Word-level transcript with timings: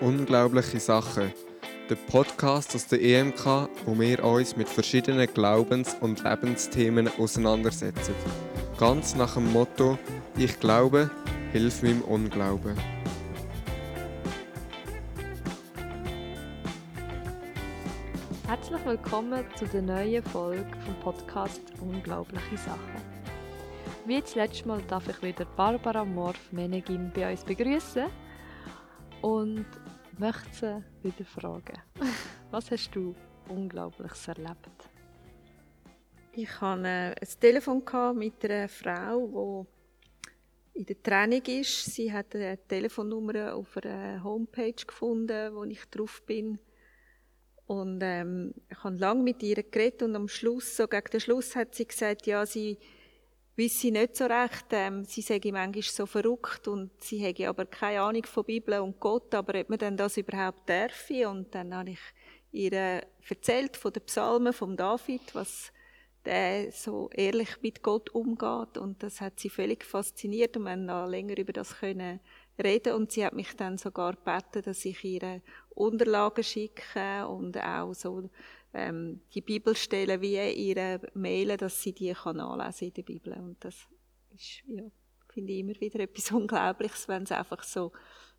Unglaubliche 0.00 0.80
Sachen. 0.80 1.30
Der 1.90 1.94
Podcast 1.94 2.74
aus 2.74 2.86
der 2.86 3.02
EMK, 3.02 3.68
wo 3.84 3.98
wir 4.00 4.24
uns 4.24 4.56
mit 4.56 4.66
verschiedenen 4.66 5.26
Glaubens- 5.26 5.94
und 6.00 6.24
Lebensthemen 6.24 7.10
auseinandersetzen. 7.18 8.14
Ganz 8.78 9.14
nach 9.14 9.34
dem 9.34 9.52
Motto: 9.52 9.98
Ich 10.38 10.58
glaube, 10.58 11.10
hilf 11.52 11.82
meinem 11.82 12.00
Unglauben. 12.00 12.78
Herzlich 18.46 18.86
willkommen 18.86 19.44
zu 19.54 19.66
der 19.66 19.82
neuen 19.82 20.22
Folge 20.22 20.66
vom 20.86 20.94
Podcast 21.02 21.60
Unglaubliche 21.78 22.56
Sachen. 22.56 23.02
Wie 24.06 24.18
das 24.18 24.34
letzte 24.34 24.66
Mal 24.66 24.80
darf 24.88 25.06
ich 25.08 25.22
wieder 25.22 25.44
Barbara 25.44 26.06
Morf-Menegin 26.06 27.12
bei 27.14 27.30
uns 27.30 27.44
begrüßen 27.44 28.06
und 29.22 29.66
möchte 30.20 30.84
sie 31.02 31.08
wieder 31.08 31.24
fragen. 31.24 31.78
Was 32.50 32.70
hast 32.70 32.94
du 32.94 33.14
Unglaubliches 33.48 34.28
erlebt? 34.28 34.90
Ich 36.32 36.60
hatte 36.60 36.86
äh, 36.86 37.14
ein 37.18 37.40
Telefon 37.40 37.82
mit 38.16 38.44
einer 38.44 38.68
Frau, 38.68 39.66
die 40.74 40.80
in 40.80 40.86
der 40.86 41.02
Training 41.02 41.42
ist. 41.60 41.86
Sie 41.86 42.12
hat 42.12 42.34
eine 42.36 42.58
Telefonnummer 42.68 43.54
auf 43.54 43.76
einer 43.78 44.22
Homepage 44.22 44.84
gefunden, 44.86 45.54
wo 45.54 45.64
ich 45.64 45.84
drauf 45.86 46.22
bin. 46.26 46.58
Und 47.66 48.00
ähm, 48.02 48.52
ich 48.68 48.84
habe 48.84 48.96
lange 48.96 49.22
mit 49.22 49.42
ihr 49.42 49.62
geredet 49.62 50.02
und 50.02 50.14
am 50.16 50.28
Schluss, 50.28 50.76
so 50.76 50.86
gegen 50.86 51.10
den 51.10 51.20
Schluss, 51.20 51.56
hat 51.56 51.74
sie 51.74 51.86
gesagt, 51.86 52.26
ja, 52.26 52.44
sie 52.44 52.78
wisse 53.60 53.90
nicht 53.90 54.16
so 54.16 54.24
recht, 54.24 54.66
ähm, 54.70 55.04
sie 55.04 55.20
sei 55.20 55.38
manchmal 55.52 55.82
so 55.82 56.06
verrückt 56.06 56.66
und 56.66 56.90
sie 57.02 57.18
hätte 57.18 57.48
aber 57.48 57.66
keine 57.66 58.00
Ahnung 58.00 58.24
von 58.24 58.44
Bibel 58.44 58.80
und 58.80 58.98
Gott, 58.98 59.34
aber 59.34 59.60
ob 59.60 59.68
man 59.68 59.78
denn 59.78 59.96
das 59.96 60.16
überhaupt 60.16 60.68
darf. 60.68 61.10
Und 61.10 61.54
dann 61.54 61.74
habe 61.74 61.90
ich 61.90 62.00
ihr 62.52 63.02
erzählt 63.28 63.76
von 63.76 63.92
den 63.92 64.04
Psalmen 64.04 64.54
von 64.54 64.76
David, 64.76 65.34
was 65.34 65.72
der 66.24 66.72
so 66.72 67.10
ehrlich 67.12 67.60
mit 67.60 67.82
Gott 67.82 68.08
umgeht. 68.10 68.78
Und 68.78 69.02
das 69.02 69.20
hat 69.20 69.38
sie 69.38 69.50
völlig 69.50 69.84
fasziniert 69.84 70.56
und 70.56 70.64
wir 70.64 70.72
haben 70.72 70.86
noch 70.86 71.06
länger 71.06 71.36
über 71.36 71.52
das 71.52 71.78
können 71.78 72.20
reden. 72.62 72.94
Und 72.94 73.12
sie 73.12 73.24
hat 73.24 73.34
mich 73.34 73.54
dann 73.56 73.76
sogar 73.76 74.14
gebeten, 74.14 74.62
dass 74.62 74.84
ich 74.84 75.04
ihre 75.04 75.42
Unterlagen 75.70 76.44
schicke 76.44 77.26
und 77.28 77.56
auch 77.58 77.92
so 77.94 78.30
ähm, 78.72 79.20
die 79.34 79.40
Bibelstellen 79.40 80.20
wie 80.20 80.36
ihre 80.36 81.00
mailen, 81.14 81.58
dass 81.58 81.82
sie 81.82 81.92
die 81.92 82.12
kann 82.12 82.40
anlesen 82.40 82.88
in 82.88 82.94
der 82.94 83.02
Bibel 83.02 83.32
und 83.34 83.64
das 83.64 83.88
ist 84.34 84.62
ja 84.66 84.84
finde 85.32 85.52
ich 85.52 85.60
immer 85.60 85.80
wieder 85.80 86.00
etwas 86.00 86.30
Unglaubliches, 86.32 87.08
wenn 87.08 87.22
es 87.22 87.32
einfach 87.32 87.62
so 87.62 87.92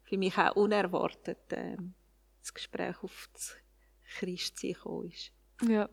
für 0.03 0.17
mich 0.17 0.37
auch 0.37 0.55
unerwartet 0.55 1.39
ähm, 1.51 1.93
das 2.41 2.53
Gespräch 2.53 3.01
auf 3.03 3.29
das 3.33 3.55
Christsein 4.17 4.73
gekommen 4.73 5.09
ist. 5.11 5.31
Ja. 5.67 5.89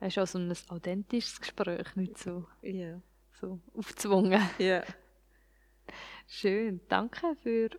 Es 0.00 0.16
ist 0.16 0.18
auch 0.18 0.26
so 0.26 0.38
ein 0.38 0.52
authentisches 0.68 1.40
Gespräch, 1.40 1.94
nicht 1.94 2.18
so, 2.18 2.46
Ja. 2.62 3.00
so 3.40 3.60
aufgezwungen. 3.74 4.42
Ja. 4.58 4.82
Schön, 6.26 6.80
danke 6.88 7.36
für, 7.42 7.70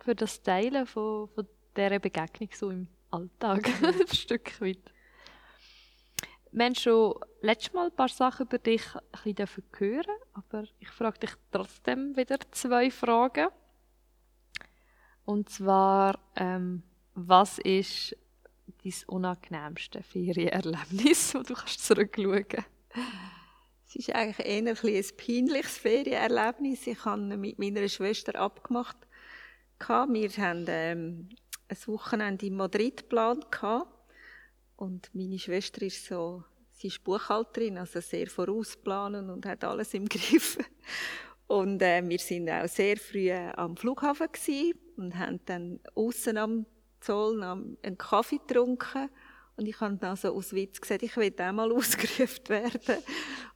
für 0.00 0.14
das 0.14 0.42
Teilen 0.42 0.86
von, 0.86 1.28
von 1.28 1.46
dieser 1.76 1.98
Begegnung 1.98 2.50
so 2.52 2.70
im 2.70 2.88
Alltag, 3.10 3.66
ein 3.82 4.06
Stück 4.08 4.60
weit. 4.60 4.92
Wir 6.52 6.64
haben 6.64 6.74
schon 6.74 7.14
letztes 7.42 7.72
Mal 7.72 7.86
ein 7.86 7.94
paar 7.96 8.08
Sachen 8.08 8.46
über 8.46 8.58
dich 8.58 8.82
ein 8.94 9.34
bisschen 9.34 9.64
hören 9.78 10.16
aber 10.32 10.64
ich 10.80 10.88
frage 10.88 11.20
dich 11.20 11.30
trotzdem 11.52 12.16
wieder 12.16 12.38
zwei 12.50 12.90
Fragen. 12.90 13.48
Und 15.24 15.48
zwar, 15.48 16.18
ähm, 16.34 16.82
was 17.14 17.58
ist 17.58 18.16
dein 18.82 18.94
unangenehmste 19.06 20.02
Ferienerlebnis, 20.02 21.34
wo 21.34 21.42
du 21.42 21.54
kannst 21.54 21.84
zurückschauen 21.84 22.46
kannst? 22.48 22.68
Es 23.86 23.96
ist 23.96 24.14
eigentlich 24.14 24.46
eher 24.46 24.58
ein, 24.58 24.68
ein 24.68 25.16
peinliches 25.16 25.78
Ferienerlebnis. 25.78 26.86
Ich 26.86 27.04
habe 27.04 27.36
mit 27.36 27.58
meiner 27.58 27.88
Schwester 27.88 28.34
abgemacht. 28.36 28.96
Wir 29.78 30.30
haben 30.36 30.64
ähm, 30.68 31.28
ein 31.68 31.78
Wochenende 31.86 32.46
in 32.46 32.56
Madrid 32.56 32.96
geplant. 32.98 33.46
Und 34.80 35.10
meine 35.12 35.38
Schwester 35.38 35.82
ist 35.82 36.06
so, 36.06 36.42
sie 36.72 36.86
ist 36.86 37.04
Buchhalterin, 37.04 37.76
also 37.76 38.00
sehr 38.00 38.28
vorausplanen 38.28 39.28
und 39.28 39.44
hat 39.44 39.62
alles 39.62 39.92
im 39.92 40.08
Griff. 40.08 40.56
Und 41.46 41.82
äh, 41.82 42.02
wir 42.02 42.18
sind 42.18 42.48
auch 42.48 42.66
sehr 42.66 42.96
früh 42.96 43.30
am 43.30 43.76
Flughafen 43.76 44.28
und 44.96 45.18
haben 45.18 45.38
dann 45.44 45.80
außen 45.94 46.38
am 46.38 46.64
Zoll 47.00 47.42
einen 47.42 47.98
Kaffee 47.98 48.38
getrunken. 48.38 49.10
Und 49.58 49.66
ich 49.66 49.78
habe 49.80 49.96
dann 49.96 50.16
so 50.16 50.34
aus 50.34 50.54
Witz 50.54 50.80
gesagt, 50.80 51.02
ich 51.02 51.14
will 51.18 51.34
auch 51.38 51.52
mal 51.52 51.70
ausgerufen 51.74 52.48
werden. 52.48 53.02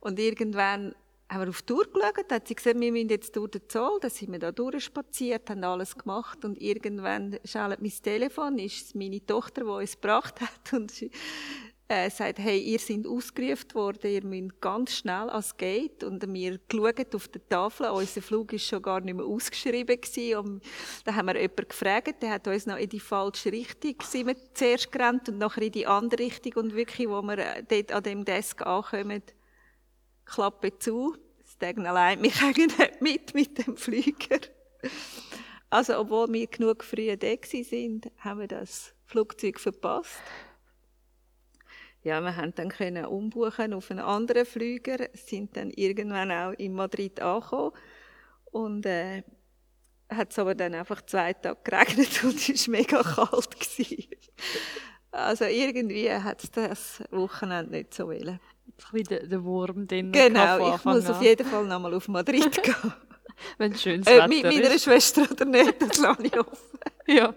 Und 0.00 0.18
irgendwann 0.18 0.94
haben 1.34 1.48
auf 1.48 1.62
die 1.62 1.66
Tour 1.66 1.84
geschaut, 1.84 2.32
hat 2.32 2.48
sie 2.48 2.54
gesagt, 2.54 2.80
wir 2.80 2.92
müssen 2.92 3.08
jetzt 3.08 3.36
durch 3.36 3.50
den 3.50 3.68
Zoll. 3.68 3.98
Dann 4.00 4.10
sind 4.10 4.32
wir 4.32 4.38
da 4.38 4.52
durchspaziert, 4.52 5.50
haben 5.50 5.64
alles 5.64 5.96
gemacht. 5.96 6.44
Und 6.44 6.60
irgendwann 6.60 7.38
schaltet 7.44 7.82
mein 7.82 7.92
Telefon, 8.02 8.58
ist 8.58 8.86
es 8.86 8.94
meine 8.94 9.24
Tochter, 9.24 9.62
die 9.62 9.68
uns 9.68 10.00
gebracht 10.00 10.40
hat. 10.40 10.72
Und 10.72 10.90
sie 10.90 11.10
äh, 11.88 12.08
sagt, 12.08 12.38
hey, 12.38 12.58
ihr 12.58 12.78
seid 12.78 13.06
ausgerufen 13.06 13.74
worden, 13.74 14.10
ihr 14.10 14.24
müsst 14.24 14.60
ganz 14.60 14.96
schnell 14.96 15.28
ans 15.28 15.56
Gate. 15.56 16.02
Und 16.02 16.32
wir 16.32 16.58
geschaut 16.68 17.14
auf 17.14 17.28
der 17.28 17.48
Tafel, 17.48 17.90
unser 17.90 18.22
Flug 18.22 18.52
war 18.52 18.58
schon 18.58 18.82
gar 18.82 19.00
nicht 19.00 19.14
mehr 19.14 19.26
ausgeschrieben 19.26 20.00
gewesen. 20.00 20.38
Und 20.38 20.64
da 21.04 21.14
haben 21.14 21.26
wir 21.26 21.36
jemanden 21.36 21.68
gefragt, 21.68 22.22
der 22.22 22.30
hat 22.30 22.48
uns 22.48 22.66
noch 22.66 22.78
in 22.78 22.88
die 22.88 23.00
falsche 23.00 23.52
Richtung 23.52 23.96
sind 24.02 24.28
wir 24.28 24.36
zuerst 24.54 24.90
gerannt 24.90 25.28
und 25.28 25.38
nachher 25.38 25.62
in 25.62 25.72
die 25.72 25.86
andere 25.86 26.22
Richtung. 26.22 26.64
Und 26.64 26.74
wirklich, 26.74 27.08
wo 27.08 27.20
wir 27.22 27.38
äh, 27.38 27.62
dort 27.68 27.92
an 27.92 28.02
dem 28.02 28.24
Desk 28.24 28.62
ankommen, 28.62 29.22
Klappe 30.24 30.78
zu. 30.78 31.16
Das 31.58 31.68
Degen 31.68 31.86
allein 31.86 32.20
mich 32.20 32.42
eigentlich 32.42 32.76
nicht 32.78 33.00
mit, 33.00 33.34
mit 33.34 33.66
dem 33.66 33.76
Flüger. 33.76 34.40
Also, 35.70 35.98
obwohl 35.98 36.32
wir 36.32 36.46
genug 36.46 36.84
früh 36.84 37.16
da 37.16 37.28
sind, 37.42 38.10
haben 38.18 38.40
wir 38.40 38.48
das 38.48 38.94
Flugzeug 39.06 39.60
verpasst. 39.60 40.20
Ja, 42.02 42.20
wir 42.20 42.36
haben 42.36 42.54
dann 42.54 42.68
können 42.68 43.06
umbuchen 43.06 43.72
auf 43.72 43.90
einen 43.90 44.00
anderen 44.00 44.44
Flüger, 44.44 45.08
sind 45.14 45.56
dann 45.56 45.70
irgendwann 45.70 46.30
auch 46.30 46.52
in 46.52 46.74
Madrid 46.74 47.18
angekommen 47.20 47.72
und 48.52 48.84
äh, 48.84 49.22
hat 50.10 50.32
es 50.32 50.38
aber 50.38 50.54
dann 50.54 50.74
einfach 50.74 51.02
zwei 51.02 51.32
Tage 51.32 51.60
geregnet 51.64 52.22
und 52.24 52.36
es 52.36 52.68
war 52.68 52.72
mega 52.72 53.02
kalt. 53.02 53.50
Gewesen. 53.58 54.08
Also 55.10 55.44
irgendwie 55.44 56.12
hat 56.12 56.44
es 56.44 56.50
das 56.50 57.02
Wochenende 57.10 57.70
nicht 57.72 57.94
so 57.94 58.08
wollen. 58.08 58.40
Ein 58.92 59.04
der, 59.04 59.26
der 59.26 59.44
Wurm 59.44 59.86
drin. 59.86 60.12
Genau, 60.12 60.74
ich 60.74 60.84
muss 60.84 61.08
auf 61.08 61.22
jeden 61.22 61.46
Fall 61.46 61.64
nochmal 61.66 61.94
auf 61.94 62.08
Madrid 62.08 62.50
gehen. 62.62 62.92
Wenn 63.58 63.72
es 63.72 63.82
schönes 63.82 64.06
äh, 64.06 64.16
Wetter 64.16 64.28
mit 64.28 64.44
meiner 64.44 64.74
ist. 64.74 64.84
Schwester 64.84 65.26
oder 65.30 65.44
nicht, 65.44 65.80
das 65.82 65.98
lasse 65.98 66.22
ich 66.26 66.38
offen. 66.38 66.78
Ja. 67.06 67.34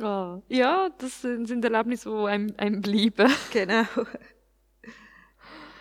Ah, 0.00 0.40
ja, 0.48 0.88
das 0.98 1.22
sind, 1.22 1.46
sind 1.46 1.64
Erlebnisse, 1.64 2.08
die 2.10 2.26
einem, 2.28 2.54
einem 2.56 2.80
bleiben. 2.80 3.30
Genau. 3.52 3.84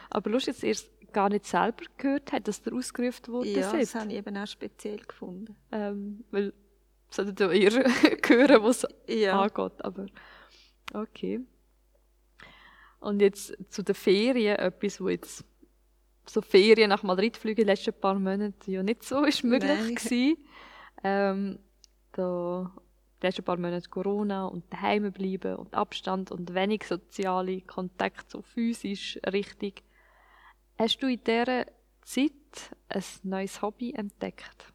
Aber 0.09 0.29
lustig, 0.29 0.55
dass 0.55 0.63
ihr 0.63 0.71
es 0.71 0.89
gar 1.13 1.29
nicht 1.29 1.45
selber 1.45 1.83
gehört 1.97 2.31
habt, 2.31 2.47
dass 2.47 2.61
ihr 2.65 2.73
ausgerufen 2.73 3.27
worden 3.33 3.49
Ja, 3.49 3.71
das 3.71 3.95
habe 3.95 4.11
ich 4.11 4.17
eben 4.17 4.35
auch 4.37 4.47
speziell 4.47 4.99
gefunden. 4.99 5.55
Ähm, 5.71 6.23
weil, 6.31 6.53
solltet 7.09 7.39
ihr 7.39 7.71
hören, 7.71 8.63
was 8.63 8.85
Ja. 9.07 9.39
angeht, 9.41 9.83
aber 9.83 10.05
okay. 10.93 11.41
Und 13.01 13.21
jetzt 13.21 13.57
zu 13.69 13.83
den 13.83 13.95
Ferien, 13.95 14.57
etwas, 14.57 15.01
wo 15.01 15.09
jetzt 15.09 15.43
so 16.25 16.41
Ferien 16.41 16.89
nach 16.89 17.03
Madrid 17.03 17.35
fliegen 17.35 17.61
in 17.61 17.67
den 17.67 17.75
letzten 17.75 17.99
paar 17.99 18.17
Monaten 18.17 18.71
ja 18.71 18.83
nicht 18.83 19.03
so 19.03 19.23
ist 19.23 19.43
möglich 19.43 19.69
Nein. 19.69 19.95
gewesen. 19.95 20.37
Ähm, 21.03 21.59
da 22.13 22.71
die 23.21 23.27
letzten 23.27 23.43
paar 23.43 23.57
Monate 23.57 23.89
Corona 23.89 24.45
und 24.45 24.71
daheim 24.71 25.11
bleiben 25.11 25.55
und 25.55 25.73
Abstand 25.73 26.31
und 26.31 26.53
wenig 26.53 26.85
soziale 26.85 27.61
Kontakte, 27.61 28.25
so 28.27 28.41
physisch 28.41 29.19
richtig. 29.31 29.83
Hast 30.77 31.01
du 31.01 31.07
in 31.07 31.23
dieser 31.23 31.65
Zeit 32.01 32.31
ein 32.89 33.03
neues 33.23 33.61
Hobby 33.61 33.93
entdeckt? 33.93 34.70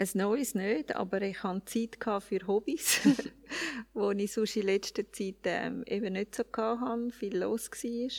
Ein 0.00 0.08
neues 0.14 0.54
nicht, 0.54 0.94
aber 0.94 1.20
ich 1.22 1.42
hatte 1.42 1.64
Zeit 1.64 2.22
für 2.22 2.46
Hobbys, 2.46 3.00
wo 3.94 4.12
ich 4.12 4.32
sonst 4.32 4.56
in 4.56 4.66
letzter 4.66 5.10
Zeit 5.10 5.38
ähm, 5.44 5.82
eben 5.86 6.12
nicht 6.12 6.36
so 6.36 6.44
hatte, 6.54 7.10
viel 7.10 7.36
los 7.36 7.68
war. 7.68 8.10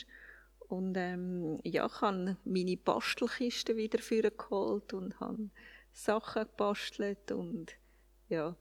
Und 0.67 0.97
ähm, 0.97 1.59
ja, 1.63 1.85
ich 1.85 2.01
habe 2.01 2.35
meine 2.43 2.75
Bastelkiste 2.75 3.77
wieder 3.77 3.99
geholt 4.29 4.93
und 4.93 5.19
habe 5.21 5.49
Sachen 5.93 6.43
gebastelt 6.43 7.31
und 7.31 7.71
ja, 8.27 8.57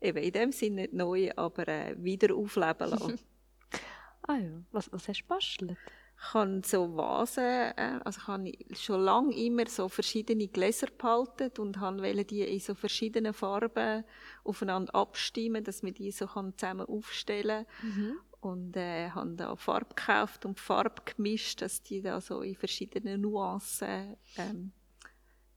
eben 0.00 0.18
in 0.18 0.32
dem 0.32 0.52
Sinne 0.52 0.82
nicht 0.82 0.94
neu, 0.94 1.30
aber 1.36 1.68
äh, 1.68 1.94
wieder 2.02 2.34
aufleben 2.34 2.90
lassen. 2.90 3.20
Ah 4.24 4.36
ja, 4.36 4.62
was, 4.70 4.92
was 4.92 5.08
hast 5.08 5.18
du 5.18 5.22
gebastelt? 5.24 5.76
Ich 6.24 6.34
habe 6.34 6.62
so 6.64 6.96
Vasen, 6.96 7.44
äh, 7.44 7.98
also 8.04 8.20
ich 8.20 8.26
habe 8.28 8.52
schon 8.74 9.00
lange 9.00 9.34
immer 9.34 9.66
so 9.66 9.88
verschiedene 9.88 10.46
Gläser 10.46 10.86
behalten 10.86 11.50
und 11.60 11.80
wollte 11.80 12.24
die 12.24 12.42
in 12.42 12.60
so 12.60 12.74
verschiedenen 12.74 13.32
Farben 13.32 14.04
aufeinander 14.44 14.94
abstimmen, 14.94 15.64
dass 15.64 15.82
man 15.82 15.94
die 15.94 16.12
so 16.12 16.26
zusammen 16.26 16.86
aufstellen 16.86 17.66
kann. 17.80 17.88
Mhm. 17.90 18.18
Und 18.40 18.76
äh, 18.76 19.10
habe 19.10 19.34
da 19.34 19.56
Farbe 19.56 19.94
gekauft 19.94 20.46
und 20.46 20.60
Farbe 20.60 21.02
gemischt, 21.04 21.60
dass 21.60 21.82
die 21.82 22.00
da 22.02 22.20
so 22.20 22.42
in 22.42 22.54
verschiedenen 22.54 23.20
Nuancen 23.20 24.16
ähm, 24.36 24.72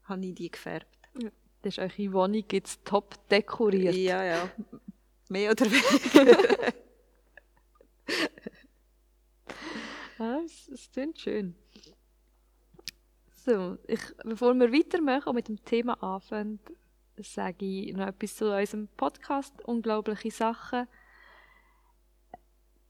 habe 0.04 0.26
ich 0.26 0.34
die 0.34 0.50
gefärbt. 0.50 0.98
Ja. 1.20 1.30
Das 1.62 1.78
ist 1.78 1.78
eure 1.78 2.12
Wohnung 2.12 2.44
jetzt 2.50 2.84
top 2.84 3.28
dekoriert. 3.28 3.94
Ja, 3.94 4.22
ja. 4.22 4.50
Mehr 5.28 5.52
oder 5.52 5.66
weniger. 5.66 6.72
Ja, 10.18 10.40
es, 10.40 10.68
es 10.68 10.90
klingt 10.90 11.20
schön. 11.20 11.54
So, 13.28 13.76
ich, 13.86 14.00
bevor 14.24 14.54
wir 14.54 14.72
weitermachen 14.72 15.28
und 15.28 15.34
mit 15.34 15.48
dem 15.48 15.62
Thema 15.62 16.02
anfangen, 16.02 16.58
sage 17.18 17.66
ich 17.66 17.94
noch 17.94 18.06
etwas 18.06 18.36
zu 18.36 18.50
unserem 18.50 18.88
Podcast 18.96 19.52
«Unglaubliche 19.66 20.30
Sachen». 20.30 20.88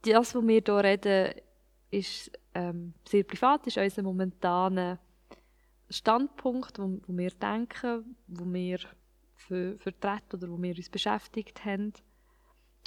Das, 0.03 0.35
was 0.37 0.47
wir 0.47 0.63
hier 0.65 0.85
reden, 0.85 1.35
ist 1.91 2.31
ähm, 2.55 2.95
sehr 3.09 3.25
privat, 3.25 3.67
ist 3.67 3.77
unser 3.77 4.03
momentaner 4.05 5.01
Standpunkt, 5.91 6.79
wo, 6.79 7.01
wo 7.07 7.17
wir 7.17 7.31
denken, 7.31 8.17
wo 8.29 8.45
wir 8.53 8.79
für, 9.35 9.77
vertreten 9.79 10.37
oder 10.37 10.49
wo 10.49 10.63
wir 10.63 10.77
uns 10.77 10.91
beschäftigt 10.91 11.65
haben. 11.65 11.93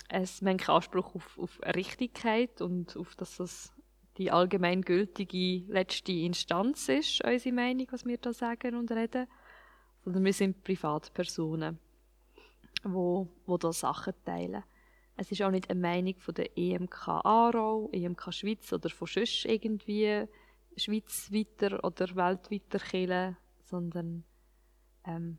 Es 0.07 0.41
hat 0.41 0.57
keinen 0.57 0.75
Anspruch 0.75 1.13
auf, 1.15 1.37
auf 1.37 1.59
Richtigkeit 1.75 2.61
und 2.61 2.95
auf, 2.95 3.15
dass 3.15 3.39
es 3.39 3.73
die 4.19 4.31
allgemeingültige 4.31 5.63
letzte 5.71 6.11
Instanz 6.11 6.89
ist, 6.89 7.23
unsere 7.23 7.55
Meinung, 7.55 7.87
was 7.89 8.05
wir 8.05 8.17
da 8.17 8.33
sagen 8.33 8.75
und 8.75 8.91
reden, 8.91 9.27
sondern 10.03 10.25
wir 10.25 10.33
sind 10.33 10.61
Privatpersonen, 10.63 11.79
wo, 12.83 13.29
wo 13.45 13.57
da 13.57 13.71
Sachen 13.71 14.13
teilen. 14.25 14.63
Es 15.15 15.31
ist 15.31 15.41
auch 15.41 15.51
nicht 15.51 15.69
eine 15.69 15.79
Meinung 15.79 16.15
von 16.19 16.33
der 16.33 16.57
EMK 16.57 17.07
Aarau, 17.07 17.89
EMK 17.93 18.33
Schweiz 18.33 18.71
oder 18.73 18.89
von 18.89 19.07
sonst 19.07 19.45
irgendwie 19.45 20.25
schweizweiter 20.75 21.81
oder 21.83 22.13
weltweiter 22.15 22.79
Kirche, 22.79 23.37
sondern 23.63 24.25
ähm, 25.05 25.37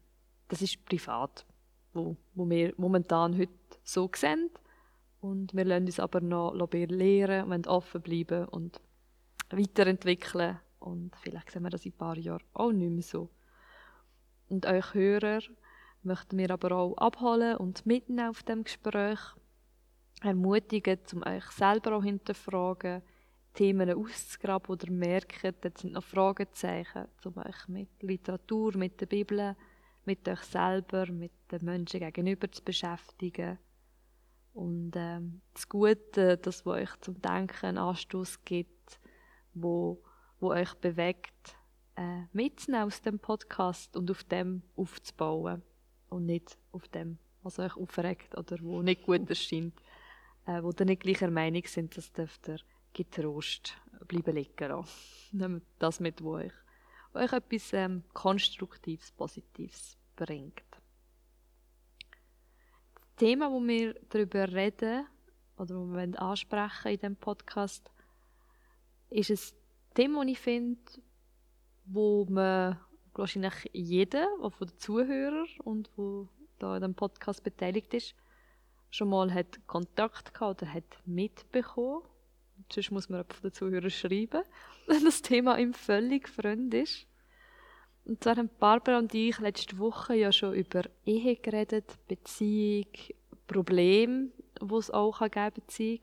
das 0.49 0.63
ist 0.63 0.85
privat, 0.87 1.45
wo, 1.93 2.17
wo 2.35 2.49
wir 2.49 2.73
momentan 2.79 3.37
heute 3.37 3.53
so 3.85 4.11
sehen 4.15 4.51
und 5.21 5.55
wir 5.55 5.65
lassen 5.65 5.87
uns 5.87 6.01
aber 6.01 6.21
noch 6.21 6.55
lehren, 6.73 7.51
wollen 7.51 7.67
offen 7.67 8.01
bleiben 8.01 8.47
und 8.47 8.81
weiterentwickeln. 9.51 10.59
Und 10.79 11.15
vielleicht 11.17 11.51
sehen 11.51 11.63
wir 11.63 11.71
das 11.71 11.85
in 11.85 11.93
ein 11.93 11.99
paar 11.99 12.17
Jahren 12.17 12.43
auch 12.55 12.73
nicht 12.73 12.91
mehr 12.91 13.03
so. 13.03 13.31
Und 14.49 14.67
euch 14.67 14.95
Hörer 14.95 15.41
möchten 16.03 16.39
wir 16.39 16.51
aber 16.51 16.73
auch 16.73 16.97
abholen 16.97 17.59
und 17.59 17.85
mitnehmen 17.85 18.31
auf 18.31 18.43
dem 18.43 18.65
Gespräch. 18.65 19.19
Ermutigen, 20.23 20.99
um 21.13 21.23
euch 21.23 21.45
selber 21.51 21.97
auch 21.97 22.05
hinterfragen, 22.05 23.03
Themen 23.55 23.91
auszugraben 23.91 24.71
oder 24.71 24.91
merken, 24.91 25.55
dort 25.61 25.79
sind 25.79 25.95
noch 25.95 26.05
Fragezeichen, 26.05 27.07
um 27.25 27.37
euch 27.39 27.69
mit 27.69 28.03
Literatur, 28.03 28.77
mit 28.77 29.01
der 29.01 29.07
Bibel, 29.07 29.57
mit 30.05 30.29
euch 30.29 30.43
selber, 30.43 31.07
mit 31.07 31.33
den 31.51 31.65
Menschen 31.65 32.01
gegenüber 32.01 32.51
zu 32.53 32.63
beschäftigen 32.63 33.59
und 34.61 34.93
ähm, 34.95 35.41
das 35.55 35.71
Gute, 35.71 36.37
das 36.37 36.67
was 36.67 36.83
euch 36.83 37.01
zum 37.01 37.19
Denken 37.23 37.65
einen 37.65 37.79
Anstoß 37.79 38.45
gibt, 38.45 39.01
wo, 39.55 40.03
wo 40.39 40.51
euch 40.51 40.75
bewegt, 40.75 41.57
äh, 41.97 42.25
mitzunehmen 42.35 42.87
aus 42.87 43.01
dem 43.01 43.19
Podcast 43.19 43.97
und 43.97 44.11
auf 44.11 44.23
dem 44.25 44.63
aufzubauen 44.77 45.63
und 46.11 46.27
nicht 46.27 46.59
auf 46.73 46.87
dem, 46.89 47.17
was 47.43 47.59
euch 47.59 47.75
aufregt 47.75 48.37
oder 48.37 48.59
wo 48.61 48.83
nicht 48.83 49.07
gut 49.07 49.31
erscheint, 49.31 49.73
äh, 50.45 50.63
wo 50.63 50.73
ihr 50.79 50.85
nicht 50.85 51.05
gleicher 51.05 51.31
Meinung 51.31 51.63
sind, 51.65 51.97
das 51.97 52.13
dürft 52.13 52.47
ihr 52.49 52.59
getrost 52.93 53.79
bleiben 54.09 54.37
liegen 54.37 54.85
Nehmt 55.33 55.65
das 55.79 56.01
mit, 56.01 56.23
wo 56.23 56.35
euch, 56.35 56.53
wo 57.15 57.21
euch 57.21 57.33
etwas 57.33 57.73
ähm, 57.73 58.05
Konstruktives, 58.13 59.11
Positives 59.13 59.97
bringt. 60.17 60.70
Thema, 63.21 63.53
wo 63.53 63.61
wir 63.61 63.93
darüber 64.09 64.51
reden 64.51 65.07
oder 65.59 65.75
wo 65.75 65.85
wir 65.95 66.23
ansprechen 66.23 66.89
in 66.89 66.97
diesem 66.97 67.17
Podcast, 67.17 67.91
ist 69.11 69.29
ein 69.29 69.39
Thema, 69.93 70.25
das 70.25 70.33
ich 70.33 70.39
finde, 70.39 70.81
wo 71.85 72.25
man 72.31 72.81
wahrscheinlich 73.13 73.69
jeder, 73.75 74.27
auch 74.41 74.55
von 74.55 74.69
den 74.69 74.79
Zuhörern 74.79 75.47
und 75.65 75.91
wo 75.97 76.29
da 76.61 76.77
in 76.77 76.81
dem 76.81 76.95
Podcast 76.95 77.45
beteiligt 77.45 77.93
ist, 77.93 78.15
schon 78.91 79.11
mal 79.11 79.35
hat 79.35 79.67
Kontakt 79.67 80.33
gehabt 80.33 80.63
oder 80.63 80.73
hat 80.73 80.99
mitbekommen. 81.05 82.01
Sonst 82.73 82.91
muss 82.91 83.11
man 83.11 83.27
von 83.27 83.43
den 83.43 83.53
Zuhörern 83.53 83.91
schreiben, 83.91 84.45
wenn 84.87 85.05
das 85.05 85.21
Thema 85.21 85.59
ihm 85.59 85.75
völlig 85.75 86.27
fremd 86.27 86.73
ist. 86.73 87.07
Und 88.11 88.25
zwar 88.25 88.35
haben 88.35 88.51
Barbara 88.59 88.99
und 88.99 89.15
ich 89.15 89.39
letzte 89.39 89.79
Woche 89.79 90.17
ja 90.17 90.33
schon 90.33 90.55
über 90.55 90.83
Ehe 91.07 91.37
geredet, 91.37 91.97
Beziehung, 92.09 92.89
Probleme, 93.47 94.31
die 94.61 94.75
es 94.75 94.91
auch 94.91 95.21
geben 95.21 95.53
Beziehung. 95.55 96.01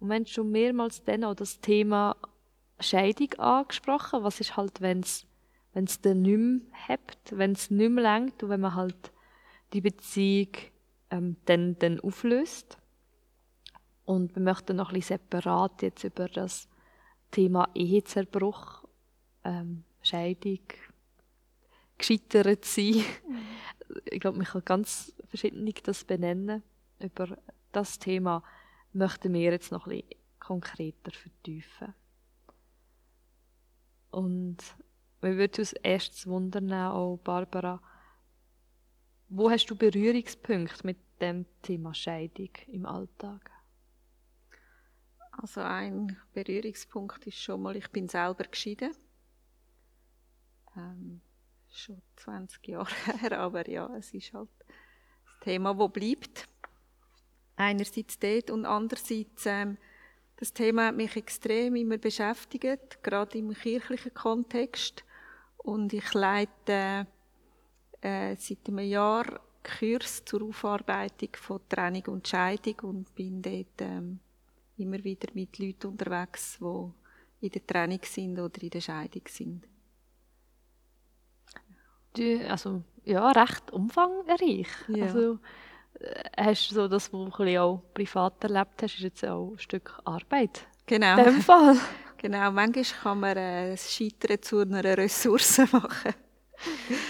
Und 0.00 0.08
wir 0.08 0.14
haben 0.14 0.24
schon 0.24 0.50
mehrmals 0.50 1.04
dann 1.04 1.24
auch 1.24 1.34
das 1.34 1.60
Thema 1.60 2.16
Scheidung 2.80 3.34
angesprochen. 3.34 4.24
Was 4.24 4.40
ist 4.40 4.56
halt, 4.56 4.80
wenn 4.80 5.00
es 5.00 5.26
wenn 5.74 5.84
es 5.84 6.00
dann 6.00 6.22
nicht 6.22 6.38
mehr 6.38 6.60
hebt, 6.88 7.36
wenn 7.36 7.52
es 7.52 7.70
nicht 7.70 7.90
mehr 7.90 8.02
längt 8.02 8.42
und 8.42 8.48
wenn 8.48 8.62
man 8.62 8.74
halt 8.74 9.12
die 9.74 9.82
Beziehung 9.82 10.52
ähm, 11.10 11.36
dann, 11.44 11.78
dann 11.78 12.00
auflöst. 12.00 12.78
Und 14.06 14.34
wir 14.34 14.42
möchten 14.42 14.76
noch 14.76 14.88
ein 14.88 14.94
bisschen 14.94 15.18
separat 15.18 15.82
jetzt 15.82 16.02
über 16.02 16.28
das 16.28 16.66
Thema 17.30 17.68
Ehezerbruch, 17.74 18.84
ähm, 19.44 19.84
Scheidung, 20.00 20.60
gescheitert 21.98 22.64
sein. 22.64 23.04
Mhm. 23.28 23.38
Ich 24.10 24.20
glaube, 24.20 24.38
man 24.38 24.46
kann 24.46 24.64
ganz 24.64 25.14
verschiedene 25.28 25.72
das 25.72 26.04
benennen. 26.04 26.62
Über 26.98 27.38
das 27.72 27.98
Thema 27.98 28.42
möchten 28.92 29.32
wir 29.32 29.52
jetzt 29.52 29.72
noch 29.72 29.86
ein 29.86 30.00
bisschen 30.00 30.20
konkreter 30.38 31.12
vertiefen. 31.12 31.94
Und 34.10 34.58
wir 35.20 35.36
würden 35.36 35.58
uns 35.58 35.72
erstes 35.72 36.26
wundern, 36.26 36.72
auch 36.72 37.18
Barbara, 37.18 37.82
wo 39.28 39.50
hast 39.50 39.66
du 39.66 39.76
Berührungspunkte 39.76 40.86
mit 40.86 40.98
dem 41.20 41.46
Thema 41.62 41.92
Scheidung 41.94 42.50
im 42.68 42.86
Alltag? 42.86 43.50
Also 45.32 45.60
ein 45.60 46.16
Berührungspunkt 46.32 47.26
ist 47.26 47.38
schon 47.38 47.62
mal, 47.62 47.76
ich 47.76 47.90
bin 47.90 48.08
selber 48.08 48.44
geschieden. 48.44 48.92
Ähm, 50.76 51.20
schon 51.76 52.02
20 52.16 52.68
Jahre 52.68 52.90
her, 53.20 53.38
aber 53.38 53.68
ja, 53.68 53.88
es 53.96 54.12
ist 54.14 54.32
halt 54.32 54.48
das 54.58 55.40
Thema, 55.40 55.74
das 55.74 55.92
bleibt. 55.92 56.48
Einerseits 57.56 58.18
dort 58.18 58.50
und 58.50 58.66
andererseits 58.66 59.46
ähm, 59.46 59.78
das 60.36 60.52
Thema 60.52 60.88
hat 60.88 60.96
mich 60.96 61.16
extrem 61.16 61.76
immer 61.76 61.96
beschäftigt, 61.96 63.02
gerade 63.02 63.38
im 63.38 63.54
kirchlichen 63.54 64.12
Kontext. 64.12 65.04
Und 65.56 65.94
ich 65.94 66.12
leite 66.12 67.06
äh, 68.02 68.36
seit 68.36 68.68
einem 68.68 68.80
Jahr 68.80 69.40
Kurs 69.62 70.24
zur 70.24 70.42
Aufarbeitung 70.42 71.30
von 71.36 71.60
Trennung 71.68 72.04
und 72.08 72.28
Scheidung 72.28 72.80
und 72.82 73.14
bin 73.14 73.40
dort 73.40 73.80
ähm, 73.80 74.20
immer 74.76 75.02
wieder 75.02 75.28
mit 75.32 75.58
Leuten 75.58 75.88
unterwegs, 75.88 76.58
die 76.60 77.46
in 77.46 77.52
der 77.52 77.66
Trennung 77.66 78.00
sind 78.02 78.38
oder 78.38 78.62
in 78.62 78.70
der 78.70 78.80
Scheidung 78.80 79.22
sind 79.26 79.66
also, 82.48 82.82
ja, 83.04 83.30
recht 83.30 83.70
umfangreich. 83.70 84.68
Ja. 84.88 85.04
Also, 85.04 85.38
äh, 86.00 86.44
hast 86.44 86.70
du 86.70 86.74
so 86.74 86.88
das, 86.88 87.12
was 87.12 87.36
du 87.36 87.60
auch 87.60 87.82
privat 87.94 88.42
erlebt 88.44 88.82
hast, 88.82 88.94
ist 88.94 89.00
jetzt 89.00 89.24
auch 89.24 89.52
ein 89.52 89.58
Stück 89.58 89.98
Arbeit. 90.04 90.66
Genau. 90.86 91.18
In 91.18 91.24
dem 91.24 91.42
Fall. 91.42 91.76
Genau, 92.18 92.50
manchmal 92.50 92.84
kann 93.02 93.20
man 93.20 93.36
äh, 93.36 93.70
das 93.72 93.92
Scheitern 93.92 94.40
zu 94.40 94.60
einer 94.60 94.82
Ressource 94.82 95.58
machen. 95.72 96.14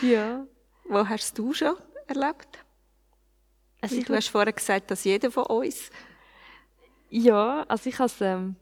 Ja. 0.03 0.45
Wo 0.89 1.09
hast 1.09 1.39
du 1.39 1.53
schon 1.55 1.77
erlebt? 2.09 2.59
Also 3.81 4.03
du 4.03 4.15
hast 4.15 4.29
vorher 4.29 4.53
gesagt, 4.53 4.91
dass 4.91 5.05
jeder 5.05 5.31
von 5.31 5.45
uns. 5.45 5.91
Ja, 7.09 7.65
also 7.69 7.89
ich 7.89 8.01
als, 8.01 8.21
ähm, 8.21 8.57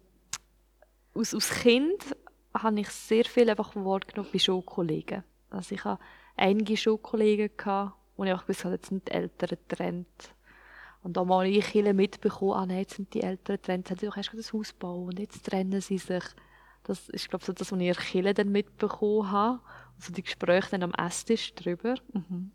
aus, 1.15 1.35
als 1.35 1.51
Kind 1.51 2.15
habe 2.53 2.81
ich 2.81 2.91
sehr 2.91 3.25
viel 3.25 3.49
einfach 3.49 3.75
wahrgenommen 3.75 4.29
bei 4.33 4.39
Schulkollegen. 4.39 5.25
Also 5.51 5.75
ich 5.75 5.85
habe 5.85 6.01
einige 6.37 6.77
Schulkollegen 6.77 7.51
gehabt, 7.57 7.95
wo 8.17 8.25
ich 8.25 8.33
auch 8.33 8.43
gewusst 8.43 8.65
habe, 8.65 8.75
jetzt 8.75 8.89
sind 8.89 9.09
die 9.09 9.13
Eltern 9.13 9.59
getrennt. 9.69 10.35
Und 11.03 11.17
da 11.17 11.25
mal 11.25 11.47
ich 11.47 11.75
mitbekommen, 11.75 12.53
ah 12.53 12.67
nein, 12.67 12.79
jetzt 12.79 12.95
sind 12.95 13.13
die 13.13 13.23
Eltern 13.23 13.57
getrennt, 13.57 13.91
haben 13.91 13.99
sie 13.99 14.07
doch 14.07 14.17
erst 14.17 14.33
das 14.35 14.53
Haus 14.53 14.71
gebaut 14.71 15.09
und 15.09 15.19
jetzt 15.19 15.45
trennen 15.45 15.81
sie 15.81 15.99
sich. 15.99 16.25
Das 16.85 17.09
ist, 17.09 17.29
glaube 17.29 17.43
ich, 17.43 17.47
so 17.47 17.53
das, 17.53 17.73
was 17.73 17.81
ich 17.81 17.99
Kirche 17.99 18.35
dann 18.35 18.53
mitbekommen 18.53 19.31
habe. 19.31 19.61
Also 19.97 20.13
die 20.13 20.23
Gespräche 20.23 20.71
dann 20.71 20.83
am 20.83 20.95
Esstisch 20.95 21.55
drüber. 21.55 21.95
Mhm. 22.13 22.53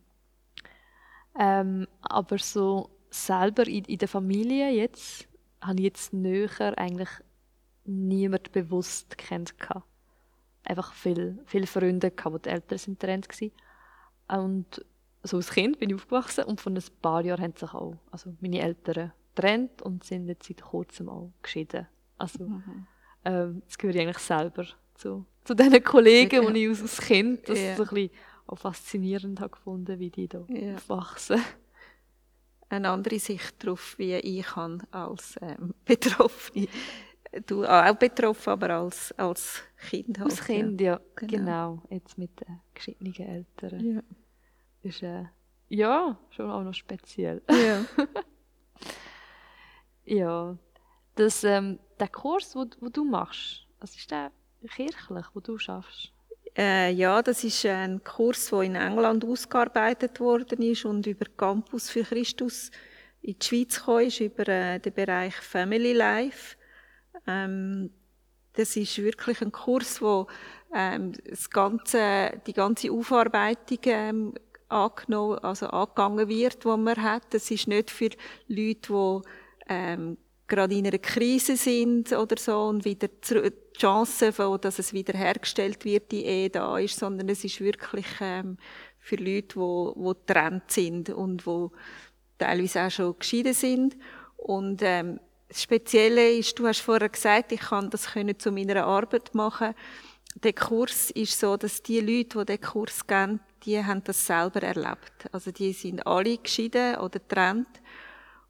Ähm, 1.37 1.87
aber 2.01 2.37
so 2.37 2.89
selber 3.09 3.67
in, 3.67 3.85
in 3.85 3.97
der 3.97 4.07
Familie 4.07 4.71
jetzt, 4.71 5.27
habe 5.61 5.77
ich 5.77 5.85
jetzt 5.85 6.13
näher 6.13 6.77
eigentlich 6.77 7.09
niemand 7.85 8.51
bewusst 8.51 9.17
kennt 9.17 9.57
gehabt. 9.59 9.85
Einfach 10.63 10.93
viele, 10.93 11.39
viele 11.45 11.67
Freunde 11.67 12.11
gehabt, 12.11 12.45
die 12.45 12.49
älter 12.49 12.77
sind 12.77 12.99
getrennt 12.99 13.27
waren. 13.27 13.51
Und 14.29 14.85
so 15.23 15.37
als 15.37 15.51
Kind 15.51 15.79
bin 15.79 15.89
ich 15.89 15.95
aufgewachsen 15.95 16.45
und 16.45 16.61
von 16.61 16.75
ein 16.77 16.83
paar 17.01 17.23
Jahren 17.23 17.43
haben 17.43 17.55
sich 17.55 17.73
auch 17.73 17.95
also 18.11 18.33
meine 18.39 18.61
Eltern 18.61 19.11
getrennt 19.35 19.81
und 19.81 20.03
sind 20.03 20.27
jetzt 20.27 20.47
seit 20.47 20.61
kurzem 20.61 21.09
auch 21.09 21.31
geschieden. 21.41 21.87
Also 22.17 22.43
Mhm. 22.45 22.87
ähm, 23.25 23.61
das 23.65 23.77
gehöre 23.77 23.95
ich 23.95 24.01
eigentlich 24.01 24.17
selber 24.19 24.65
zu, 24.95 25.25
zu 25.43 25.53
diesen 25.55 25.83
Kollegen, 25.83 26.43
Ja. 26.43 26.51
die 26.51 26.63
ich 26.63 26.69
als, 26.69 26.81
als 26.81 27.01
Kind 27.01 27.47
das 27.49 27.59
Ja. 27.59 27.75
so 27.75 27.83
ein 27.83 27.89
bisschen 27.89 28.11
auch 28.47 28.57
faszinierend 28.57 29.39
habe 29.39 29.51
gefunden, 29.51 29.99
wie 29.99 30.09
die 30.09 30.27
da 30.27 30.43
Ja. 30.49 30.75
aufwachsen. 30.75 31.41
Eine 32.69 32.89
andere 32.91 33.17
Sicht 33.19 33.63
darauf, 33.63 33.97
wie 33.97 34.13
ich 34.13 34.55
habe 34.55 34.79
als 34.91 35.35
ähm, 35.41 35.73
Betroffene. 35.85 36.67
Du 37.45 37.63
auch 37.63 37.95
betroffen, 37.95 38.49
aber 38.49 38.71
als, 38.71 39.13
als 39.17 39.61
Kind. 39.89 40.19
halt, 40.19 40.31
Als 40.31 40.43
Kind, 40.43 40.81
ja. 40.81 40.99
Genau. 41.15 41.27
Genau. 41.27 41.83
Jetzt 41.89 42.17
mit 42.17 42.31
den 42.39 42.59
geschiedenen 42.73 43.15
Eltern. 43.15 43.79
Ja. 43.79 44.01
Ist, 44.81 45.03
äh, 45.03 45.25
ja, 45.67 46.17
schon 46.31 46.49
auch 46.49 46.63
noch 46.63 46.73
speziell. 46.73 47.41
Ja. 47.49 47.85
ja. 50.05 50.57
Das, 51.15 51.43
ähm, 51.43 51.79
der 51.99 52.07
Kurs, 52.07 52.55
wo, 52.55 52.65
wo 52.79 52.89
du 52.89 53.03
machst, 53.03 53.67
was 53.79 53.95
ist 53.95 54.09
der 54.09 54.31
kirchlich, 54.67 55.25
wo 55.33 55.39
du 55.39 55.57
schaffst? 55.57 56.11
Äh, 56.57 56.91
ja, 56.93 57.21
das 57.21 57.43
ist 57.43 57.65
ein 57.65 58.03
Kurs, 58.03 58.49
der 58.49 58.61
in 58.61 58.75
England 58.75 59.23
ausgearbeitet 59.23 60.19
worden 60.19 60.61
ist 60.61 60.85
und 60.85 61.05
über 61.05 61.25
Campus 61.37 61.89
für 61.89 62.03
Christus 62.03 62.71
in 63.21 63.37
die 63.37 63.45
Schweiz 63.45 63.77
gekommen 63.77 64.07
ist, 64.07 64.19
über 64.19 64.47
äh, 64.47 64.79
den 64.79 64.93
Bereich 64.93 65.35
Family 65.35 65.93
Life. 65.93 66.55
Ähm, 67.27 67.91
das 68.53 68.75
ist 68.75 68.97
wirklich 68.97 69.41
ein 69.41 69.51
Kurs, 69.51 70.01
wo 70.01 70.27
ähm, 70.73 71.13
das 71.27 71.49
ganze, 71.49 72.41
die 72.45 72.53
ganze 72.53 72.91
Aufarbeitung 72.91 73.79
ähm, 73.85 74.33
angenommen, 74.67 75.39
also 75.39 75.67
angegangen 75.67 76.27
wird, 76.27 76.63
die 76.63 76.67
man 76.67 77.01
hat. 77.01 77.33
Das 77.33 77.49
ist 77.51 77.67
nicht 77.67 77.89
für 77.89 78.09
Leute, 78.47 78.79
die 78.89 79.21
ähm, 79.67 80.17
gerade 80.47 80.75
in 80.75 80.87
einer 80.87 80.97
Krise 80.97 81.55
sind 81.55 82.11
oder 82.11 82.37
so 82.37 82.63
und 82.65 82.83
wieder 82.83 83.07
die 83.07 83.51
Chance, 83.77 84.33
von, 84.33 84.59
dass 84.59 84.79
es 84.79 84.93
wieder 84.93 85.17
hergestellt 85.17 85.85
wird, 85.85 86.11
die 86.11 86.25
Ehe 86.25 86.49
da 86.49 86.77
ist, 86.77 86.97
sondern 86.97 87.29
es 87.29 87.43
ist 87.43 87.61
wirklich 87.61 88.07
ähm, 88.19 88.57
für 88.99 89.15
Leute, 89.15 89.59
die, 89.59 89.93
die 89.95 90.13
getrennt 90.25 90.71
sind 90.71 91.09
und 91.11 91.45
wo 91.45 91.71
teilweise 92.37 92.83
auch 92.83 92.91
schon 92.91 93.17
geschieden 93.17 93.53
sind. 93.53 93.95
Und 94.37 94.81
ähm, 94.83 95.19
das 95.49 95.63
Spezielle 95.63 96.31
ist, 96.31 96.57
du 96.59 96.67
hast 96.67 96.81
vorher 96.81 97.09
gesagt, 97.09 97.51
ich 97.51 97.59
kann 97.59 97.89
das 97.89 98.11
können 98.13 98.37
zu 98.37 98.51
meiner 98.51 98.85
Arbeit 98.85 99.33
machen. 99.33 99.73
Der 100.43 100.53
Kurs 100.53 101.09
ist 101.09 101.39
so, 101.39 101.57
dass 101.57 101.81
die 101.81 101.99
Leute, 101.99 102.39
die 102.39 102.45
den 102.45 102.61
Kurs 102.61 103.05
geben, 103.05 103.39
die 103.63 103.83
haben 103.83 104.03
das 104.03 104.25
selber 104.25 104.61
erlebt. 104.61 105.27
Also 105.31 105.51
die 105.51 105.73
sind 105.73 106.05
alle 106.05 106.37
geschieden 106.37 106.95
oder 106.97 107.19
getrennt. 107.19 107.81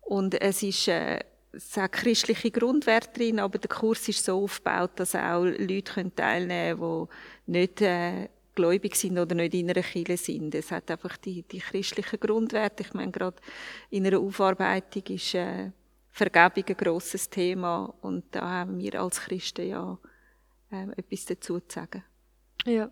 Und 0.01 0.39
es 0.41 0.61
ist, 0.61 0.89
äh, 0.89 1.19
es 1.53 1.77
hat 1.77 1.93
christliche 1.93 2.51
Grundwerte 2.51 3.17
drin, 3.17 3.39
aber 3.39 3.57
der 3.57 3.69
Kurs 3.69 4.07
ist 4.09 4.25
so 4.25 4.43
aufgebaut, 4.43 4.91
dass 4.97 5.15
auch 5.15 5.45
Leute 5.45 5.93
können 5.93 6.15
teilnehmen 6.15 6.79
können, 6.79 7.07
die 7.47 7.51
nicht 7.51 7.81
äh, 7.81 8.29
gläubig 8.55 8.95
sind 8.95 9.17
oder 9.17 9.35
nicht 9.35 9.53
in 9.53 9.69
einer 9.69 9.81
Kirche 9.81 10.17
sind. 10.17 10.53
Es 10.53 10.69
hat 10.69 10.91
einfach 10.91 11.15
die, 11.17 11.43
die 11.43 11.59
christlichen 11.59 12.19
Grundwerte. 12.19 12.83
Ich 12.83 12.93
meine, 12.93 13.11
gerade 13.11 13.37
in 13.89 14.05
einer 14.05 14.19
Aufarbeitung 14.19 15.03
ist 15.07 15.33
äh, 15.33 15.71
Vergebung 16.19 16.65
ein 16.67 16.77
grosses 16.77 17.29
Thema 17.29 17.93
und 18.01 18.23
da 18.31 18.41
haben 18.41 18.77
wir 18.79 19.01
als 19.01 19.21
Christen 19.21 19.67
ja 19.67 19.97
äh, 20.71 20.87
etwas 20.97 21.25
dazu 21.25 21.59
zu 21.59 21.75
sagen. 21.75 22.03
Ja, 22.65 22.91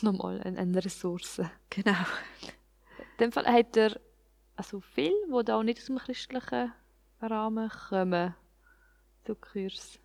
nochmal 0.00 0.40
eine, 0.42 0.58
eine 0.58 0.84
Ressource. 0.84 1.40
Genau. 1.70 2.06
In 2.98 3.18
dem 3.20 3.32
Fall 3.32 3.46
hat 3.46 3.76
er 3.76 4.00
also 4.56 4.80
viel, 4.80 5.12
die 5.26 5.44
da 5.44 5.56
auch 5.56 5.62
nicht 5.62 5.78
aus 5.78 5.86
dem 5.86 5.98
christlichen 5.98 6.72
Rahmen 7.20 7.70
kommen, 7.88 8.34
zu 9.24 9.34
Kurs. 9.34 9.98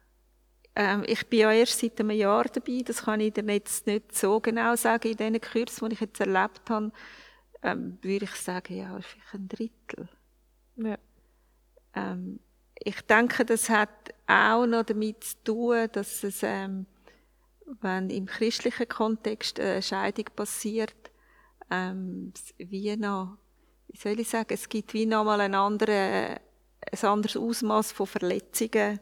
Ähm, 0.75 1.03
ich 1.05 1.27
bin 1.27 1.39
ja 1.39 1.51
erst 1.51 1.79
seit 1.79 1.99
einem 1.99 2.11
Jahr 2.11 2.45
dabei, 2.45 2.81
das 2.83 3.03
kann 3.03 3.19
ich 3.19 3.33
dir 3.33 3.43
jetzt 3.45 3.85
nicht 3.85 4.15
so 4.15 4.39
genau 4.39 4.75
sagen. 4.75 5.11
In 5.11 5.17
diesen 5.17 5.41
Kursen, 5.41 5.89
die 5.89 5.93
ich 5.93 6.01
jetzt 6.01 6.19
erlebt 6.19 6.69
habe, 6.69 6.91
ähm, 7.61 7.99
würde 8.01 8.25
ich 8.25 8.35
sagen, 8.35 8.75
ja, 8.75 8.99
vielleicht 8.99 9.33
ein 9.33 9.47
Drittel. 9.47 10.09
Ja. 10.77 10.97
Ähm, 11.95 12.39
ich 12.85 13.01
denke, 13.01 13.45
das 13.45 13.69
hat 13.69 14.13
auch 14.27 14.65
noch 14.65 14.83
damit 14.83 15.23
zu 15.23 15.43
tun, 15.43 15.87
dass 15.91 16.23
es, 16.23 16.43
ähm, 16.43 16.85
wenn 17.81 18.09
im 18.09 18.25
christlichen 18.25 18.87
Kontext 18.87 19.59
eine 19.59 19.81
Scheidung 19.81 20.25
passiert, 20.35 21.11
ähm, 21.71 22.33
wie 22.57 22.95
noch, 22.97 23.37
wie 23.87 23.97
soll 23.97 24.19
ich 24.19 24.29
sagen, 24.29 24.53
es 24.53 24.67
gibt 24.67 24.93
wie 24.93 25.05
noch 25.05 25.23
mal 25.23 25.39
ein, 25.39 25.55
andere, 25.55 26.41
ein 26.91 27.07
anderes 27.07 27.37
Ausmaß 27.37 27.93
von 27.93 28.07
Verletzungen 28.07 28.99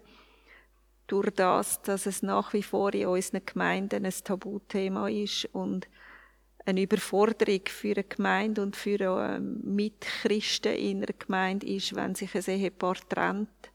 durch 1.08 1.32
das, 1.32 1.82
dass 1.82 2.06
es 2.06 2.22
nach 2.22 2.54
wie 2.54 2.64
vor 2.64 2.94
in 2.94 3.08
unseren 3.08 3.46
Gemeinden 3.46 4.06
ein 4.06 4.14
Tabuthema 4.24 5.10
ist 5.10 5.46
und 5.54 5.88
eine 6.66 6.84
Überforderung 6.84 7.62
für 7.68 7.94
eine 7.94 8.04
Gemeinde 8.04 8.62
und 8.62 8.76
für 8.76 9.00
ähm, 9.00 9.60
Mitchristen 9.64 10.74
in 10.74 10.98
einer 10.98 11.14
Gemeinde 11.18 11.68
ist, 11.68 11.96
wenn 11.96 12.16
sich 12.16 12.36
ein 12.36 12.44
Ehepaar 12.56 12.96
trennt. 13.10 13.71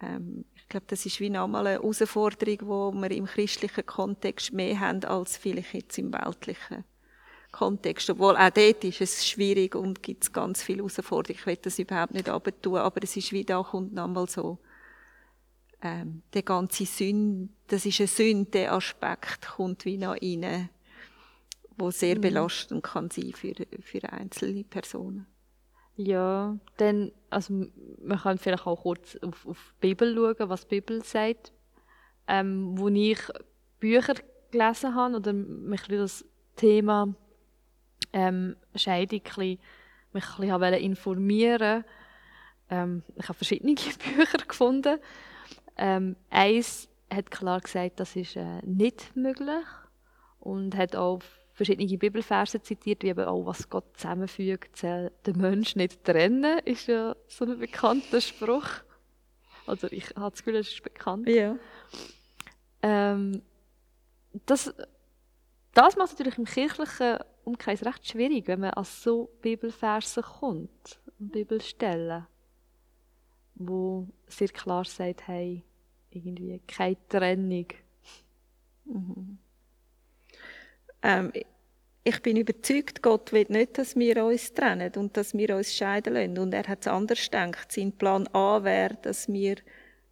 Ähm, 0.00 0.44
ich 0.54 0.68
glaube, 0.68 0.86
das 0.88 1.06
ist 1.06 1.20
wie 1.20 1.30
nochmal 1.30 1.66
eine 1.66 1.76
Herausforderung, 1.78 2.92
die 2.96 3.02
wir 3.02 3.10
im 3.10 3.26
christlichen 3.26 3.86
Kontext 3.86 4.52
mehr 4.52 4.80
haben 4.80 5.04
als 5.04 5.36
vielleicht 5.36 5.74
jetzt 5.74 5.98
im 5.98 6.12
weltlichen 6.12 6.84
Kontext. 7.52 8.10
Obwohl 8.10 8.36
auch 8.36 8.50
dort 8.50 8.84
ist 8.84 9.00
es 9.00 9.26
schwierig 9.26 9.74
und 9.74 10.02
gibt 10.02 10.24
es 10.24 10.32
ganz 10.32 10.62
viele 10.62 10.78
Herausforderungen. 10.78 11.38
Ich 11.40 11.46
will 11.46 11.56
das 11.56 11.78
überhaupt 11.78 12.14
nicht 12.14 12.28
abtun, 12.28 12.76
aber 12.76 13.02
es 13.02 13.16
ist 13.16 13.32
wie 13.32 13.44
da 13.44 13.62
kommt 13.62 13.94
nochmal 13.94 14.28
so 14.28 14.58
ähm, 15.82 16.22
der 16.32 16.42
ganze 16.42 16.86
Sünde, 16.86 17.48
das 17.68 17.86
ist 17.86 18.00
ein 18.00 18.06
Sünde-Aspekt, 18.06 19.46
kommt 19.56 19.84
wie 19.84 19.98
noch 19.98 20.16
rein, 20.20 20.70
wo 21.76 21.90
sehr 21.90 22.18
belastend 22.18 22.82
kann 22.82 23.10
sein 23.10 23.32
für, 23.32 23.54
für 23.82 24.12
einzelne 24.12 24.64
Personen. 24.64 25.26
Ja, 25.96 26.58
dann, 26.76 27.10
also 27.30 27.68
man 28.02 28.18
kann 28.18 28.38
vielleicht 28.38 28.66
auch 28.66 28.82
kurz 28.82 29.16
auf, 29.16 29.46
auf 29.46 29.74
die 29.76 29.88
Bibel 29.88 30.14
schauen, 30.14 30.48
was 30.50 30.66
die 30.66 30.80
Bibel 30.80 31.02
sagt. 31.02 31.52
Ähm, 32.28 32.76
wo 32.78 32.88
ich 32.88 33.20
Bücher 33.80 34.14
gelesen 34.50 34.94
habe 34.94 35.16
oder 35.16 35.32
mich 35.32 35.82
das 35.82 36.24
Thema 36.56 37.14
ähm, 38.12 38.56
Scheidung 38.74 39.20
ein 39.20 39.22
bisschen, 39.22 39.58
mich 40.12 40.24
ein 40.38 40.60
bisschen 40.60 40.74
informieren 40.74 41.84
ähm, 42.70 43.02
Ich 43.14 43.28
habe 43.28 43.34
verschiedene 43.34 43.74
Bücher 44.16 44.38
gefunden. 44.38 44.98
Ähm, 45.76 46.16
eins 46.30 46.88
hat 47.12 47.30
klar 47.30 47.60
gesagt, 47.60 48.00
das 48.00 48.16
ist 48.16 48.36
äh, 48.36 48.60
nicht 48.64 49.14
möglich 49.14 49.64
und 50.40 50.76
hat 50.76 50.96
auch 50.96 51.20
verschiedene 51.56 51.96
Bibelverse 51.96 52.60
zitiert, 52.60 53.02
wie 53.02 53.08
eben 53.08 53.24
auch, 53.24 53.46
was 53.46 53.68
Gott 53.70 53.96
zusammenfügt, 53.96 54.76
soll 54.76 55.10
der 55.24 55.36
Mensch 55.36 55.74
nicht 55.74 56.04
trennen, 56.04 56.58
ist 56.60 56.86
ja 56.86 57.16
so 57.26 57.46
ein 57.46 57.58
bekannter 57.58 58.20
Spruch. 58.20 58.68
Also 59.66 59.88
ich 59.90 60.10
habe 60.16 60.30
das 60.30 60.44
Gefühl, 60.44 60.56
es 60.56 60.68
ist 60.68 60.82
bekannt. 60.82 61.26
Ja. 61.28 61.56
Ähm, 62.82 63.40
das, 64.44 64.72
das 65.72 65.96
macht 65.96 66.12
es 66.12 66.18
natürlich 66.18 66.38
im 66.38 66.44
kirchlichen 66.44 67.18
Umkreis 67.44 67.86
recht 67.86 68.06
schwierig, 68.06 68.46
wenn 68.48 68.60
man 68.60 68.70
an 68.74 68.84
so 68.84 69.30
Bibelverse 69.40 70.20
kommt 70.20 71.00
Bibelstellen, 71.18 72.26
wo 73.54 74.06
sehr 74.26 74.48
klar 74.48 74.84
sagt, 74.84 75.26
hey, 75.26 75.64
irgendwie 76.10 76.60
keine 76.66 76.98
Trennung. 77.08 77.68
Ähm, 81.06 81.32
ich 82.02 82.20
bin 82.20 82.36
überzeugt, 82.36 83.00
Gott 83.00 83.32
will 83.32 83.46
nicht, 83.48 83.78
dass 83.78 83.96
wir 83.96 84.24
uns 84.24 84.52
trennen 84.54 84.92
und 84.96 85.16
dass 85.16 85.34
wir 85.34 85.56
uns 85.56 85.74
scheiden 85.74 86.14
lassen. 86.14 86.38
Und 86.38 86.52
er 86.52 86.64
hat 86.64 86.80
es 86.80 86.88
anders 86.88 87.24
gedacht. 87.24 87.70
Sein 87.70 87.92
Plan 87.92 88.28
A 88.32 88.62
wäre, 88.64 88.98
dass 89.02 89.28
wir 89.28 89.56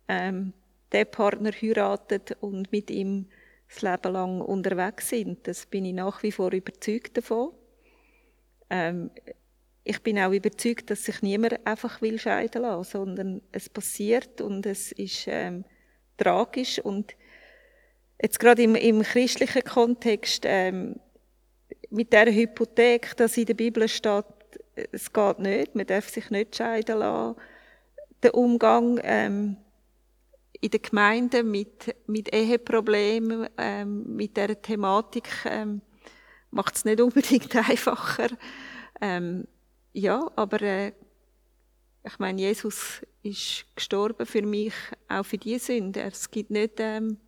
ähm, 0.08 0.52
den 0.92 1.10
Partner 1.10 1.50
heiraten 1.50 2.20
und 2.40 2.70
mit 2.70 2.90
ihm 2.90 3.26
das 3.68 3.82
Leben 3.82 4.12
lang 4.12 4.40
unterwegs 4.40 5.08
sind. 5.08 5.46
Das 5.48 5.66
bin 5.66 5.84
ich 5.84 5.94
nach 5.94 6.22
wie 6.22 6.32
vor 6.32 6.52
überzeugt 6.52 7.16
davon. 7.16 7.50
Ähm, 8.70 9.10
ich 9.82 10.00
bin 10.02 10.18
auch 10.18 10.32
überzeugt, 10.32 10.90
dass 10.90 11.04
sich 11.04 11.22
niemand 11.22 11.66
einfach 11.66 12.00
will 12.02 12.18
scheiden 12.20 12.62
lassen, 12.62 12.90
sondern 12.90 13.42
es 13.50 13.68
passiert 13.68 14.40
und 14.40 14.64
es 14.64 14.92
ist 14.92 15.26
ähm, 15.28 15.64
tragisch 16.16 16.78
und 16.78 17.16
jetzt 18.20 18.40
gerade 18.40 18.62
im, 18.62 18.74
im 18.74 19.02
christlichen 19.02 19.62
Kontext, 19.62 20.44
ähm, 20.46 20.96
mit 21.90 22.12
der 22.12 22.26
Hypothek, 22.26 23.16
dass 23.16 23.36
in 23.36 23.46
der 23.46 23.54
Bibel 23.54 23.88
steht, 23.88 24.24
es 24.92 25.12
geht 25.12 25.38
nicht, 25.38 25.74
man 25.74 25.86
darf 25.86 26.08
sich 26.08 26.30
nicht 26.30 26.56
scheiden 26.56 26.98
lassen. 26.98 27.36
Der 28.22 28.34
Umgang 28.34 28.98
ähm, 29.02 29.56
in 30.60 30.70
der 30.70 30.80
Gemeinde 30.80 31.42
mit, 31.42 31.94
mit 32.06 32.34
Eheproblemen, 32.34 33.48
ähm, 33.58 34.16
mit 34.16 34.36
dieser 34.36 34.60
Thematik 34.60 35.28
ähm, 35.44 35.82
macht 36.50 36.76
es 36.76 36.84
nicht 36.84 37.00
unbedingt 37.00 37.54
einfacher. 37.68 38.28
Ähm, 39.00 39.46
ja, 39.92 40.30
aber 40.36 40.62
äh, 40.62 40.92
ich 42.02 42.18
meine, 42.18 42.40
Jesus 42.40 43.02
ist 43.22 43.66
gestorben 43.76 44.26
für 44.26 44.42
mich, 44.42 44.74
auch 45.08 45.24
für 45.24 45.38
die 45.38 45.58
Sünde. 45.58 46.02
Es 46.02 46.30
gibt 46.30 46.50
nicht 46.50 46.74
ähm, 46.78 47.18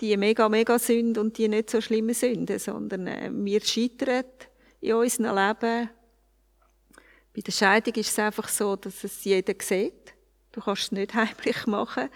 die 0.00 0.16
mega, 0.16 0.48
mega 0.48 0.78
Sünde 0.78 1.20
und 1.20 1.36
die 1.38 1.48
nicht 1.48 1.70
so 1.70 1.80
schlimme 1.80 2.14
Sünde, 2.14 2.58
sondern 2.58 3.06
äh, 3.06 3.30
wir 3.32 3.60
scheitern 3.60 4.24
in 4.80 4.94
unserem 4.94 5.36
Leben. 5.36 5.90
Bei 7.34 7.40
der 7.40 7.52
Scheidung 7.52 7.94
ist 7.94 8.10
es 8.10 8.18
einfach 8.18 8.48
so, 8.48 8.76
dass 8.76 9.04
es 9.04 9.24
jeder 9.24 9.54
sieht. 9.60 10.14
Du 10.52 10.60
kannst 10.60 10.84
es 10.84 10.92
nicht 10.92 11.14
heimlich 11.14 11.66
machen. 11.66 12.08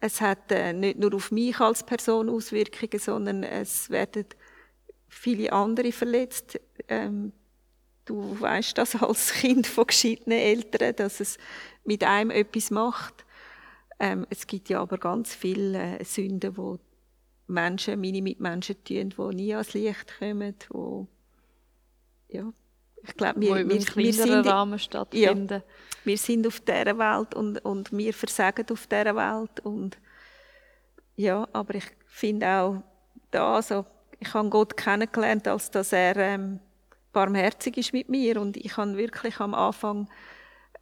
Es 0.00 0.20
hat 0.20 0.50
äh, 0.50 0.72
nicht 0.72 0.98
nur 0.98 1.14
auf 1.14 1.30
mich 1.30 1.58
als 1.60 1.84
Person 1.84 2.28
Auswirkungen, 2.28 2.98
sondern 2.98 3.42
es 3.42 3.90
werden 3.90 4.26
viele 5.08 5.52
andere 5.52 5.92
verletzt. 5.92 6.60
Ähm, 6.88 7.32
du 8.04 8.38
weißt 8.40 8.76
das 8.78 8.96
als 9.02 9.32
Kind 9.32 9.66
von 9.66 9.86
geschiedenen 9.86 10.38
Eltern, 10.38 10.96
dass 10.96 11.20
es 11.20 11.38
mit 11.84 12.04
einem 12.04 12.30
etwas 12.30 12.70
macht. 12.70 13.24
Ähm, 13.98 14.26
es 14.28 14.46
gibt 14.46 14.68
ja 14.68 14.80
aber 14.80 14.98
ganz 14.98 15.34
viele 15.34 15.98
äh, 15.98 16.04
Sünden, 16.04 16.54
die 16.54 16.85
Menschen, 17.46 18.00
meine 18.00 18.22
Mitmenschen 18.22 18.76
tun, 18.84 19.10
die 19.10 19.36
nie 19.36 19.52
ans 19.52 19.74
Licht 19.74 20.18
kommen, 20.18 20.54
wo 20.70 21.06
ja, 22.28 22.52
ich 23.02 23.16
glaube, 23.16 23.40
wir, 23.40 23.68
wir, 23.68 23.96
wir, 23.96 24.12
sind, 24.12 24.46
Rahmen 24.46 24.78
stattfinden. 24.78 25.48
Ja, 25.48 25.62
wir 26.04 26.18
sind 26.18 26.46
auf 26.46 26.60
dieser 26.60 26.98
Welt 26.98 27.34
und, 27.34 27.64
und 27.64 27.92
wir 27.92 28.12
versagen 28.12 28.66
auf 28.70 28.86
dieser 28.86 29.14
Welt 29.14 29.60
und 29.60 29.98
ja, 31.14 31.46
aber 31.52 31.76
ich 31.76 31.84
finde 32.06 32.46
auch 32.48 32.82
da, 33.30 33.56
also 33.56 33.86
ich 34.18 34.32
habe 34.34 34.48
Gott 34.48 34.76
kennengelernt, 34.76 35.46
als 35.46 35.70
dass 35.70 35.92
er 35.92 36.16
ähm, 36.16 36.58
barmherzig 37.12 37.76
ist 37.78 37.92
mit 37.92 38.08
mir 38.08 38.40
und 38.40 38.56
ich 38.56 38.76
habe 38.76 38.96
wirklich 38.96 39.38
am 39.40 39.54
Anfang 39.54 40.08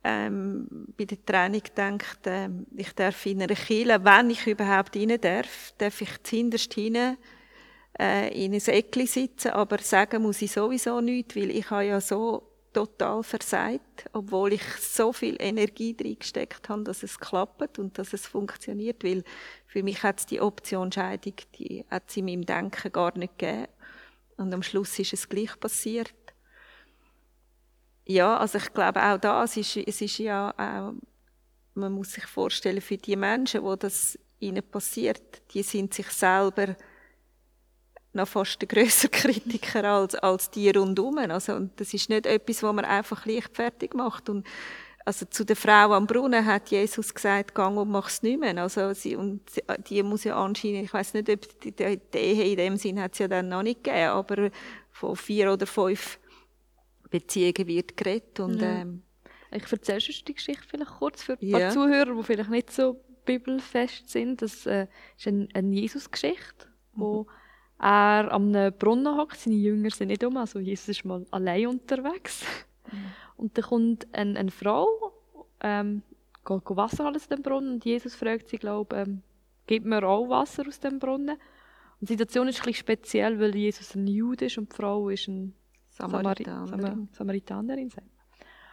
ähm, 0.05 0.69
bei 0.97 1.07
der 1.07 1.25
Training 1.25 1.63
gedacht, 1.63 2.21
ähm, 2.27 2.67
ich 2.77 2.93
darf 2.93 3.25
in 3.27 3.43
einer 3.43 3.55
Kirche, 3.55 4.05
wenn 4.05 4.31
ich 4.31 4.47
überhaupt 4.47 4.95
rein 4.97 5.19
darf, 5.21 5.73
darf 5.79 6.01
ich 6.03 6.23
zuhinterst 6.23 6.75
hinein 6.75 7.17
äh, 7.99 8.45
in 8.45 8.53
ein 8.53 8.61
Eckli 8.61 9.07
sitzen, 9.07 9.53
aber 9.53 9.79
sagen 9.79 10.23
muss 10.23 10.43
ich 10.43 10.53
sowieso 10.53 11.01
nichts, 11.01 11.35
weil 11.35 11.51
ich 11.51 11.71
habe 11.71 11.87
ja 11.87 12.01
so 12.01 12.51
total 12.75 13.23
versagt, 13.23 14.11
obwohl 14.13 14.53
ich 14.53 14.65
so 14.81 15.13
viel 15.13 15.37
Energie 15.39 15.97
drin 15.97 16.19
gesteckt 16.19 16.69
habe, 16.69 16.83
dass 16.83 17.03
es 17.03 17.19
klappt 17.19 17.79
und 17.79 17.97
dass 17.99 18.13
es 18.13 18.27
funktioniert, 18.27 19.03
weil 19.05 19.23
für 19.67 19.83
mich 19.83 20.03
hat 20.03 20.19
es 20.19 20.27
die 20.27 20.41
Option 20.41 20.93
Scheidung, 20.93 21.35
die 21.59 21.85
hat 21.89 22.05
es 22.09 22.17
in 22.17 22.27
meinem 22.27 22.45
Denken 22.45 22.93
gar 22.93 23.17
nicht 23.17 23.39
gegeben. 23.39 23.69
Und 24.37 24.53
am 24.53 24.65
Schluss 24.65 24.99
ist 24.99 25.13
es 25.13 25.29
gleich 25.29 25.59
passiert. 25.61 26.13
Ja, 28.07 28.37
also 28.37 28.59
ich 28.59 28.73
glaube 28.73 29.03
auch 29.03 29.19
das 29.19 29.57
ist, 29.57 29.77
es 29.77 30.01
ist 30.01 30.19
ja 30.19 30.53
auch, 30.57 30.93
man 31.75 31.93
muss 31.93 32.13
sich 32.13 32.27
vorstellen, 32.27 32.81
für 32.81 32.99
die 32.99 33.17
Menschen, 33.17 33.63
wo 33.63 33.77
das 33.77 34.19
ihnen 34.41 34.63
passiert, 34.63 35.43
die 35.53 35.63
sind 35.63 35.95
sich 35.95 36.09
selber 36.09 36.77
noch 38.13 38.29
fast 38.29 38.63
ein 38.63 38.69
grösser 38.69 39.09
Kritiker 39.13 39.85
als, 39.85 40.15
als 40.15 40.51
die 40.51 40.71
rundherum. 40.71 41.19
Also, 41.19 41.55
und 41.55 41.79
das 41.81 41.93
ist 41.95 42.09
nicht 42.09 42.27
etwas, 42.27 42.63
was 42.63 42.75
man 42.75 42.85
einfach 42.85 43.27
leichtfertig 43.27 43.95
macht. 43.95 44.29
Und 44.29 44.47
also 45.05 45.27
zu 45.27 45.45
der 45.45 45.57
Frau 45.57 45.93
am 45.93 46.07
Brunnen 46.07 46.47
hat 46.47 46.71
Jesus 46.71 47.13
gesagt, 47.13 47.55
gang 47.55 47.77
und 47.77 47.91
mach's 47.91 48.23
nicht 48.23 48.41
mehr. 48.41 48.57
Also 48.59 48.93
sie, 48.95 49.17
und 49.17 49.43
die 49.89 50.03
muss 50.03 50.25
ja 50.25 50.43
anscheinend, 50.43 50.85
ich 50.85 50.95
weiß 50.95 51.15
nicht, 51.15 51.29
ob 51.29 51.61
die, 51.61 51.73
die, 51.73 52.01
die 52.13 52.53
in 52.53 52.57
dem 52.57 52.77
Sinn 52.77 53.01
hat 53.01 53.13
es 53.13 53.19
ja 53.19 53.29
dann 53.29 53.49
noch 53.49 53.63
nicht 53.63 53.85
gegeben, 53.85 54.09
aber 54.09 54.51
von 54.91 55.17
vier 55.17 55.53
oder 55.53 55.67
fünf 55.67 56.19
Beziehungen 57.15 57.69
wird 57.69 57.97
geredet. 57.97 58.41
Und, 58.41 58.61
ja. 58.61 58.81
ähm, 58.81 59.03
ich 59.53 59.71
erzähle 59.71 60.01
die 60.01 60.35
Geschichte 60.35 60.65
vielleicht 60.67 60.91
kurz 60.99 61.23
für 61.23 61.35
ein 61.35 61.51
paar 61.51 61.61
ja. 61.61 61.71
Zuhörer, 61.71 62.13
die 62.17 62.23
vielleicht 62.25 62.51
nicht 62.51 62.73
so 62.73 63.01
bibelfest 63.25 64.09
sind. 64.09 64.43
Das 64.43 64.67
äh, 64.67 64.89
ist 65.17 65.29
eine, 65.29 65.47
eine 65.55 65.73
Jesus-Geschichte, 65.77 66.67
wo 66.95 67.23
mhm. 67.23 67.29
er 67.79 68.33
am 68.33 68.53
Brunnen 68.81 69.17
hockt. 69.17 69.39
Seine 69.39 69.55
Jünger 69.55 69.91
sind 69.91 70.09
nicht 70.09 70.25
um, 70.25 70.37
also 70.37 70.59
Jesus 70.59 70.89
ist 70.89 71.05
mal 71.05 71.25
allein 71.31 71.69
unterwegs. 71.69 72.43
Mhm. 72.91 72.99
Und 73.37 73.57
dann 73.57 73.65
kommt 73.65 74.13
eine, 74.13 74.37
eine 74.37 74.51
Frau, 74.51 74.89
ähm, 75.61 76.03
geht, 76.45 76.63
Wasser 76.65 77.09
aus 77.09 77.29
dem 77.29 77.43
Brunnen 77.43 77.75
und 77.75 77.85
Jesus 77.85 78.17
fragt 78.17 78.49
sie, 78.49 78.59
glaube 78.59 78.97
ähm, 78.97 79.23
gibt 79.69 79.87
mir 79.87 80.03
auch 80.03 80.29
Wasser 80.29 80.67
aus 80.67 80.81
dem 80.81 80.99
Brunnen? 80.99 81.39
Und 82.01 82.09
die 82.09 82.15
Situation 82.15 82.49
ist 82.49 82.59
ein 82.59 82.65
bisschen 82.65 82.81
speziell, 82.81 83.39
weil 83.39 83.55
Jesus 83.55 83.95
ein 83.95 84.09
Jude 84.09 84.47
ist 84.47 84.59
und 84.59 84.73
die 84.73 84.77
Frau 84.77 85.09
ist 85.09 85.29
ein 85.29 85.55
Samaritanerin. 85.95 86.81
Samar 86.81 87.09
Samaritanerin 87.13 87.91
sein. 87.91 88.11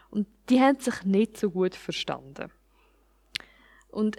Und 0.09 0.27
die 0.49 0.59
haben 0.59 0.79
sich 0.79 1.03
nicht 1.03 1.37
so 1.37 1.49
gut 1.49 1.75
verstanden. 1.75 2.51
Und 3.89 4.17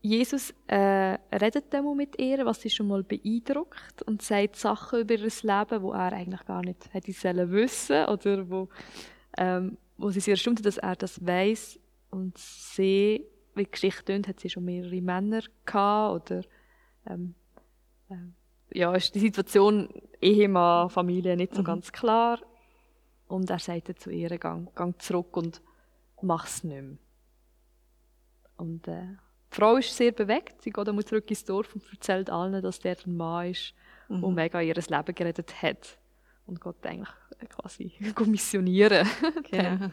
Jesus 0.00 0.54
äh, 0.66 1.18
redet 1.32 1.72
dann 1.72 1.96
mit 1.96 2.20
ihr, 2.20 2.44
was 2.44 2.60
sie 2.60 2.70
schon 2.70 2.88
mal 2.88 3.02
beeindruckt 3.02 4.02
und 4.02 4.20
sagt 4.20 4.56
Sachen 4.56 5.00
über 5.00 5.14
ihr 5.14 5.20
Leben, 5.20 5.82
wo 5.82 5.92
er 5.92 6.12
eigentlich 6.12 6.44
gar 6.44 6.62
nicht 6.62 6.92
hätte 6.92 7.12
sollen 7.12 7.50
wissen 7.50 8.04
oder 8.06 8.48
wo, 8.50 8.68
ähm, 9.38 9.78
wo 9.96 10.10
sie 10.10 10.20
sehr 10.20 10.32
erstaunt 10.32 10.64
dass 10.64 10.76
er 10.76 10.96
das 10.96 11.24
weiß 11.24 11.80
und 12.10 12.36
sie, 12.36 13.24
wie 13.54 13.64
die 13.64 13.70
Geschichte 13.70 14.04
tönt, 14.04 14.28
hat 14.28 14.40
sie 14.40 14.50
schon 14.50 14.66
mehrere 14.66 15.00
Männer 15.00 15.40
gehabt 15.64 16.30
oder 16.30 16.42
ähm, 17.06 17.34
äh, 18.10 18.16
ja, 18.74 18.92
ist 18.94 19.14
die 19.14 19.20
Situation 19.20 19.88
Ehemann, 20.20 20.90
Familie 20.90 21.36
nicht 21.36 21.54
so 21.54 21.60
mhm. 21.60 21.66
ganz 21.66 21.92
klar. 21.92 22.40
Und 23.28 23.48
er 23.48 23.58
sagte 23.58 23.94
zu 23.94 24.10
ihr, 24.10 24.36
gang, 24.38 24.74
gang 24.74 25.00
zurück 25.00 25.36
und 25.36 25.62
mach 26.20 26.46
es 26.46 26.64
nicht 26.64 26.82
mehr. 26.82 26.98
Und 28.56 28.86
äh, 28.88 29.16
die 29.52 29.56
Frau 29.56 29.76
ist 29.76 29.96
sehr 29.96 30.12
bewegt. 30.12 30.62
Sie 30.62 30.70
geht 30.70 30.88
einmal 30.88 31.04
zurück 31.04 31.28
ins 31.30 31.44
Dorf 31.44 31.74
und 31.74 31.82
erzählt 31.90 32.28
allen, 32.30 32.60
dass 32.62 32.80
der 32.80 32.96
ein 33.06 33.16
Mann 33.16 33.50
ist, 33.50 33.74
mhm. 34.08 34.20
der 34.20 34.30
mega 34.30 34.60
ihr 34.60 34.74
Leben 34.74 35.14
gerettet 35.14 35.62
hat. 35.62 35.98
Und 36.46 36.60
geht 36.60 36.86
eigentlich 36.86 37.08
quasi 37.48 37.92
missionieren. 38.26 39.08
genau. 39.50 39.90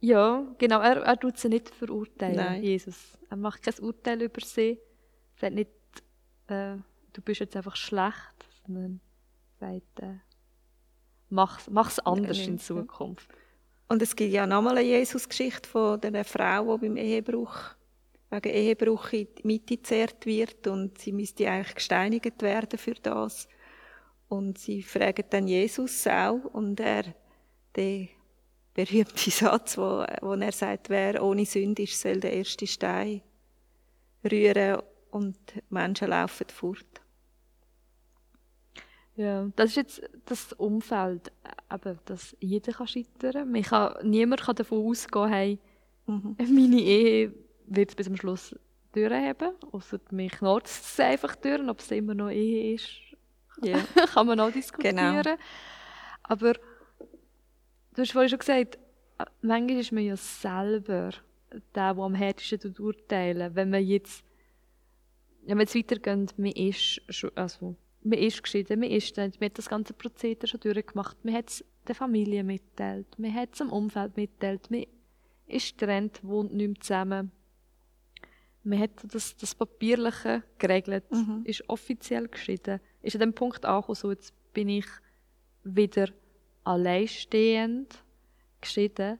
ja, 0.00 0.44
genau. 0.58 0.80
Er, 0.80 1.02
er 1.02 1.18
tut 1.18 1.38
sie 1.38 1.48
nicht 1.48 1.70
verurteilen, 1.70 2.36
Nein. 2.36 2.62
Jesus. 2.62 3.16
Er 3.30 3.36
macht 3.36 3.62
kein 3.62 3.82
Urteil 3.82 4.22
über 4.22 4.40
sie. 4.40 4.78
Er 5.36 5.40
sagt 5.40 5.54
nicht, 5.54 5.70
äh, 6.48 6.76
du 7.12 7.22
bist 7.22 7.40
jetzt 7.40 7.56
einfach 7.56 7.76
schlecht, 7.76 8.46
sondern 8.66 9.00
sagt, 9.60 10.00
äh, 10.00 10.18
mach 11.30 11.58
es 11.68 11.98
anders 12.00 12.38
in 12.38 12.58
Zukunft. 12.58 13.28
Und 13.88 14.02
es 14.02 14.16
gibt 14.16 14.32
ja 14.32 14.46
nochmal 14.46 14.78
eine 14.78 14.86
Jesus-Geschichte 14.86 15.68
von 15.68 16.02
einer 16.02 16.24
Frau, 16.24 16.76
die 16.76 16.86
beim 16.86 16.96
Ehebruch, 16.96 17.56
wegen 18.30 18.48
Ehebruch 18.48 19.12
in 19.12 19.28
die 19.38 19.46
Mitte 19.46 19.76
gezerrt 19.76 20.26
wird 20.26 20.66
und 20.66 20.98
sie 20.98 21.12
müsste 21.12 21.48
eigentlich 21.48 21.74
gesteinigt 21.74 22.42
werden 22.42 22.78
für 22.78 22.94
das. 22.94 23.48
Und 24.28 24.58
sie 24.58 24.82
fragt 24.82 25.32
dann 25.32 25.46
Jesus 25.46 26.06
auch 26.06 26.40
und 26.52 26.80
er, 26.80 27.04
der 27.76 28.08
berühmte 28.72 29.30
Satz, 29.30 29.76
wo, 29.76 30.04
wo 30.22 30.32
er 30.32 30.52
sagt, 30.52 30.88
wer 30.88 31.22
ohne 31.22 31.44
Sünde 31.44 31.82
ist, 31.82 32.00
soll 32.00 32.20
der 32.20 32.32
erste 32.32 32.66
Stein 32.66 33.22
rühren 34.24 34.80
und 35.14 35.36
Menschen 35.70 36.08
laufen 36.08 36.48
fort. 36.48 37.00
Ja, 39.14 39.46
das 39.54 39.70
ist 39.70 39.76
jetzt 39.76 40.10
das 40.26 40.52
Umfeld, 40.54 41.30
eben, 41.72 41.98
dass 42.04 42.36
jeder 42.40 42.72
kann 42.72 42.88
scheitern 42.88 43.52
kann. 43.52 43.62
Kann, 43.62 44.10
niemand 44.10 44.42
kann 44.42 44.56
davon 44.56 44.84
ausgehen, 44.84 45.28
hey, 45.28 45.58
mhm. 46.06 46.36
meine 46.36 46.80
Ehe 46.80 47.32
wird 47.66 47.90
es 47.90 47.94
bis 47.94 48.06
zum 48.06 48.16
Schluss 48.16 48.56
durchhaben, 48.92 49.52
außer 49.70 50.00
mich 50.10 50.32
knurrt 50.32 50.66
es 50.66 50.98
einfach 50.98 51.36
durch, 51.36 51.66
ob 51.68 51.78
es 51.78 51.92
immer 51.92 52.14
noch 52.14 52.30
Ehe 52.30 52.74
ist, 52.74 52.90
yeah. 53.64 53.80
kann 54.12 54.26
man 54.26 54.40
auch 54.40 54.50
diskutieren. 54.50 54.96
Genau. 54.96 55.36
Aber 56.24 56.54
du 56.54 58.02
hast 58.02 58.10
vorhin 58.10 58.30
schon 58.30 58.40
gesagt, 58.40 58.78
manchmal 59.42 59.78
ist 59.78 59.92
man 59.92 60.02
ja 60.02 60.16
selber 60.16 61.10
der, 61.72 61.94
der 61.94 62.02
am 62.02 62.14
härtesten 62.14 62.74
urteilen 62.78 63.54
Wenn 63.54 63.70
man 63.70 63.84
jetzt, 63.84 64.24
wenn 65.46 65.58
wir 65.58 65.62
jetzt 65.62 65.74
weitergehen, 65.74 66.28
man 66.36 66.52
ist 66.52 67.00
schon, 67.08 67.30
also 67.36 67.76
man 68.02 68.18
ist 68.18 68.42
geschieden, 68.42 68.80
man 68.80 68.90
ist 68.90 69.16
dann, 69.16 69.32
man 69.40 69.48
hat 69.50 69.58
das 69.58 69.68
ganze 69.68 69.92
Prozedere 69.94 70.46
schon 70.46 70.60
durchgemacht, 70.60 71.16
man 71.24 71.34
hat 71.34 71.48
es 71.50 71.64
der 71.86 71.94
Familie 71.94 72.44
mitteilt, 72.44 73.06
man 73.18 73.32
hat 73.34 73.50
es 73.52 73.58
dem 73.58 73.70
Umfeld 73.70 74.16
mitteilt, 74.16 74.70
man 74.70 74.84
ist 75.46 75.76
getrennt, 75.78 76.20
wohnt 76.22 76.52
nicht 76.54 76.68
mehr 76.68 76.80
zusammen. 76.80 77.30
man 78.66 78.78
hat 78.78 78.92
das, 79.12 79.36
das 79.36 79.54
Papierliche 79.54 80.42
geregelt, 80.58 81.04
Mhm. 81.10 81.42
ist 81.44 81.68
offiziell 81.68 82.28
geschieden, 82.28 82.80
ist 83.02 83.14
an 83.14 83.20
dem 83.20 83.34
Punkt 83.34 83.66
angekommen, 83.66 83.94
so 83.96 84.10
jetzt 84.10 84.32
bin 84.54 84.70
ich 84.70 84.86
wieder 85.64 86.08
alleinstehend 86.64 88.02
geschieden. 88.60 89.18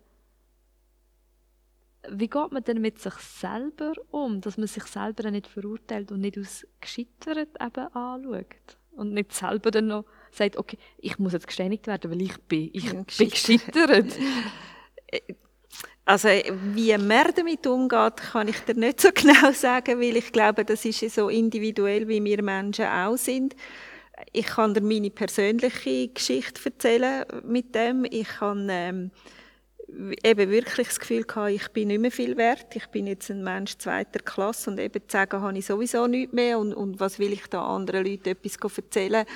Wie 2.10 2.28
geht 2.28 2.52
man 2.52 2.62
denn 2.64 2.80
mit 2.80 2.98
sich 3.00 3.14
selber 3.14 3.92
um, 4.10 4.40
dass 4.40 4.58
man 4.58 4.66
sich 4.66 4.84
selber 4.84 5.30
nicht 5.30 5.46
verurteilt 5.46 6.12
und 6.12 6.20
nicht 6.20 6.38
aus 6.38 6.66
gescheitert 6.80 7.50
eben 7.60 7.86
anschaut? 7.94 8.78
Und 8.92 9.12
nicht 9.12 9.32
selber 9.32 9.70
dann 9.72 9.88
noch 9.88 10.04
sagt, 10.30 10.56
okay, 10.56 10.78
ich 10.98 11.18
muss 11.18 11.32
jetzt 11.32 11.46
gesteinigt 11.48 11.86
werden, 11.86 12.10
weil 12.10 12.22
ich 12.22 12.36
bin, 12.42 12.70
ich 12.72 12.84
Ja, 12.84 12.92
bin 13.18 13.30
gescheitert. 13.30 13.74
gescheitert. 13.74 14.16
Also 16.06 16.28
wie 16.28 16.96
man 16.98 17.32
damit 17.34 17.66
umgeht, 17.66 18.16
kann 18.18 18.48
ich 18.48 18.58
dir 18.60 18.74
nicht 18.74 19.00
so 19.00 19.08
genau 19.14 19.52
sagen, 19.52 20.00
weil 20.00 20.16
ich 20.16 20.32
glaube, 20.32 20.64
das 20.64 20.84
ist 20.84 21.00
ja 21.00 21.08
so 21.08 21.28
individuell, 21.28 22.08
wie 22.08 22.22
wir 22.22 22.42
Menschen 22.42 22.86
auch 22.86 23.16
sind. 23.16 23.56
Ich 24.32 24.46
kann 24.46 24.74
dir 24.74 24.82
meine 24.82 25.10
persönliche 25.10 26.08
Geschichte 26.08 26.60
erzählen 26.66 27.24
mit 27.44 27.74
dem. 27.74 28.04
Ich 28.04 28.28
kann 28.28 28.68
ähm, 28.70 29.10
eben 29.88 30.50
wirklich 30.50 30.88
das 30.88 31.00
Gefühl 31.00 31.24
gehabt, 31.24 31.50
ich 31.50 31.68
bin 31.68 31.88
nicht 31.88 32.00
mehr 32.00 32.10
viel 32.10 32.36
wert. 32.36 32.74
Ich 32.74 32.86
bin 32.88 33.06
jetzt 33.06 33.30
ein 33.30 33.42
Mensch 33.42 33.76
zweiter 33.78 34.20
Klasse 34.20 34.70
und 34.70 34.78
eben 34.78 35.00
zu 35.00 35.12
sagen, 35.12 35.40
habe 35.40 35.58
ich 35.58 35.66
sowieso 35.66 36.06
nichts 36.06 36.32
mehr 36.32 36.58
und, 36.58 36.72
und 36.72 37.00
was 37.00 37.18
will 37.18 37.32
ich 37.32 37.46
da 37.48 37.64
anderen 37.66 38.04
Leuten 38.06 38.30
etwas 38.30 38.76
erzählen, 38.76 39.26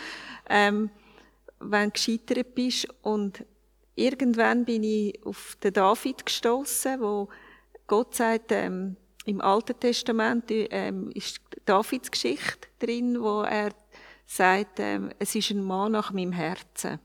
ähm, 0.48 0.90
wenn 1.60 1.88
du 1.88 1.92
gescheitert 1.92 2.54
bist. 2.54 2.88
Und 3.02 3.44
irgendwann 3.94 4.64
bin 4.64 4.82
ich 4.82 5.18
auf 5.24 5.56
den 5.62 5.72
David 5.72 6.24
gestoßen, 6.24 7.00
wo 7.00 7.28
Gott 7.86 8.14
sagt, 8.14 8.52
ähm, 8.52 8.96
im 9.24 9.40
Alten 9.40 9.78
Testament 9.78 10.44
ähm, 10.48 11.10
ist 11.12 11.40
Davids 11.66 12.10
Geschichte 12.10 12.68
drin, 12.78 13.20
wo 13.20 13.42
er 13.42 13.70
sagt, 14.24 14.80
ähm, 14.80 15.10
es 15.18 15.34
ist 15.34 15.50
ein 15.50 15.62
Mann 15.62 15.92
nach 15.92 16.12
meinem 16.12 16.32
Herzen. 16.32 16.98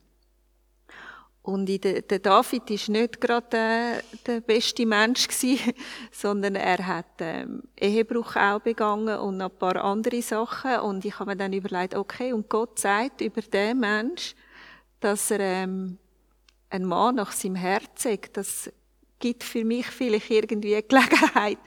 Und 1.43 1.69
in 1.69 1.81
der, 1.81 2.01
der 2.01 2.19
David 2.19 2.69
ist 2.71 2.87
nicht 2.87 3.19
gerade 3.19 3.47
der, 3.51 4.03
der 4.25 4.39
beste 4.39 4.85
Mensch 4.85 5.27
gewesen, 5.27 5.73
sondern 6.11 6.55
er 6.55 6.87
hat 6.87 7.05
ähm, 7.19 7.63
Ehebruch 7.77 8.37
auch 8.37 8.59
begangen 8.59 9.19
und 9.19 9.37
noch 9.37 9.51
ein 9.51 9.59
paar 9.59 9.83
andere 9.83 10.21
Sachen. 10.21 10.79
Und 10.79 11.03
ich 11.03 11.19
habe 11.19 11.31
mir 11.31 11.35
dann 11.35 11.51
überlegt, 11.51 11.95
okay, 11.95 12.31
und 12.31 12.49
Gott 12.49 12.79
sagt 12.79 13.19
über 13.19 13.41
den 13.41 13.81
Mensch, 13.81 14.35
dass 15.01 15.31
er 15.31 15.41
ähm, 15.41 15.97
ein 16.69 16.85
Mann 16.85 17.15
nach 17.15 17.33
seinem 17.33 17.55
Herzen, 17.55 18.17
das 18.31 18.71
gibt 19.19 19.43
für 19.43 19.65
mich 19.65 19.85
vielleicht 19.87 20.29
irgendwie 20.31 20.75
eine 20.75 20.83
Gelegenheit, 20.83 21.57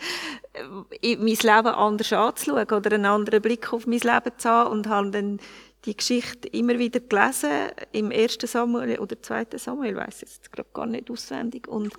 äh, 1.03 1.17
mein 1.17 1.27
Leben 1.27 1.75
anders 1.75 2.13
anzuschauen 2.15 2.71
oder 2.71 2.93
einen 2.93 3.07
anderen 3.07 3.43
Blick 3.43 3.73
auf 3.75 3.87
mein 3.87 4.01
Leben 4.01 4.33
zu 4.39 4.49
haben 4.49 4.73
und 4.73 4.89
habe 4.89 5.11
dann 5.11 5.39
die 5.87 5.97
Geschichte 5.97 6.49
immer 6.49 6.79
wieder 6.79 7.01
gelesen 7.01 7.71
im 7.93 8.11
ersten 8.11 8.47
Samuel 8.47 8.99
oder 8.99 9.21
zweiten 9.23 9.59
Samuel, 9.59 9.93
ich 9.93 9.97
weiß 9.97 10.21
jetzt 10.23 10.53
gerade 10.53 10.69
gar 10.75 10.87
nicht 10.87 11.11
auswendig 11.11 11.69
und 11.69 11.95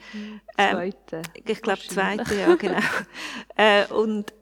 ähm, 0.58 0.71
Zweite. 0.71 1.21
ich 1.34 1.62
glaube 1.62 1.82
zweite, 1.88 2.36
ja 2.36 2.56
genau. 2.56 2.80
äh, 3.56 3.86
und 3.88 4.34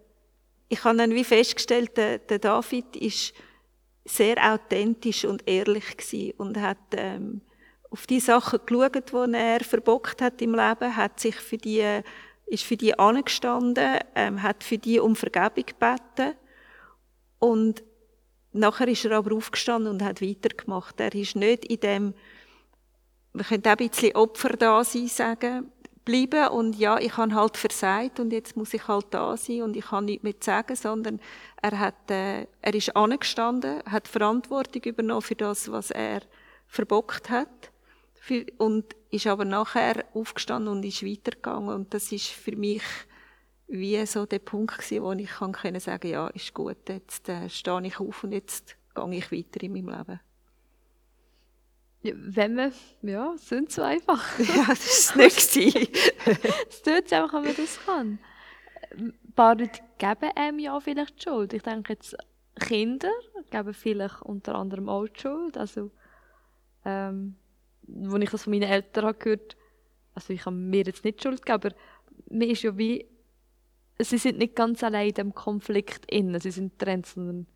ich 0.67 0.83
habe 0.83 0.97
dann 0.97 1.11
wie 1.11 1.23
festgestellt, 1.23 1.95
der, 1.95 2.17
der 2.17 2.39
David 2.39 2.95
ist 2.95 3.33
sehr 4.03 4.37
authentisch 4.53 5.25
und 5.25 5.47
ehrlich 5.47 5.95
gewesen 5.95 6.33
und 6.37 6.59
hat 6.59 6.77
ähm, 6.91 7.41
auf 7.91 8.07
die 8.07 8.19
Sachen 8.19 8.59
geschaut, 8.65 9.11
die 9.11 9.33
er 9.35 9.59
verbockt 9.61 10.21
hat 10.21 10.41
im 10.41 10.55
Leben, 10.55 10.95
hat 10.95 11.19
sich 11.19 11.35
für 11.35 11.57
die, 11.57 12.01
ist 12.47 12.63
für 12.63 12.77
die 12.77 12.97
angestanden, 12.97 13.99
ähm, 14.15 14.41
hat 14.41 14.63
für 14.63 14.77
die 14.77 14.99
um 14.99 15.15
Vergebung 15.15 15.65
gebeten 15.65 16.35
und 17.39 17.83
nachher 18.55 18.87
ist 18.87 19.05
er 19.05 19.17
aber 19.17 19.35
aufgestanden 19.35 19.91
und 19.91 20.03
hat 20.03 20.21
weitergemacht. 20.21 20.99
Er 20.99 21.13
ist 21.13 21.35
nicht 21.35 21.65
in 21.65 21.79
dem, 21.79 22.13
man 23.33 23.45
könnte 23.45 23.69
auch 23.69 23.77
ein 23.77 23.89
bisschen 23.89 24.15
Opfer 24.15 24.49
da 24.49 24.83
sein, 24.83 25.07
sagen, 25.07 25.71
bleiben. 26.05 26.47
Und 26.49 26.77
ja, 26.77 26.97
ich 26.99 27.17
habe 27.17 27.33
halt 27.33 27.57
versagt 27.57 28.19
und 28.19 28.31
jetzt 28.31 28.55
muss 28.55 28.73
ich 28.73 28.87
halt 28.87 29.07
da 29.09 29.35
sein 29.35 29.63
und 29.63 29.75
ich 29.75 29.85
kann 29.85 30.05
nichts 30.05 30.23
mehr 30.23 30.33
sagen, 30.39 30.75
sondern 30.75 31.19
er 31.61 31.79
hat, 31.79 32.09
äh, 32.09 32.47
er 32.61 32.73
ist 32.73 32.95
angestanden, 32.95 33.81
hat 33.85 34.07
Verantwortung 34.07 34.83
übernommen 34.83 35.21
für 35.21 35.35
das, 35.35 35.71
was 35.71 35.91
er 35.91 36.21
verbockt 36.67 37.29
hat. 37.29 37.71
Für, 38.13 38.45
und 38.57 38.85
ist 39.11 39.27
aber 39.27 39.45
nachher 39.45 40.05
aufgestanden 40.13 40.71
und 40.71 40.85
ist 40.85 41.05
weitergegangen. 41.05 41.69
Und 41.69 41.93
das 41.93 42.11
ist 42.11 42.27
für 42.27 42.55
mich 42.55 42.83
wie 43.67 44.05
so 44.05 44.25
der 44.25 44.39
Punkt 44.39 44.77
gewesen, 44.77 45.03
wo 45.03 45.11
ich 45.13 45.29
kann 45.29 45.51
können 45.51 45.79
sagen, 45.79 46.07
ja, 46.07 46.27
ist 46.27 46.53
gut, 46.53 46.87
jetzt 46.87 47.29
äh, 47.29 47.49
stehe 47.49 47.85
ich 47.85 47.99
auf 47.99 48.23
und 48.23 48.31
jetzt 48.31 48.77
gehe 48.93 49.15
ich 49.15 49.31
weiter 49.31 49.63
in 49.63 49.73
meinem 49.73 49.89
Leben. 49.89 50.19
Ja, 52.03 52.13
wenn 52.15 52.55
man, 52.55 52.71
ja, 53.01 53.33
es 53.33 53.49
sind 53.49 53.71
so 53.71 53.81
einfach. 53.81 54.39
ja, 54.39 54.65
das 54.67 55.15
es 55.15 55.55
nicht. 55.55 56.13
Es 56.69 56.81
tut 56.81 57.11
einfach, 57.11 57.33
wenn 57.33 57.43
man 57.43 57.55
das 57.55 57.79
kann. 57.85 58.19
Paar 59.35 59.55
Leute 59.55 59.81
geben 59.97 60.31
einem 60.35 60.59
ja 60.59 60.79
vielleicht 60.79 61.19
die 61.19 61.23
Schuld. 61.23 61.53
Ich 61.53 61.63
denke 61.63 61.93
jetzt, 61.93 62.15
Kinder 62.59 63.11
geben 63.49 63.73
vielleicht 63.73 64.21
unter 64.21 64.55
anderem 64.55 64.87
auch 64.87 65.07
die 65.07 65.19
Schuld. 65.19 65.57
Also, 65.57 65.91
ähm, 66.85 67.35
als 67.87 68.23
ich 68.23 68.29
das 68.29 68.43
von 68.43 68.51
meinen 68.51 68.69
Eltern 68.69 69.05
habe 69.05 69.17
gehört 69.17 69.57
also 70.15 70.33
ich 70.33 70.45
habe 70.45 70.55
mir 70.55 70.83
jetzt 70.83 71.03
nicht 71.03 71.19
die 71.19 71.23
Schuld 71.23 71.45
gegeben, 71.45 71.73
aber 71.73 71.75
mir 72.29 72.47
ist 72.47 72.63
ja 72.63 72.75
wie, 72.77 73.05
sie 73.99 74.17
sind 74.17 74.37
nicht 74.37 74.55
ganz 74.55 74.83
allein 74.83 75.09
in 75.09 75.13
diesem 75.13 75.33
Konflikt 75.33 76.09
innen. 76.11 76.39
Sie 76.39 76.51
sind 76.51 76.77
getrennt, 76.77 77.05
sondern 77.05 77.47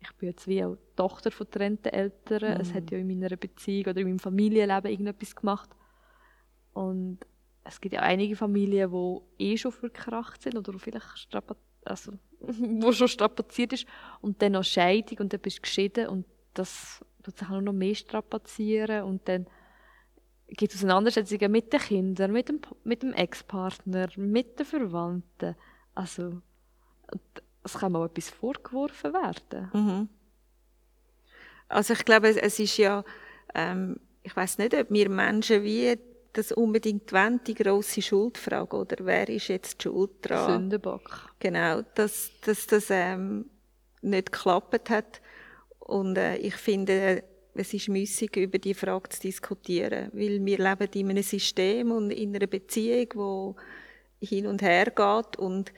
ich 0.00 0.12
bin 0.14 0.28
jetzt 0.28 0.46
wie 0.46 0.64
auch 0.64 0.76
Tochter 0.96 1.30
von 1.30 1.46
getrennten 1.46 1.92
Eltern. 1.92 2.60
Es 2.60 2.74
hat 2.74 2.90
ja 2.90 2.98
in 2.98 3.06
meiner 3.06 3.36
Beziehung 3.36 3.86
oder 3.86 4.00
in 4.00 4.08
meinem 4.08 4.18
Familienleben 4.18 4.90
irgendetwas 4.90 5.34
gemacht. 5.34 5.70
Und 6.72 7.20
es 7.64 7.80
gibt 7.80 7.94
ja 7.94 8.00
einige 8.00 8.36
Familien, 8.36 8.90
die 8.90 9.44
eh 9.44 9.56
schon 9.56 9.72
verkracht 9.72 10.42
sind 10.42 10.56
oder 10.56 10.78
vielleicht 10.78 11.18
strapaziert, 11.18 11.64
also, 11.84 12.12
wo 12.40 12.92
schon 12.92 13.08
strapaziert 13.08 13.72
ist 13.72 13.86
und 14.20 14.42
dann 14.42 14.52
noch 14.52 14.64
Scheidung 14.64 15.18
und 15.18 15.32
dann 15.32 15.40
bist 15.40 15.58
du 15.58 15.62
geschieden 15.62 16.08
und 16.08 16.26
das 16.54 17.04
tut 17.22 17.38
sich 17.38 17.48
auch 17.48 17.60
noch 17.60 17.72
mehr 17.72 17.94
strapazieren 17.94 19.04
und 19.04 19.28
dann 19.28 19.46
gibt 20.48 20.74
es 20.74 20.80
Auseinandersetzungen 20.80 21.50
mit 21.50 21.72
den 21.72 21.80
Kindern, 21.80 22.32
mit 22.32 22.48
dem, 22.48 22.60
mit 22.84 23.02
dem 23.02 23.12
Ex-Partner, 23.12 24.08
mit 24.16 24.58
den 24.58 24.66
Verwandten. 24.66 25.56
Also, 25.94 26.40
es 27.62 27.74
kann 27.74 27.96
auch 27.96 28.06
etwas 28.06 28.30
vorgeworfen 28.30 29.12
werden. 29.12 29.70
Mhm. 29.72 30.08
Also 31.68 31.94
ich 31.94 32.04
glaube, 32.04 32.28
es- 32.28 32.58
ist 32.58 32.76
ja, 32.76 33.04
ähm, 33.54 33.98
ich 34.22 34.34
weiß 34.36 34.58
nicht, 34.58 34.74
ob 34.74 34.90
wir 34.90 35.08
Menschen 35.08 35.62
wie 35.62 35.98
das 36.32 36.52
unbedingt 36.52 37.12
wollen, 37.12 37.40
die 37.46 37.54
grosse 37.54 38.02
Schuldfrage, 38.02 38.76
oder 38.76 38.96
wer 39.06 39.28
ist 39.28 39.48
jetzt 39.48 39.82
schuld 39.82 40.10
dran? 40.20 40.50
Sündenbock. 40.62 41.30
Genau, 41.38 41.82
dass, 41.94 42.30
dass 42.44 42.66
das 42.66 42.86
ähm, 42.90 43.48
nicht 44.02 44.32
geklappt 44.32 44.90
hat. 44.90 45.20
Und 45.78 46.18
äh, 46.18 46.36
ich 46.38 46.56
finde, 46.56 47.22
es 47.54 47.72
ist 47.72 47.88
müßig, 47.88 48.36
über 48.36 48.58
die 48.58 48.74
Frage 48.74 49.08
zu 49.10 49.20
diskutieren, 49.20 50.10
weil 50.12 50.44
wir 50.44 50.58
leben 50.58 50.88
in 50.92 51.10
einem 51.10 51.22
System 51.22 51.92
und 51.92 52.10
in 52.10 52.34
einer 52.34 52.48
Beziehung, 52.48 53.06
wo 53.14 53.56
hin 54.20 54.46
und 54.46 54.62
her 54.62 54.86
geht 54.86 55.36
und 55.38 55.72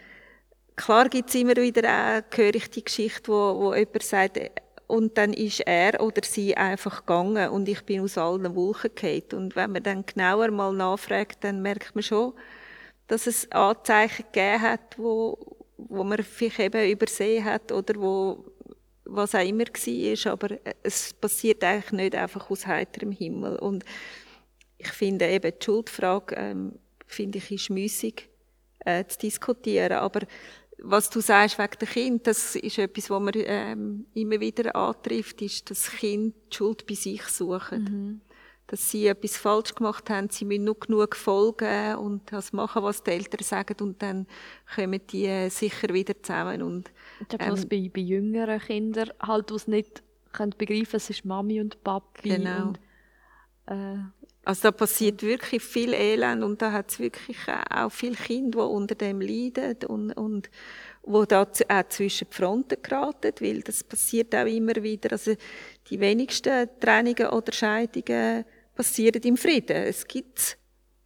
klar 0.76 1.08
gibt 1.08 1.30
es 1.30 1.34
immer 1.34 1.56
wieder 1.56 1.88
auch, 1.88 2.36
höre 2.36 2.54
ich 2.54 2.70
die 2.70 2.84
Geschichte, 2.84 3.28
wo, 3.28 3.58
wo 3.58 3.74
jemand 3.74 4.02
sagt, 4.02 4.38
und 4.86 5.18
dann 5.18 5.32
ist 5.32 5.60
er 5.60 6.00
oder 6.00 6.22
sie 6.24 6.56
einfach 6.56 7.00
gegangen 7.00 7.50
und 7.50 7.68
ich 7.68 7.82
bin 7.84 8.02
aus 8.02 8.16
allen 8.16 8.54
Wolken 8.54 8.94
gefallen. 8.94 9.32
Und 9.34 9.56
wenn 9.56 9.72
man 9.72 9.82
dann 9.82 10.06
genauer 10.06 10.50
mal 10.50 10.72
nachfragt, 10.72 11.42
dann 11.42 11.60
merkt 11.60 11.94
man 11.96 12.04
schon, 12.04 12.34
dass 13.08 13.26
es 13.26 13.50
Anzeichen 13.50 14.26
gegeben 14.32 14.62
hat, 14.62 14.96
wo, 14.96 15.56
wo 15.76 16.04
man 16.04 16.22
vielleicht 16.22 16.60
eben 16.60 16.90
übersehen 16.90 17.44
hat 17.44 17.72
oder 17.72 18.00
wo 18.00 18.44
was 19.08 19.34
auch 19.36 19.46
immer 19.46 19.64
war, 19.66 20.32
aber 20.32 20.58
es 20.82 21.14
passiert 21.14 21.62
eigentlich 21.62 21.92
nicht 21.92 22.14
einfach 22.16 22.50
aus 22.50 22.66
heiterem 22.66 23.12
Himmel. 23.12 23.56
Und 23.56 23.84
ich 24.78 24.88
finde 24.88 25.28
eben 25.28 25.52
die 25.58 25.64
Schuldfrage, 25.64 26.34
ähm, 26.34 26.78
finde 27.06 27.38
ich, 27.38 27.50
ist 27.50 27.70
müßig 27.70 28.28
äh, 28.80 29.04
zu 29.06 29.18
diskutieren. 29.18 29.98
Aber 29.98 30.20
was 30.78 31.10
du 31.10 31.20
sagst 31.20 31.58
wegen 31.58 31.78
der 31.80 31.88
Kind, 31.88 32.26
das 32.26 32.54
ist 32.56 32.78
etwas, 32.78 33.10
was 33.10 33.20
man 33.20 33.32
ähm, 33.34 34.06
immer 34.14 34.40
wieder 34.40 34.74
antrifft, 34.76 35.42
ist, 35.42 35.70
dass 35.70 35.90
Kinder 35.90 36.36
die 36.50 36.56
Schuld 36.56 36.86
bei 36.86 36.94
sich 36.94 37.22
suchen. 37.22 38.20
Dass 38.68 38.90
sie 38.90 39.06
etwas 39.06 39.36
falsch 39.36 39.74
gemacht 39.74 40.10
haben, 40.10 40.28
sie 40.28 40.44
müssen 40.44 40.64
nur 40.64 40.78
genug 40.78 41.14
folgen 41.14 41.94
und 41.96 42.32
das 42.32 42.52
machen, 42.52 42.82
was 42.82 43.02
die 43.02 43.12
Eltern 43.12 43.44
sagen 43.44 43.76
und 43.80 44.02
dann 44.02 44.26
kommen 44.74 45.00
die 45.08 45.26
äh, 45.26 45.48
sicher 45.50 45.94
wieder 45.94 46.20
zusammen. 46.20 46.62
Und 46.62 46.90
Ich 47.20 47.28
glaube, 47.28 47.52
was 47.52 47.64
bei, 47.64 47.88
bei 47.94 48.00
jüngeren 48.00 48.58
Kindern 48.58 49.10
halt, 49.20 49.50
die 49.50 49.54
es 49.54 49.68
nicht 49.68 50.02
können 50.32 50.54
begreifen 50.58 50.96
es 50.96 51.10
ist 51.10 51.24
Mami 51.24 51.60
und 51.60 51.82
Papi. 51.82 52.28
Genau. 52.28 52.68
Und, 52.68 52.80
äh, 53.66 53.98
Also 54.46 54.62
da 54.62 54.70
passiert 54.70 55.24
wirklich 55.24 55.60
viel 55.60 55.92
Elend 55.92 56.44
und 56.44 56.62
da 56.62 56.70
hat 56.70 56.92
es 56.92 57.00
wirklich 57.00 57.36
auch 57.68 57.90
viele 57.90 58.14
Kinder, 58.14 58.60
die 58.60 58.74
unter 58.74 58.94
dem 58.94 59.20
leiden 59.20 59.74
und, 59.88 60.12
und, 60.12 60.50
wo 61.02 61.24
da 61.24 61.42
auch 61.42 61.88
zwischen 61.88 62.28
die 62.30 62.34
Fronten 62.36 62.80
geraten, 62.80 63.32
weil 63.40 63.62
das 63.62 63.82
passiert 63.82 64.36
auch 64.36 64.46
immer 64.46 64.76
wieder. 64.76 65.10
Also 65.10 65.34
die 65.90 65.98
wenigsten 65.98 66.68
Trennungen 66.78 67.26
oder 67.26 67.52
Scheidungen 67.52 68.44
passieren 68.76 69.20
im 69.24 69.36
Frieden. 69.36 69.78
Es 69.78 70.06
gibt 70.06 70.58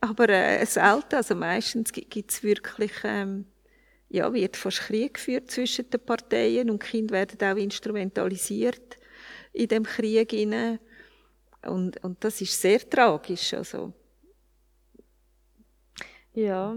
aber 0.03 0.29
äh, 0.29 0.67
selten, 0.67 1.15
also 1.15 1.35
meistens 1.35 1.93
gibt 1.93 2.31
es 2.31 2.43
wirklich, 2.43 2.93
ähm, 3.05 3.47
ja, 4.11 4.31
wird 4.35 4.59
fast 4.59 4.81
Krieg 4.81 5.15
geführt 5.15 5.51
zwischen 5.51 5.89
den 5.89 6.05
Parteien 6.05 6.69
und 6.69 6.83
Kinder 6.83 7.15
werden 7.15 7.51
auch 7.51 7.57
instrumentalisiert 7.57 8.99
in 9.55 9.69
dem 9.69 9.85
Krieg 9.85 10.31
hinein. 10.31 10.79
Und, 11.67 12.03
und 12.03 12.25
das 12.25 12.41
ist 12.41 12.61
sehr 12.61 12.89
tragisch. 12.89 13.55
Also. 13.55 13.93
Ja. 16.33 16.77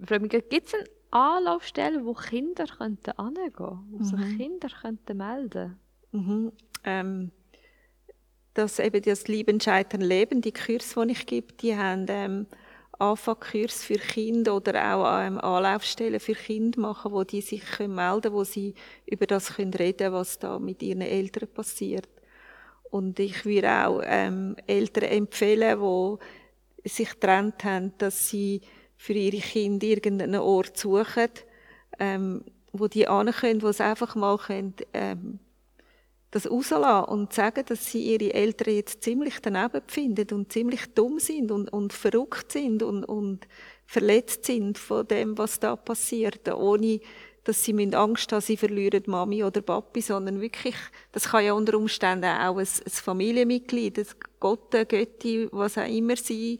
Gibt 0.00 0.68
es 0.68 0.74
eine 0.74 0.84
Anlaufstelle, 1.10 2.04
wo 2.04 2.14
Kinder 2.14 2.66
könnten 2.66 3.12
hingehen 3.16 3.78
wo 3.90 4.02
sich 4.02 4.18
mhm. 4.18 4.36
Kinder 4.36 4.68
könnten 4.68 5.16
melden 5.16 5.78
mhm. 6.12 6.52
ähm, 6.84 7.32
dass 8.54 8.78
eben 8.78 9.02
das 9.02 9.28
Lieben, 9.28 9.60
Scheitern, 9.60 10.00
Leben, 10.00 10.40
die 10.40 10.52
Kurse, 10.52 11.06
die 11.06 11.12
ich 11.12 11.26
gebe, 11.26 11.52
die 11.54 11.76
haben 11.76 12.06
ähm, 12.08 12.46
Anfangskurs 12.98 13.84
für 13.84 13.94
Kinder 13.94 14.56
oder 14.56 14.94
auch 14.94 15.20
ähm, 15.20 15.38
Anlaufstellen 15.38 16.18
für 16.18 16.34
Kinder 16.34 16.80
machen, 16.80 17.12
wo 17.12 17.22
die 17.22 17.40
sich 17.40 17.64
können 17.64 17.94
melden 17.94 18.32
wo 18.32 18.44
sie 18.44 18.74
über 19.06 19.26
das 19.26 19.54
können 19.54 19.74
reden 19.74 20.12
was 20.12 20.38
da 20.38 20.58
mit 20.58 20.82
ihren 20.82 21.02
Eltern 21.02 21.48
passiert. 21.48 22.08
Und 22.90 23.18
ich 23.18 23.44
würde 23.44 23.70
auch 23.70 24.02
ähm, 24.04 24.56
Eltern 24.66 25.04
empfehlen, 25.04 25.78
die 26.84 26.88
sich 26.88 27.10
getrennt 27.10 27.64
haben, 27.64 27.92
dass 27.98 28.28
sie 28.28 28.60
für 28.96 29.12
ihre 29.12 29.38
Kinder 29.38 29.86
irgendeinen 29.86 30.40
Ort 30.40 30.76
suchen, 30.76 31.28
ähm, 31.98 32.44
wo 32.72 32.88
die 32.88 33.06
hin 33.06 33.32
können, 33.32 33.62
wo 33.62 33.72
sie 33.72 33.84
einfach 33.84 34.14
mal 34.14 34.38
können, 34.38 34.74
ähm, 34.92 35.38
das 36.30 36.50
rauslassen 36.50 37.10
und 37.10 37.32
sagen, 37.32 37.64
dass 37.66 37.90
sie 37.90 38.14
ihre 38.14 38.34
Eltern 38.34 38.74
jetzt 38.74 39.02
ziemlich 39.02 39.40
daneben 39.40 39.82
befinden 39.86 40.28
und 40.32 40.52
ziemlich 40.52 40.86
dumm 40.94 41.18
sind 41.18 41.50
und, 41.50 41.72
und 41.72 41.92
verrückt 41.92 42.52
sind 42.52 42.82
und, 42.82 43.04
und 43.04 43.48
verletzt 43.86 44.44
sind 44.44 44.76
von 44.76 45.06
dem, 45.06 45.38
was 45.38 45.58
da 45.58 45.74
passiert, 45.76 46.46
ohne 46.52 47.00
dass 47.48 47.64
sie 47.64 47.94
Angst 47.94 48.30
haben, 48.30 48.42
sie 48.42 48.58
verlieren 48.58 49.04
Mami 49.06 49.42
oder 49.42 49.62
Papi, 49.62 50.02
sondern 50.02 50.38
wirklich, 50.38 50.74
das 51.12 51.30
kann 51.30 51.46
ja 51.46 51.54
unter 51.54 51.78
Umständen 51.78 52.26
auch 52.26 52.58
ein, 52.58 52.66
ein 52.66 52.90
Familienmitglied, 52.90 53.98
ein 53.98 54.06
Gott, 54.38 54.74
eine 54.74 54.84
Götti, 54.84 55.48
was 55.50 55.78
auch 55.78 55.88
immer 55.88 56.16
sein, 56.16 56.58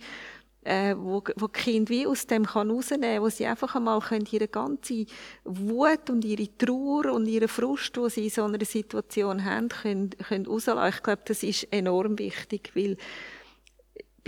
äh, 0.65 0.95
wo, 0.97 1.23
wo 1.37 1.49
Kinder 1.49 1.91
wie 1.91 2.07
aus 2.07 2.27
dem 2.27 2.47
kann 2.47 2.71
rausnehmen 2.71 3.23
wo 3.23 3.29
sie 3.29 3.45
einfach 3.45 3.75
einmal 3.75 4.01
können 4.01 4.27
ihre 4.31 4.49
ganze 4.49 5.05
Wut 5.45 6.09
und 6.09 6.25
ihre 6.25 6.49
Trauer 6.57 7.13
und 7.13 7.27
ihre 7.27 7.49
Frust, 7.49 7.95
die 7.97 8.09
sie 8.09 8.25
in 8.25 8.31
so 8.31 8.45
einer 8.45 8.65
Situation 8.65 9.45
haben, 9.45 9.69
können, 9.69 10.11
können 10.11 10.47
rauslassen. 10.47 10.95
Ich 10.97 11.03
glaube, 11.03 11.23
das 11.27 11.43
ist 11.43 11.69
enorm 11.71 12.19
wichtig, 12.19 12.73
weil 12.75 12.97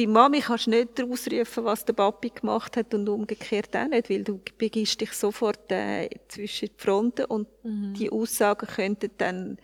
bei 0.01 0.07
Mami 0.07 0.41
kannst 0.41 0.67
du 0.67 0.71
nicht 0.71 0.99
ausrufen, 1.03 1.65
was 1.65 1.85
der 1.85 1.93
Papi 1.93 2.31
gemacht 2.31 2.77
hat 2.77 2.95
und 2.95 3.07
umgekehrt 3.09 3.77
auch 3.77 3.87
nicht, 3.87 4.09
weil 4.09 4.25
du 4.25 4.41
begibst 4.57 4.99
dich 4.99 5.13
sofort 5.13 5.71
äh, 5.71 6.09
zwischen 6.29 6.69
die 6.69 6.75
Fronten 6.79 7.27
und 7.27 7.49
mhm. 7.63 7.93
die 7.93 8.11
Aussagen 8.11 8.67
könnten 8.67 9.11
dann 9.19 9.59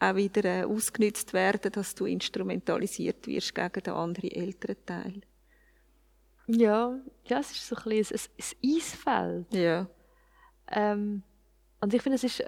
auch 0.00 0.16
wieder 0.16 0.44
äh, 0.44 0.64
ausgenutzt 0.64 1.34
werden, 1.34 1.70
dass 1.70 1.94
du 1.94 2.06
instrumentalisiert 2.06 3.26
wirst 3.26 3.54
gegen 3.54 3.82
den 3.82 3.92
anderen 3.92 4.30
Elternteil. 4.30 5.20
Ja, 6.46 6.98
ja, 7.26 7.40
es 7.40 7.52
ist 7.52 7.68
so 7.68 7.76
ein, 7.76 7.82
bisschen 7.84 8.18
ein, 8.18 8.54
ein 8.62 8.76
Eisfeld. 8.76 9.54
Ja. 9.54 9.86
Ähm, 10.70 11.22
und 11.80 11.92
ich 11.92 12.00
finde, 12.00 12.16
es 12.16 12.24
ist 12.24 12.44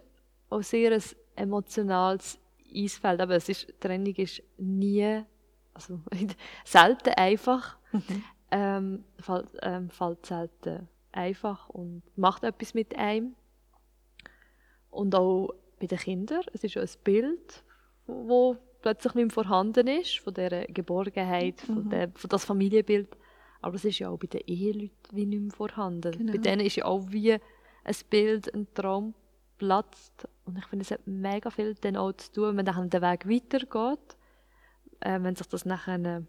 auch 0.48 0.62
sehr 0.62 0.92
ein 0.92 1.02
emotionales 1.34 2.38
Eisfeld, 2.74 3.20
aber 3.20 3.36
es 3.36 3.48
ist, 3.50 3.74
Trennung 3.78 4.14
ist 4.14 4.42
nie, 4.56 5.22
also 5.76 6.00
selten 6.64 7.10
einfach, 7.10 7.76
mhm. 7.92 8.24
ähm, 8.50 9.04
fällt, 9.18 9.48
ähm, 9.62 9.90
fällt 9.90 10.26
selten 10.26 10.88
einfach 11.12 11.68
und 11.68 12.02
macht 12.16 12.44
etwas 12.44 12.74
mit 12.74 12.96
einem. 12.96 13.34
Und 14.90 15.14
auch 15.14 15.50
bei 15.78 15.86
den 15.86 15.98
Kindern, 15.98 16.42
es 16.52 16.64
ist 16.64 16.76
auch 16.76 16.82
ein 16.82 17.04
Bild, 17.04 17.62
wo 18.06 18.56
plötzlich 18.82 19.14
nicht 19.14 19.26
mehr 19.26 19.34
vorhanden 19.34 19.86
ist, 19.88 20.18
von 20.18 20.32
dieser 20.32 20.64
Geborgenheit, 20.66 21.62
mhm. 21.68 21.74
von, 21.74 21.90
der, 21.90 22.10
von 22.14 22.30
das 22.30 22.44
Familienbild 22.44 23.16
aber 23.66 23.72
das 23.72 23.84
ist 23.84 23.98
ja 23.98 24.10
auch 24.10 24.16
bei 24.16 24.28
den 24.28 24.42
Eheleuten 24.46 24.92
wie 25.10 25.26
nicht 25.26 25.42
mehr 25.42 25.50
vorhanden. 25.50 26.12
Genau. 26.12 26.32
Bei 26.32 26.38
denen 26.38 26.64
ist 26.64 26.76
ja 26.76 26.84
auch 26.84 27.10
wie 27.10 27.32
ein 27.32 27.96
Bild, 28.10 28.54
ein 28.54 28.66
Traum 28.74 29.12
platzt. 29.58 30.28
Und 30.44 30.56
ich 30.56 30.66
finde, 30.66 30.84
es 30.84 30.92
hat 30.92 31.06
mega 31.06 31.50
viel 31.50 31.74
dann 31.74 31.96
auch 31.96 32.12
zu 32.12 32.30
tun, 32.32 32.56
wenn 32.56 32.64
dann 32.64 32.90
der 32.90 33.02
Weg 33.02 33.28
weitergeht, 33.28 34.15
äh, 35.00 35.18
wenn 35.22 35.36
sich 35.36 35.46
das 35.46 35.64
nachher 35.64 35.98
äh, 36.04 36.22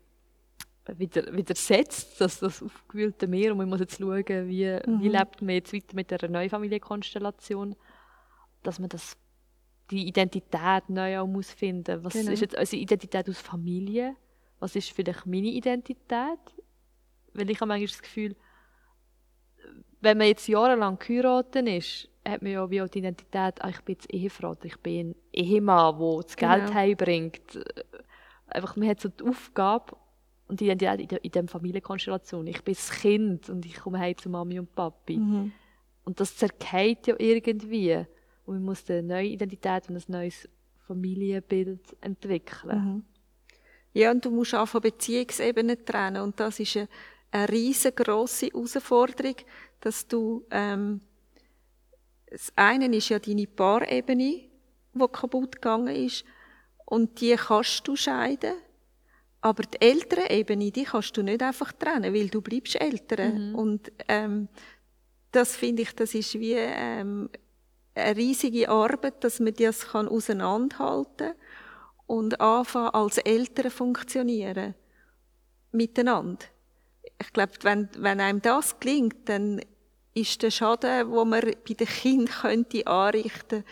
wieder, 0.98 1.34
wieder 1.36 1.56
setzt, 1.56 2.22
dass 2.22 2.40
das 2.40 2.64
aufgewühlte 2.64 3.28
Meer, 3.28 3.52
und 3.52 3.58
man 3.58 3.70
muss 3.70 3.80
jetzt 3.80 3.98
schauen, 3.98 4.48
wie, 4.48 4.80
mhm. 4.86 5.02
wie 5.02 5.10
lebt 5.10 5.42
man 5.42 5.56
jetzt 5.56 5.74
weiter 5.74 5.96
mit 5.96 6.12
der 6.12 6.30
neuen 6.30 6.50
Familienkonstellation, 6.50 7.76
dass 8.64 8.80
man 8.80 8.90
das, 8.90 9.18
die 9.92 10.08
Identität 10.08 10.90
neu 10.90 11.20
auch 11.20 11.28
muss 11.28 11.52
finden. 11.52 12.04
Was 12.04 12.14
genau. 12.14 12.32
ist 12.32 12.42
jetzt 12.42 12.58
unsere 12.58 12.82
Identität 12.82 13.30
aus 13.30 13.40
Familie? 13.40 14.16
Was 14.60 14.76
ist 14.76 14.92
vielleicht 14.92 15.26
meine 15.26 15.48
Identität? 15.48 16.40
Weil 17.34 17.50
ich 17.50 17.60
habe 17.62 17.68
manchmal 17.68 17.88
das 17.88 18.02
Gefühl, 18.02 18.36
wenn 20.02 20.18
man 20.18 20.28
jetzt 20.28 20.48
jahrelang 20.48 21.00
geheiratet 21.00 21.68
ist, 21.68 22.10
hat 22.28 22.42
man 22.42 22.52
ja 22.52 22.70
wie 22.70 22.82
auch 22.82 22.90
die 22.90 23.00
Identität, 23.00 23.62
ah, 23.62 23.70
ich 23.70 23.82
bin 23.82 23.96
jetzt 23.96 24.14
Ehefrau, 24.14 24.56
ich 24.64 24.78
bin 24.78 25.12
ein 25.12 25.16
Ehemann, 25.32 25.98
der 25.98 26.22
das 26.24 26.36
Geld 26.36 26.66
genau. 26.66 26.74
heimbringt. 26.74 27.60
Einfach, 28.48 28.76
man 28.76 28.90
hat 28.90 29.00
so 29.00 29.10
die 29.10 29.24
Aufgabe 29.24 29.96
und 30.48 30.60
die 30.60 30.66
Identität 30.66 31.02
in, 31.02 31.08
der, 31.08 31.24
in 31.24 31.32
dieser 31.32 31.48
Familienkonstellation. 31.48 32.48
Ich 32.48 32.64
bin 32.64 32.74
das 32.74 32.92
Kind 32.92 33.50
und 33.50 33.66
ich 33.66 33.76
komme 33.76 34.00
heim 34.00 34.18
zu 34.18 34.30
Mami 34.30 34.60
und 34.60 34.74
Papi. 34.74 35.18
Mhm. 35.18 35.52
Und 36.06 36.20
das 36.20 36.36
zerkeilt 36.38 37.08
ja 37.08 37.16
irgendwie. 37.18 38.06
Und 38.46 38.56
man 38.56 38.64
muss 38.64 38.90
eine 38.90 39.04
neue 39.04 39.28
Identität 39.28 39.90
und 39.90 39.98
ein 39.98 40.04
neues 40.08 40.48
Familienbild 40.88 41.98
entwickeln. 42.02 42.86
Mhm. 42.86 43.04
Ja, 43.94 44.12
und 44.12 44.24
du 44.24 44.32
musst 44.32 44.56
auch 44.56 44.68
von 44.68 44.82
Beziehungsebenen 44.82 45.84
trennen. 45.86 46.22
Und 46.22 46.40
das 46.40 46.60
ist 46.60 46.78
eine 46.78 46.88
eine 47.32 47.50
riesengroße 47.50 48.48
Herausforderung, 48.48 49.36
dass 49.82 50.08
du, 50.08 50.46
ähm, 50.52 51.02
das 52.30 52.52
eine 52.56 52.94
ist 52.96 53.10
ja 53.10 53.20
deine 53.20 53.48
Paarebene, 53.48 54.50
die 54.94 55.08
kaputt 55.12 55.56
gegangen 55.56 55.96
ist, 55.96 56.26
und 56.88 57.22
die 57.22 57.36
kannst 57.36 57.88
du 57.88 57.96
scheiden. 57.96 58.54
Aber 59.42 59.64
die 59.64 59.80
ältere 59.80 60.30
Ebene, 60.30 60.72
die 60.72 60.84
kannst 60.84 61.16
du 61.16 61.22
nicht 61.22 61.44
einfach 61.44 61.72
trennen, 61.72 62.14
weil 62.14 62.28
du 62.28 62.42
bleibst 62.42 62.76
älter. 62.82 63.24
Mhm. 63.24 63.56
Und 63.56 63.92
ähm, 64.08 64.48
das 65.32 65.56
finde 65.56 65.84
ich, 65.84 65.94
das 65.94 66.16
ist 66.16 66.34
wie 66.34 66.54
ähm, 66.54 67.30
eine 67.94 68.18
riesige 68.18 68.70
Arbeit, 68.70 69.24
dass 69.24 69.40
man 69.40 69.54
das 69.54 69.88
kann 69.88 70.08
auseinanderhalten 70.08 71.34
und 72.08 72.42
anfangen 72.42 72.90
als 72.90 73.18
Eltern 73.20 73.70
funktionieren 73.70 74.74
miteinander 75.72 76.46
ich 77.20 77.34
glaube, 77.34 77.54
wenn, 77.62 77.90
wenn 77.98 78.20
einem 78.20 78.42
das 78.42 78.80
gelingt, 78.80 79.30
dann 79.30 79.62
ist 80.14 80.42
der 80.42 80.52
Schaden, 80.52 81.12
wo 81.12 81.26
man 81.26 81.42
bei 81.42 81.74
den 81.74 81.88
Kindern 81.88 82.34
könnte 82.34 82.88
anrichten 82.88 83.64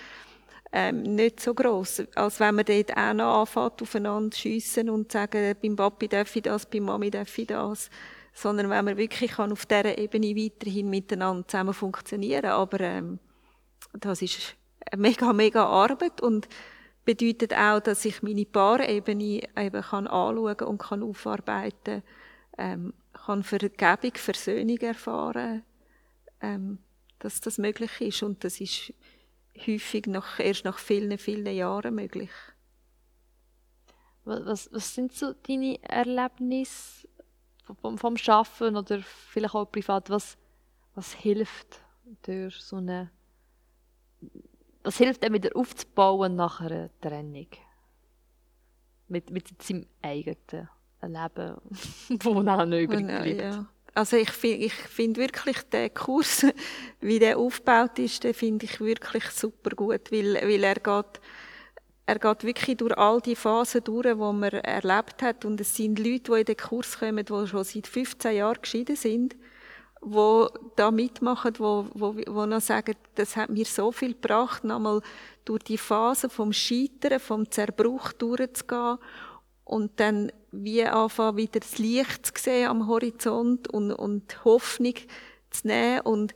ähm, 0.78 1.04
nicht 1.04 1.40
so 1.40 1.54
groß, 1.54 2.04
als 2.16 2.42
wenn 2.42 2.56
man 2.56 2.66
dort 2.66 2.98
auch 2.98 3.14
noch 3.14 3.40
anfängt, 3.40 3.82
aufeinander 3.82 4.36
schiessen 4.36 4.90
und 4.90 5.10
sagen, 5.10 5.56
beim 5.62 5.78
Papi 5.78 6.10
darf 6.10 6.36
ich 6.36 6.44
das, 6.44 6.66
beim 6.66 6.84
Mami 6.84 7.10
darf 7.10 7.38
ich 7.38 7.48
das, 7.48 7.90
sondern 8.34 8.70
wenn 8.70 8.84
man 8.84 8.98
wirklich 8.98 9.32
kann 9.32 9.54
auf 9.54 9.66
dieser 9.66 9.98
Ebene 9.98 10.36
weiterhin 10.36 10.90
miteinander 10.90 11.48
zusammen 11.48 11.74
funktionieren. 11.74 12.48
Aber 12.48 12.82
ähm, 12.82 13.20
das 13.94 14.22
ist 14.22 14.58
mega, 14.98 15.32
mega 15.32 15.66
Arbeit 15.66 16.20
und 16.20 16.50
bedeutet 17.06 17.54
auch, 17.54 17.80
dass 17.80 18.04
ich 18.04 18.22
meine 18.22 18.46
Paarebene 18.46 19.44
eben 19.58 19.82
kann 19.82 20.08
anschauen 20.08 20.68
und 20.68 20.78
kann 20.80 21.04
aufarbeiten 21.04 22.04
ähm, 22.58 22.94
kann 23.14 23.44
Vergebung, 23.44 24.16
Versöhnung 24.16 24.80
erfahren, 24.80 25.64
ähm, 26.42 26.80
dass 27.20 27.40
das 27.40 27.60
möglich 27.60 28.02
ist. 28.02 28.24
Und 28.24 28.44
das 28.44 28.60
ist 28.60 28.94
häufig 29.56 30.08
noch, 30.08 30.40
erst 30.40 30.66
nach 30.66 30.78
vielen, 30.78 31.18
vielen 31.18 31.54
Jahren 31.54 31.96
möglich. 31.96 32.32
Was, 34.24 34.72
was 34.72 34.96
sind 34.96 35.14
so 35.14 35.34
deine 35.34 35.82
Erlebnisse 35.84 37.08
vom, 37.82 37.98
vom 37.98 38.18
Schaffen 38.18 38.76
oder 38.76 39.00
vielleicht 39.02 39.56
auch 39.56 39.72
privat? 39.72 40.10
Was, 40.10 40.38
was 40.96 41.14
hilft 41.14 41.82
durch 42.24 42.56
so 42.62 42.78
eine 42.78 43.12
was 44.86 44.98
hilft 44.98 45.24
einem 45.24 45.34
wieder 45.34 45.56
aufzubauen 45.56 46.36
nach 46.36 46.62
einer 46.62 46.90
Trennung? 47.02 47.48
Mit, 49.08 49.32
mit 49.32 49.62
seinem 49.62 49.88
eigenen 50.02 50.70
Leben, 51.02 51.56
wo 52.24 52.42
dann 52.42 52.70
noch 52.70 52.78
übrig 52.78 53.06
bleibt. 53.06 53.42
Ja, 53.42 53.66
Also 53.96 54.18
ich 54.18 54.30
finde 54.30 54.66
ich 54.66 54.74
find 54.74 55.16
wirklich 55.16 55.58
den 55.72 55.94
Kurs, 55.94 56.46
wie 57.00 57.18
der 57.18 57.38
aufgebaut 57.38 57.98
ist, 57.98 58.26
den 58.26 58.34
finde 58.34 58.66
ich 58.66 58.82
wirklich 58.82 59.24
super 59.30 59.70
gut, 59.70 60.12
weil, 60.12 60.36
weil 60.36 60.64
er 60.66 60.76
geht, 60.76 61.22
er 62.06 62.20
geht 62.20 62.44
wirklich 62.44 62.76
durch 62.76 62.98
all 62.98 63.22
die 63.22 63.38
Phasen 63.38 63.86
durch, 63.86 64.08
die 64.08 64.16
man 64.16 64.44
erlebt 64.52 65.22
hat. 65.22 65.46
Und 65.46 65.62
es 65.62 65.78
sind 65.78 65.98
Leute, 65.98 66.34
die 66.34 66.40
in 66.40 66.46
den 66.46 66.58
Kurs 66.58 67.00
kommen, 67.00 67.24
die 67.24 67.48
schon 67.48 67.64
seit 67.64 67.88
15 67.88 68.36
Jahren 68.36 68.62
geschieden 68.62 68.98
sind, 68.98 69.38
die 70.04 70.46
da 70.76 70.92
mitmachen, 70.92 71.54
die, 71.54 71.84
die, 71.96 72.26
die 72.26 72.32
noch 72.32 72.62
sagen, 72.62 72.96
das 73.16 73.38
hat 73.38 73.50
mir 73.50 73.66
so 73.66 73.94
viel 73.94 74.14
gebracht, 74.14 74.66
nochmal 74.66 75.02
durch 75.46 75.64
die 75.64 75.78
Phase 75.78 76.30
vom 76.30 76.52
Scheitern, 76.52 77.22
vom 77.22 77.50
Zerbruch 77.50 78.12
durchzugehen 78.12 78.98
und 79.66 80.00
dann 80.00 80.32
wie 80.52 80.86
anfangen, 80.86 81.38
wieder 81.38 81.60
das 81.60 81.78
Licht 81.78 82.26
zu 82.26 82.34
sehen 82.42 82.70
am 82.70 82.88
Horizont 82.88 83.68
und, 83.68 83.92
und 83.92 84.46
Hoffnung 84.46 84.94
zu 85.50 85.68
nehmen 85.68 86.02
und 86.02 86.34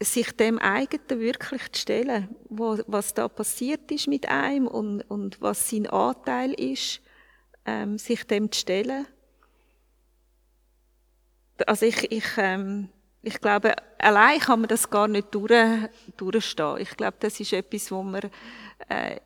sich 0.00 0.32
dem 0.32 0.58
eigenen 0.58 1.20
wirklich 1.20 1.70
zu 1.72 1.82
stellen, 1.82 2.34
wo, 2.48 2.78
was 2.86 3.14
da 3.14 3.28
passiert 3.28 3.90
ist 3.92 4.08
mit 4.08 4.28
einem 4.28 4.66
und, 4.66 5.02
und 5.02 5.40
was 5.40 5.70
sein 5.70 5.86
Anteil 5.86 6.52
ist, 6.54 7.00
ähm, 7.64 7.98
sich 7.98 8.24
dem 8.26 8.50
zu 8.50 8.60
stellen. 8.60 9.06
Also 11.66 11.86
ich, 11.86 12.10
ich, 12.10 12.26
ähm, 12.38 12.88
ich 13.22 13.40
glaube, 13.40 13.74
allein 13.98 14.40
kann 14.40 14.60
man 14.60 14.68
das 14.68 14.90
gar 14.90 15.06
nicht 15.06 15.32
durch, 15.34 15.88
durchstehen. 16.16 16.78
Ich 16.78 16.96
glaube, 16.96 17.16
das 17.20 17.38
ist 17.38 17.52
etwas, 17.52 17.92
wo 17.92 18.02
man 18.02 18.22
äh, 18.88 19.20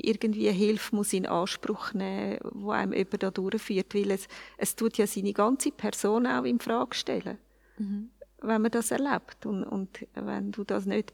irgendwie 0.00 0.50
Hilfe 0.50 0.94
muss 0.96 1.12
in 1.12 1.26
Anspruch 1.26 1.92
nehmen, 1.92 2.38
wo 2.52 2.70
einem 2.70 2.92
jemand 2.92 3.22
da 3.22 3.30
durchführt, 3.30 3.94
weil 3.94 4.10
es, 4.10 4.28
es 4.56 4.76
tut 4.76 4.98
ja 4.98 5.06
seine 5.06 5.32
ganze 5.32 5.70
Person 5.70 6.26
auch 6.26 6.44
in 6.44 6.60
Frage 6.60 6.94
stellen, 6.94 7.38
mhm. 7.78 8.10
wenn 8.40 8.62
man 8.62 8.70
das 8.70 8.90
erlebt. 8.90 9.46
Und, 9.46 9.64
und 9.64 10.06
wenn 10.14 10.52
du 10.52 10.64
das 10.64 10.86
nicht 10.86 11.12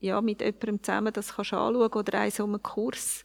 ja, 0.00 0.20
mit 0.20 0.40
jemandem 0.40 0.82
zusammen 0.82 1.12
das 1.12 1.34
kannst 1.34 1.52
anschauen 1.52 1.76
oder 1.76 2.24
in 2.24 2.30
so 2.30 2.44
einem 2.44 2.62
Kurs. 2.62 3.24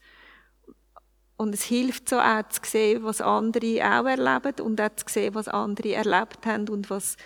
Und 1.37 1.53
es 1.53 1.63
hilft 1.63 2.09
so 2.09 2.19
auch 2.19 2.47
zu 2.49 2.61
sehen, 2.63 3.03
was 3.03 3.21
andere 3.21 3.81
auch 3.81 4.05
erleben 4.05 4.65
und 4.65 4.79
auch 4.79 4.95
zu 4.95 5.05
sehen, 5.07 5.35
was 5.35 5.47
andere 5.47 5.93
erlebt 5.93 6.45
haben 6.45 6.69
und 6.69 6.89
was, 6.89 7.17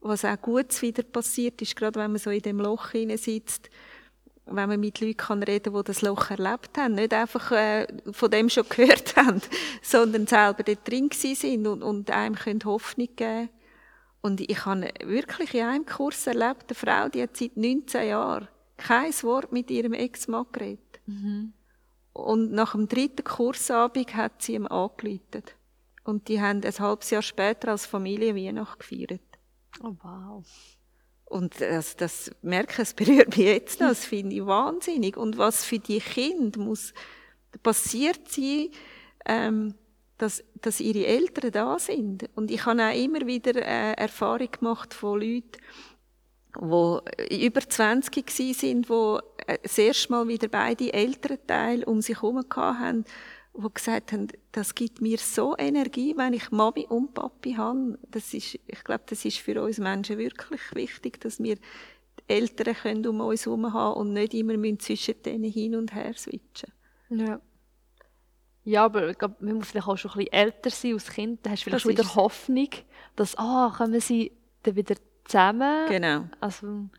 was 0.00 0.24
auch 0.24 0.40
Gutes 0.40 0.80
wieder 0.80 1.02
passiert 1.02 1.60
ist, 1.60 1.76
gerade 1.76 2.00
wenn 2.00 2.12
man 2.12 2.20
so 2.20 2.30
in 2.30 2.40
dem 2.40 2.60
Loch 2.60 2.92
sitzt 2.92 3.68
wenn 4.50 4.68
man 4.68 4.80
mit 4.80 5.00
Leuten 5.00 5.16
kann 5.16 5.42
reden 5.42 5.72
kann, 5.72 5.82
die 5.82 5.86
das 5.86 6.02
Loch 6.02 6.30
erlebt 6.30 6.76
haben, 6.76 6.94
nicht 6.94 7.12
einfach 7.12 7.52
äh, 7.52 7.86
von 8.10 8.30
dem 8.30 8.48
schon 8.48 8.66
gehört 8.68 9.16
haben, 9.16 9.40
sondern 9.82 10.26
selber 10.26 10.62
dort 10.62 10.88
drin 10.88 11.10
sind 11.12 11.66
und, 11.66 11.82
und 11.82 12.10
einem 12.10 12.34
können 12.34 12.64
Hoffnung 12.64 13.08
geben 13.16 13.50
Und 14.20 14.40
ich 14.40 14.64
habe 14.64 14.92
wirklich 15.04 15.54
in 15.54 15.64
einem 15.64 15.86
Kurs 15.86 16.26
erlebt, 16.26 16.66
eine 16.68 16.74
Frau, 16.74 17.08
die 17.08 17.22
hat 17.22 17.36
seit 17.36 17.56
19 17.56 18.08
Jahren 18.08 18.48
kein 18.76 19.12
Wort 19.22 19.52
mit 19.52 19.70
ihrem 19.70 19.92
Ex-Mann 19.92 20.46
geredet. 20.52 21.00
Mhm. 21.06 21.52
Und 22.12 22.52
nach 22.52 22.72
dem 22.72 22.88
dritten 22.88 23.24
Kursabend 23.24 24.14
hat 24.14 24.42
sie 24.42 24.54
ihm 24.54 24.66
angerufen. 24.66 25.44
Und 26.04 26.28
die 26.28 26.40
haben 26.40 26.64
ein 26.64 26.78
halbes 26.78 27.10
Jahr 27.10 27.22
später 27.22 27.68
als 27.68 27.86
Familie 27.86 28.34
Weihnachten 28.34 28.78
gefeiert. 28.78 29.20
Oh 29.82 29.94
wow. 30.02 30.44
Und 31.28 31.60
das, 31.60 31.96
das 31.96 32.30
merke 32.42 32.82
es 32.82 32.94
berührt 32.94 33.36
mich 33.36 33.46
jetzt 33.46 33.80
noch, 33.80 33.88
das 33.88 34.04
finde 34.04 34.36
ich 34.36 34.46
wahnsinnig. 34.46 35.16
Und 35.16 35.38
was 35.38 35.64
für 35.64 35.78
die 35.78 36.00
Kinder 36.00 36.58
muss 36.60 36.92
passiert 37.62 38.28
sein, 38.28 38.68
ähm, 39.26 39.74
dass, 40.16 40.42
dass 40.60 40.80
ihre 40.80 41.06
Eltern 41.06 41.52
da 41.52 41.78
sind. 41.78 42.28
Und 42.34 42.50
ich 42.50 42.64
habe 42.66 42.82
auch 42.82 42.94
immer 42.94 43.26
wieder 43.26 43.54
äh, 43.54 43.92
Erfahrung 43.92 44.50
gemacht 44.50 44.92
von 44.94 45.20
Leuten, 45.20 45.52
die 46.56 47.46
über 47.46 47.60
20 47.60 48.30
sind, 48.30 48.88
die 48.88 49.18
das 49.62 49.78
erste 49.78 50.12
Mal 50.12 50.28
wieder 50.28 50.48
beide 50.48 50.92
Elternteile 50.92 51.86
um 51.86 52.00
sich 52.00 52.20
herum 52.20 52.42
haben 52.56 53.04
die 53.62 53.74
gesagt 53.74 54.12
haben, 54.12 54.28
das 54.52 54.74
gibt 54.74 55.00
mir 55.00 55.18
so 55.18 55.56
Energie, 55.58 56.14
wenn 56.16 56.32
ich 56.32 56.50
Mami 56.50 56.86
und 56.88 57.14
Papi 57.14 57.54
habe. 57.54 57.98
Das 58.10 58.32
ist, 58.32 58.54
ich 58.54 58.84
glaube, 58.84 59.04
das 59.06 59.24
ist 59.24 59.38
für 59.38 59.60
uns 59.62 59.78
Menschen 59.78 60.18
wirklich 60.18 60.74
wichtig, 60.74 61.20
dass 61.20 61.42
wir 61.42 61.56
die 61.56 61.62
Eltern 62.28 62.74
können 62.74 63.06
um 63.06 63.20
uns 63.20 63.46
herum 63.46 63.72
haben 63.72 64.00
und 64.00 64.12
nicht 64.12 64.34
immer 64.34 64.78
zwischen 64.78 65.20
denen 65.22 65.50
hin 65.50 65.74
und 65.74 65.94
her 65.94 66.14
switchen. 66.14 66.72
Ja. 67.10 67.40
Ja, 68.64 68.84
aber 68.84 69.08
ich 69.08 69.18
glaube, 69.18 69.36
man 69.40 69.54
muss 69.54 69.68
vielleicht 69.68 69.88
auch 69.88 69.96
schon 69.96 70.10
ein 70.10 70.18
bisschen 70.18 70.32
älter 70.32 70.70
sein 70.70 70.92
als 70.92 71.10
Kind. 71.10 71.46
Dann 71.46 71.52
hast 71.52 71.60
du 71.60 71.64
vielleicht 71.64 71.82
schon 71.82 71.92
wieder 71.92 72.14
Hoffnung, 72.14 72.68
dass, 73.16 73.34
ah, 73.38 73.72
kommen 73.74 73.98
sie 73.98 74.32
dann 74.62 74.76
wieder 74.76 74.94
zusammen. 75.24 75.88
Genau. 75.88 76.24
Also, 76.38 76.90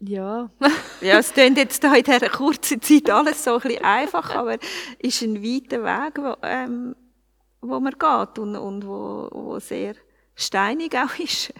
ja. 0.00 0.50
ja, 1.00 1.18
es 1.18 1.32
klingt 1.32 1.58
jetzt 1.58 1.82
da 1.82 1.94
in 1.94 2.04
dieser 2.04 2.28
kurzen 2.28 2.80
Zeit 2.80 3.10
alles 3.10 3.42
so 3.44 3.54
ein 3.54 3.60
bisschen 3.60 3.84
einfach, 3.84 4.34
aber 4.34 4.54
es 4.98 5.20
ist 5.20 5.22
ein 5.22 5.42
weiter 5.42 5.82
Weg, 5.82 6.18
wo, 6.18 6.36
ähm, 6.42 6.94
wo 7.60 7.80
man 7.80 7.92
geht 7.92 8.38
und, 8.38 8.56
und 8.56 8.86
wo, 8.86 9.28
wo 9.32 9.58
sehr 9.58 9.94
steinig 10.34 10.96
auch 10.96 11.18
ist. 11.18 11.52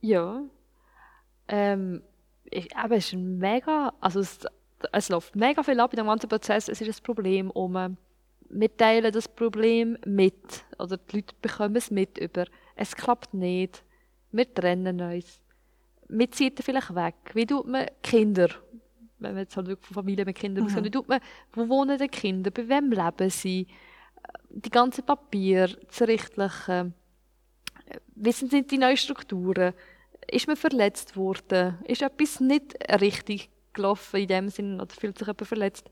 Ja. 0.00 0.42
Ähm, 1.48 2.02
ich, 2.44 2.74
aber 2.76 2.96
es 2.96 3.06
ist 3.06 3.14
mega, 3.14 3.92
also 4.00 4.20
es, 4.20 4.40
es 4.92 5.08
läuft 5.08 5.36
mega 5.36 5.62
viel 5.62 5.80
ab 5.80 5.92
in 5.92 5.98
dem 5.98 6.06
ganzen 6.06 6.28
Prozess. 6.28 6.68
Es 6.68 6.80
ist 6.80 7.00
ein 7.00 7.04
Problem 7.04 7.50
um, 7.50 7.96
wir 8.48 8.76
teilen 8.76 9.12
das 9.12 9.28
Problem 9.28 9.96
mit, 10.04 10.64
oder 10.78 10.96
die 10.96 11.16
Leute 11.16 11.34
bekommen 11.40 11.76
es 11.76 11.90
mit 11.90 12.18
über, 12.18 12.46
es 12.74 12.94
klappt 12.94 13.32
nicht, 13.32 13.82
wir 14.30 14.52
trennen 14.52 15.00
uns 15.00 15.41
man 16.12 16.30
zieht 16.32 16.62
vielleicht 16.62 16.94
weg. 16.94 17.14
Wie 17.34 17.46
tut 17.46 17.66
man 17.66 17.86
Kinder, 18.02 18.48
wenn 19.18 19.32
man 19.32 19.42
jetzt 19.42 19.56
halt 19.56 19.66
wirklich 19.66 19.86
von 19.86 19.94
Familien 19.94 20.26
mit 20.26 20.36
Kindern 20.36 20.64
mhm. 20.64 20.84
wie 20.84 20.90
tut 20.90 21.08
man, 21.08 21.20
wo 21.52 21.68
wohnen 21.68 21.98
die 21.98 22.08
Kinder, 22.08 22.50
bei 22.50 22.68
wem 22.68 22.90
leben 22.90 23.30
sie, 23.30 23.66
die 24.50 24.70
ganzen 24.70 25.04
Papier, 25.04 25.68
das 25.88 26.02
Rechtliche, 26.02 26.92
wie 28.14 28.32
sind 28.32 28.70
die 28.70 28.78
neuen 28.78 28.96
Strukturen, 28.96 29.72
ist 30.30 30.46
man 30.46 30.56
verletzt 30.56 31.16
worden, 31.16 31.78
ist 31.84 32.02
etwas 32.02 32.40
nicht 32.40 32.74
richtig 33.00 33.50
gelaufen 33.72 34.20
in 34.20 34.28
dem 34.28 34.48
Sinne, 34.48 34.82
oder 34.82 34.94
fühlt 34.94 35.18
sich 35.18 35.26
jemand 35.26 35.48
verletzt, 35.48 35.90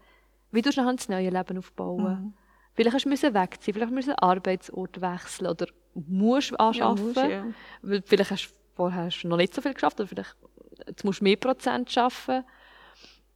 wie 0.52 0.62
tust 0.62 0.76
du 0.76 0.82
nachher 0.82 0.96
das 0.96 1.08
neue 1.08 1.30
Leben 1.30 1.58
aufbauen? 1.58 2.02
Mhm. 2.04 2.34
Vielleicht 2.74 2.94
hast 2.94 3.04
du 3.04 3.08
müssen 3.08 3.34
wegziehen, 3.34 3.74
vielleicht 3.74 3.92
musst 3.92 4.08
du 4.08 4.12
einen 4.12 4.30
Arbeitsort 4.30 5.00
wechseln 5.00 5.48
oder 5.48 5.66
musst 5.94 6.58
anschaffen, 6.58 6.98
ja, 6.98 7.04
musst, 7.04 7.16
ja. 7.16 7.44
weil 7.82 8.02
vielleicht 8.02 8.30
hast 8.30 8.59
vorher 8.80 9.04
hast 9.04 9.20
du 9.20 9.28
noch 9.28 9.36
nicht 9.36 9.52
so 9.52 9.60
viel 9.60 9.74
geschafft, 9.74 10.00
oder 10.00 10.08
vielleicht 10.08 10.34
jetzt 10.86 11.04
musst 11.04 11.20
du 11.20 11.24
mehr 11.24 11.36
Prozent 11.36 11.90
schaffen. 11.92 12.44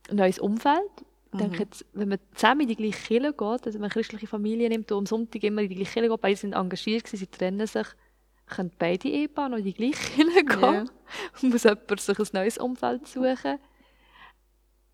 Ein 0.09 0.16
neues 0.16 0.38
Umfeld. 0.38 0.90
Ich 1.33 1.38
denke 1.38 1.57
mhm. 1.57 1.61
jetzt, 1.61 1.85
wenn 1.92 2.09
man 2.09 2.18
zusammen 2.35 2.62
in 2.62 2.68
die 2.68 2.76
gleiche 2.76 3.07
Kirche 3.07 3.33
geht, 3.33 3.42
also 3.42 3.64
wenn 3.66 3.80
man 3.80 3.90
eine 3.90 3.90
christliche 3.90 4.26
Familie 4.26 4.70
nimmt 4.70 4.90
und 4.90 4.98
am 4.98 5.07
Sonntag 5.07 5.42
immer 5.42 5.61
in 5.61 5.68
die 5.68 5.74
gleiche 5.74 5.92
Kirche 5.92 6.09
geht, 6.09 6.20
beide 6.22 6.37
sind 6.37 6.54
engagiert 6.54 7.04
gewesen, 7.04 7.18
sie 7.18 7.26
trennen 7.26 7.66
sich, 7.66 7.87
können 8.46 8.70
beide 8.78 9.09
Ehepaare 9.09 9.50
noch 9.50 9.59
in 9.59 9.64
die 9.64 9.74
gleiche 9.74 9.92
Kirche 10.14 10.44
gehen 10.44 10.61
yeah. 10.62 10.87
muss 11.42 11.64
jemand 11.64 12.00
sich 12.00 12.18
ein 12.18 12.26
neues 12.33 12.57
Umfeld 12.57 13.07
suchen. 13.07 13.59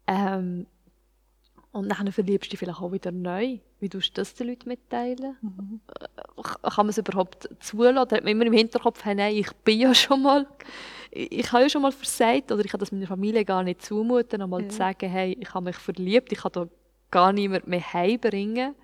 Ähm, 0.08 0.66
und 1.72 1.88
dann 1.88 2.11
verliebst 2.11 2.48
du 2.48 2.50
dich 2.50 2.59
vielleicht 2.59 2.80
auch 2.80 2.90
wieder 2.90 3.12
neu. 3.12 3.59
Wie 3.78 3.88
tust 3.88 4.11
du 4.11 4.20
das 4.20 4.35
den 4.35 4.48
Leuten 4.48 4.68
mitteilen? 4.68 5.37
Mhm. 5.40 5.80
Kann 6.62 6.87
man 6.87 6.88
es 6.88 6.98
überhaupt 6.98 7.48
zulassen? 7.61 7.98
Oder 7.98 8.16
hat 8.16 8.24
man 8.24 8.33
immer 8.33 8.46
im 8.46 8.52
Hinterkopf, 8.52 9.04
hey, 9.04 9.14
nein, 9.14 9.37
ich 9.37 9.52
bin 9.64 9.78
ja 9.78 9.94
schon 9.94 10.22
mal, 10.22 10.48
ich, 11.12 11.30
ich 11.30 11.52
habe 11.52 11.62
ja 11.62 11.68
schon 11.68 11.83
mal 11.83 11.92
versagt, 11.92 12.50
oder 12.50 12.64
ich 12.64 12.70
kann 12.72 12.80
das 12.80 12.90
meiner 12.90 13.06
Familie 13.06 13.44
gar 13.44 13.62
nicht 13.62 13.83
zumuten, 13.83 14.42
einmal 14.42 14.62
ja. 14.62 14.68
zu 14.68 14.76
sagen, 14.76 15.09
hey, 15.09 15.37
ich 15.40 15.54
habe 15.54 15.66
mich 15.66 15.76
verliebt, 15.76 16.33
ich 16.33 16.40
kann 16.40 16.52
da 16.52 16.68
gar 17.11 17.33
niemand 17.33 17.68
mehr 17.68 17.92
heimbringen. 17.92 18.74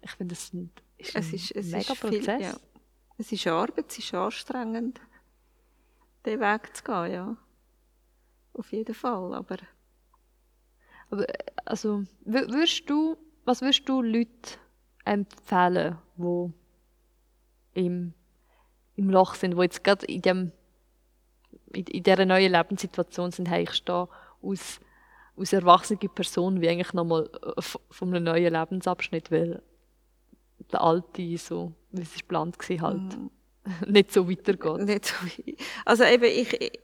Ich 0.00 0.12
finde, 0.12 0.34
das 0.34 0.44
ist 0.44 0.54
ein, 0.54 0.70
es 0.98 1.32
ist, 1.32 1.50
es 1.50 1.66
mega 1.66 1.92
ist 1.92 2.00
Prozess. 2.00 2.24
Viel, 2.24 2.40
ja. 2.40 2.56
Es 3.18 3.32
ist 3.32 3.46
Arbeit, 3.48 3.86
es 3.88 3.98
ist 3.98 4.14
anstrengend, 4.14 5.00
den 6.24 6.38
Weg 6.38 6.76
zu 6.76 6.84
gehen, 6.84 7.12
ja. 7.12 7.36
Auf 8.52 8.72
jeden 8.72 8.94
Fall, 8.94 9.34
aber 9.34 9.56
aber, 11.10 11.26
also, 11.64 12.04
würdest 12.24 12.88
du, 12.88 13.16
was 13.44 13.60
würdest 13.60 13.88
du 13.88 14.02
Leuten 14.02 14.58
empfehlen, 15.04 15.98
die 16.16 16.52
im, 17.74 18.14
im 18.96 19.10
Loch 19.10 19.34
sind, 19.34 19.56
die 19.56 19.62
jetzt 19.62 19.82
gerade 19.82 20.06
in, 20.06 20.22
dem, 20.22 20.52
in, 21.72 21.86
in 21.86 22.02
dieser 22.02 22.26
neuen 22.26 22.52
Lebenssituation 22.52 23.30
sind, 23.30 23.48
hey, 23.48 23.64
ich 23.64 23.72
stehe 23.72 24.08
aus, 24.42 24.80
aus 25.36 25.52
erwachsener 25.52 26.08
Person 26.08 26.60
wie 26.60 26.68
eigentlich 26.68 26.92
nochmal 26.92 27.28
äh, 27.42 27.62
von 27.62 28.14
einem 28.14 28.24
neuen 28.24 28.52
Lebensabschnitt, 28.52 29.30
weil 29.30 29.62
der 30.72 30.82
alte, 30.82 31.38
so, 31.38 31.72
wie 31.90 32.02
es 32.02 32.14
geplant 32.14 32.56
war, 32.58 32.80
halt 32.80 33.18
mm. 33.18 33.30
nicht 33.90 34.12
so 34.12 34.30
weitergeht. 34.30 34.86
Nicht 34.86 35.06
so, 35.06 35.14
also 35.84 36.04
eben, 36.04 36.24
ich, 36.24 36.80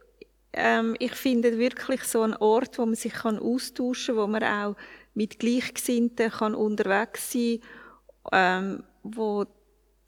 ähm, 0.56 0.96
ich 0.98 1.12
finde 1.12 1.58
wirklich 1.58 2.02
so 2.04 2.22
einen 2.22 2.34
Ort, 2.36 2.78
wo 2.78 2.86
man 2.86 2.94
sich 2.94 3.12
kann 3.12 3.38
austauschen 3.38 4.16
kann, 4.16 4.22
wo 4.22 4.26
man 4.26 4.42
auch 4.42 4.76
mit 5.14 5.38
Gleichgesinnten 5.38 6.30
kann 6.30 6.54
unterwegs 6.54 7.32
sein 7.32 7.60
kann, 8.30 8.74
ähm, 8.74 8.84
wo 9.02 9.46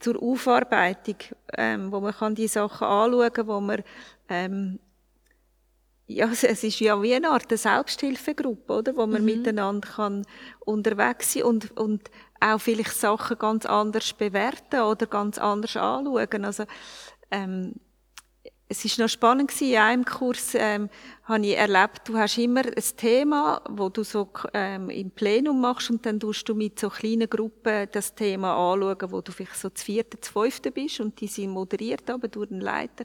zur 0.01 0.23
Aufarbeitung, 0.23 1.17
ähm, 1.57 1.93
wo 1.93 2.01
man 2.01 2.15
kann 2.15 2.35
die 2.35 2.49
Sachen 2.49 2.87
anschauen 2.87 3.33
kann, 3.33 3.47
wo 3.47 3.61
man 3.61 3.83
ähm, 4.29 4.79
ja, 6.09 6.27
es 6.31 6.43
ist 6.43 6.81
ja 6.81 7.01
wie 7.03 7.15
eine 7.15 7.31
Art 7.31 7.51
Selbsthilfegruppe, 7.51 8.73
oder? 8.73 8.97
wo 8.97 9.07
man 9.07 9.21
mhm. 9.21 9.27
miteinander 9.27 9.87
kann 9.87 10.25
unterwegs 10.61 11.35
sein 11.35 11.43
und, 11.43 11.77
und 11.77 12.11
auch 12.41 12.59
vielleicht 12.59 12.95
Sachen 12.95 13.39
ganz 13.39 13.67
anders 13.67 14.15
bewerten 14.15 14.81
oder 14.81 15.07
ganz 15.07 15.37
anders 15.39 15.77
anschauen. 15.77 16.45
Also, 16.47 16.65
ähm, 17.31 17.75
es 18.71 18.85
ist 18.85 18.99
noch 18.99 19.09
spannend 19.09 19.49
gewesen, 19.49 19.73
in 19.73 19.79
einem 19.79 20.05
Kurs 20.05 20.55
ähm, 20.55 20.91
habe 21.25 21.47
ich 21.47 21.57
erlebt, 21.57 22.03
du 22.05 22.19
hast 22.19 22.37
immer 22.37 22.61
ein 22.67 22.97
Thema, 22.97 23.63
wo 23.69 23.89
du 23.89 24.05
so 24.05 24.29
ähm, 24.53 24.91
im 24.91 25.11
Plenum 25.11 25.61
machst 25.61 25.91
und 25.91 26.05
dann 26.05 26.21
tust 26.21 26.47
du 26.49 26.55
mit 26.55 26.79
so 26.79 26.91
kleinen 26.91 27.31
Gruppen 27.31 27.89
das 27.91 28.15
Thema 28.15 28.53
anschauen, 28.53 29.11
wo 29.11 29.23
du 29.23 29.33
vielleicht 29.33 29.57
so 29.57 29.71
zu 29.71 29.85
vierten, 29.85 30.21
zu 30.21 30.33
fünften 30.33 30.73
bist 30.73 31.01
und 31.01 31.19
die 31.21 31.29
sind 31.29 31.51
moderiert 31.51 32.11
aber 32.11 32.29
durch 32.29 32.51
den 32.51 32.61
Leiter. 32.61 33.05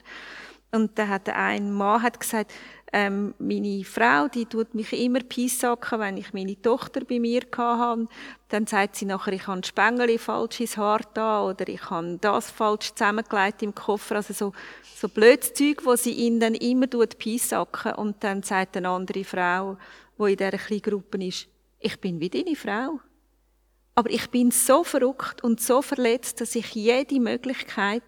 Und 0.74 0.98
da 1.00 1.08
hat 1.08 1.30
ein 1.30 1.72
Mann 1.72 2.02
hat 2.02 2.20
gesagt, 2.20 2.52
ähm, 2.96 3.34
meine 3.40 3.84
Frau, 3.84 4.28
die 4.28 4.46
tut 4.46 4.76
mich 4.76 4.94
immer 4.94 5.22
pissacken, 5.22 6.00
wenn 6.00 6.18
ich 6.18 6.32
meine 6.32 6.62
Tochter 6.62 7.02
bei 7.04 7.20
mir 7.20 7.42
hatte. 7.58 8.08
Dann 8.50 8.68
sagt 8.68 8.98
sie 8.98 9.06
nachher, 9.06 9.34
ich 9.34 9.48
habe 9.48 9.60
ein 9.60 9.64
Spengeli 9.64 10.20
falsch 10.20 10.60
ins 10.60 10.78
Haar 10.78 11.02
da 11.16 11.44
oder 11.44 11.68
ich 11.68 11.90
habe 11.90 12.20
das 12.22 12.52
falsch 12.52 12.94
zusammengelegt 12.94 13.64
im 13.64 13.74
Koffer. 13.74 14.18
Also 14.18 14.34
so, 14.34 14.54
so 14.96 15.10
blödes 15.10 15.56
Zeug, 15.56 15.84
wo 15.84 15.96
sie 15.96 16.12
ihn 16.12 16.40
dann 16.40 16.54
immer 16.54 16.86
pissacken. 16.86 17.94
Und 17.94 18.24
dann 18.24 18.44
sagt 18.44 18.78
eine 18.78 18.90
andere 18.90 19.24
Frau, 19.24 19.78
die 20.20 20.32
in 20.34 20.38
dieser 20.38 20.52
kleinen 20.52 20.82
Gruppe 20.84 21.26
ist, 21.26 21.48
ich 21.80 22.00
bin 22.00 22.20
wie 22.20 22.30
deine 22.30 22.56
Frau. 22.56 23.00
Aber 23.96 24.12
ich 24.12 24.30
bin 24.30 24.52
so 24.52 24.84
verrückt 24.84 25.44
und 25.44 25.60
so 25.60 25.82
verletzt, 25.82 26.42
dass 26.42 26.56
ich 26.56 26.76
jede 26.76 27.20
Möglichkeit, 27.20 28.04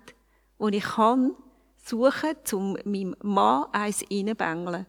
die 0.60 0.78
ich 0.78 0.84
kann, 0.84 1.32
suchen, 1.88 2.36
um 2.54 2.78
meinem 2.86 3.16
Mann 3.22 3.66
eins 3.72 4.04
reinzubängeln. 4.12 4.86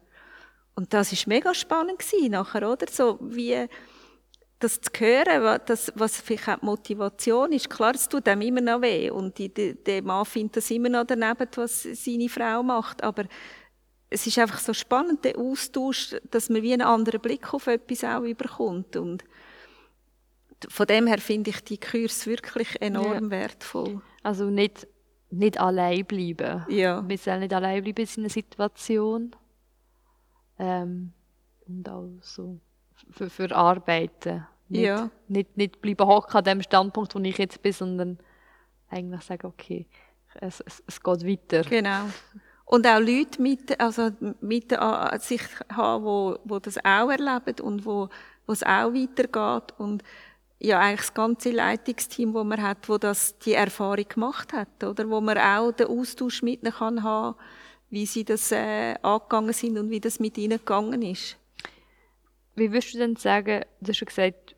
Und 0.75 0.93
das 0.93 1.13
war 1.13 1.35
mega 1.35 1.55
spannend 1.55 1.99
gewesen, 1.99 2.33
nachher, 2.33 2.71
oder? 2.71 2.87
So 2.91 3.19
wie, 3.21 3.69
das 4.59 4.81
zu 4.81 4.91
hören, 4.99 5.61
das, 5.67 5.93
was 5.97 6.21
vielleicht 6.21 6.49
auch 6.49 6.59
die 6.59 6.67
Motivation 6.67 7.53
ist. 7.53 7.69
Klar, 7.69 7.95
es 7.95 8.09
tut 8.09 8.27
einem 8.29 8.43
immer 8.43 8.61
noch 8.61 8.81
weh. 8.81 9.11
Und 9.11 9.37
die, 9.39 9.53
die, 9.53 9.75
der 9.75 10.03
Mann 10.03 10.25
findet 10.25 10.57
das 10.57 10.71
immer 10.71 10.89
noch 10.89 11.05
daneben, 11.05 11.49
was 11.57 11.83
seine 11.83 12.29
Frau 12.29 12.63
macht. 12.63 13.03
Aber 13.03 13.25
es 14.09 14.27
ist 14.27 14.39
einfach 14.39 14.59
so 14.59 14.73
spannend, 14.73 15.25
der 15.25 15.39
Austausch, 15.39 16.17
dass 16.31 16.49
man 16.49 16.63
wie 16.63 16.73
einen 16.73 16.87
anderen 16.87 17.21
Blick 17.21 17.53
auf 17.53 17.67
etwas 17.67 18.05
auch 18.05 18.23
überkommt. 18.23 18.97
Und 18.97 19.25
von 20.69 20.87
dem 20.87 21.07
her 21.07 21.19
finde 21.19 21.51
ich 21.51 21.61
die 21.63 21.79
Kurs 21.79 22.27
wirklich 22.27 22.81
enorm 22.81 23.25
ja. 23.25 23.31
wertvoll. 23.31 24.01
Also 24.23 24.45
nicht 24.45 24.87
nicht 25.31 25.59
allein 25.61 26.05
bleiben. 26.05 26.65
Ja. 26.69 27.07
Wir 27.07 27.19
sollen 27.19 27.41
nicht 27.41 27.53
allein 27.53 27.83
bleiben 27.83 28.07
in 28.17 28.23
einer 28.23 28.29
Situation. 28.31 29.37
Ähm, 30.59 31.13
und 31.67 31.89
auch 31.89 32.09
so 32.21 32.61
für, 33.11 33.29
für 33.29 33.55
Arbeiten. 33.55 34.47
Nicht, 34.69 34.83
ja. 34.83 35.11
nicht, 35.29 35.57
nicht 35.57 35.81
bleiben 35.81 36.07
hocken 36.07 36.37
an 36.37 36.45
dem 36.45 36.63
Standpunkt, 36.63 37.15
wo 37.15 37.21
ich 37.21 37.39
jetzt 37.39 37.63
bin, 37.63 37.73
sondern 37.73 38.19
eigentlich 38.89 39.23
sagen, 39.23 39.47
okay, 39.47 39.87
es, 40.41 40.61
es, 40.61 40.83
es 40.87 41.03
geht 41.03 41.27
weiter. 41.27 41.63
Genau. 41.63 42.07
Und 42.65 42.87
auch 42.87 42.99
Leute 42.99 43.41
mit, 43.41 43.79
also 43.81 44.11
mit 44.41 44.73
äh, 44.73 45.19
sich 45.21 45.43
haben, 45.73 46.05
wo, 46.05 46.39
wo 46.45 46.59
das 46.59 46.79
auch 46.79 47.11
erleben 47.11 47.61
und 47.61 47.87
wo, 47.87 48.09
wo 48.47 48.53
es 48.53 48.65
auch 48.65 48.93
weitergeht. 48.93 49.75
Und 49.79 50.03
ja 50.59 50.81
eigentlich 50.81 51.01
das 51.01 51.15
ganze 51.15 51.51
Leitungsteam, 51.51 52.35
wo 52.35 52.45
man 52.45 52.63
hat, 52.63 52.89
wo 52.89 52.99
das 52.99 53.39
die 53.39 53.55
Erfahrung 53.55 54.09
gemacht 54.09 54.53
hat, 54.53 54.83
oder 54.83 55.09
wo 55.09 55.21
man 55.21 55.39
auch 55.39 55.73
den 55.73 55.87
Austausch 55.89 56.43
mit 56.43 56.63
kann 56.65 57.03
haben, 57.03 57.37
wie 57.91 58.07
sie 58.07 58.25
das 58.25 58.53
äh, 58.53 58.95
angegangen 59.03 59.53
sind 59.53 59.79
und 59.79 59.91
wie 59.91 60.01
das 60.01 60.19
mit 60.19 60.39
ihnen 60.39 60.59
gegangen 60.59 61.03
ist. 61.03 61.37
Wie 62.55 62.73
würdest 62.73 62.95
du 62.95 62.99
denn 62.99 63.17
sagen, 63.17 63.65
du 63.81 63.89
hast 63.89 63.99
schon 63.99 64.07
gesagt, 64.07 64.57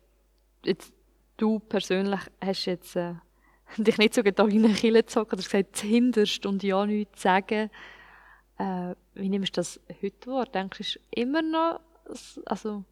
jetzt, 0.63 0.93
du 1.37 1.59
persönlich 1.59 2.21
hast 2.41 2.65
jetzt 2.65 2.95
äh, 2.95 3.15
dich 3.77 3.97
nicht 3.97 4.13
so 4.13 4.23
gedacht 4.23 4.51
in 4.51 4.65
eine 4.65 4.73
Kille 4.73 5.03
gezogen, 5.03 5.33
oder 5.33 5.43
gesagt, 5.43 5.77
hinterst 5.79 6.45
und 6.45 6.63
ja 6.63 6.85
nichts 6.85 7.21
sagen. 7.21 7.69
Äh, 8.57 8.95
wie 9.13 9.29
nimmst 9.29 9.55
du 9.55 9.59
das 9.59 9.79
heute 10.01 10.31
wahr? 10.31 10.45
Denkst 10.45 10.93
du, 10.93 10.99
immer 11.11 11.41
noch, 11.41 11.81
also 12.45 12.83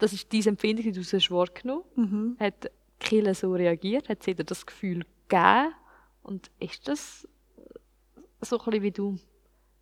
das 0.00 0.12
ist 0.12 0.32
diese 0.32 0.50
Empfindung, 0.50 0.84
die 0.84 0.92
du 0.92 1.02
hast 1.02 1.30
wahrgenommen 1.30 1.84
mhm. 1.94 2.36
Hat 2.40 2.70
Kille 2.98 3.34
so 3.34 3.52
reagiert? 3.52 4.08
Hat 4.08 4.22
sie 4.22 4.34
dir 4.34 4.44
das 4.44 4.66
Gefühl 4.66 5.04
gegeben? 5.28 5.74
Und 6.22 6.50
ist 6.58 6.86
das 6.88 7.26
so 8.40 8.58
ein 8.58 8.64
bisschen, 8.64 8.82
wie 8.82 8.90
du 8.90 9.18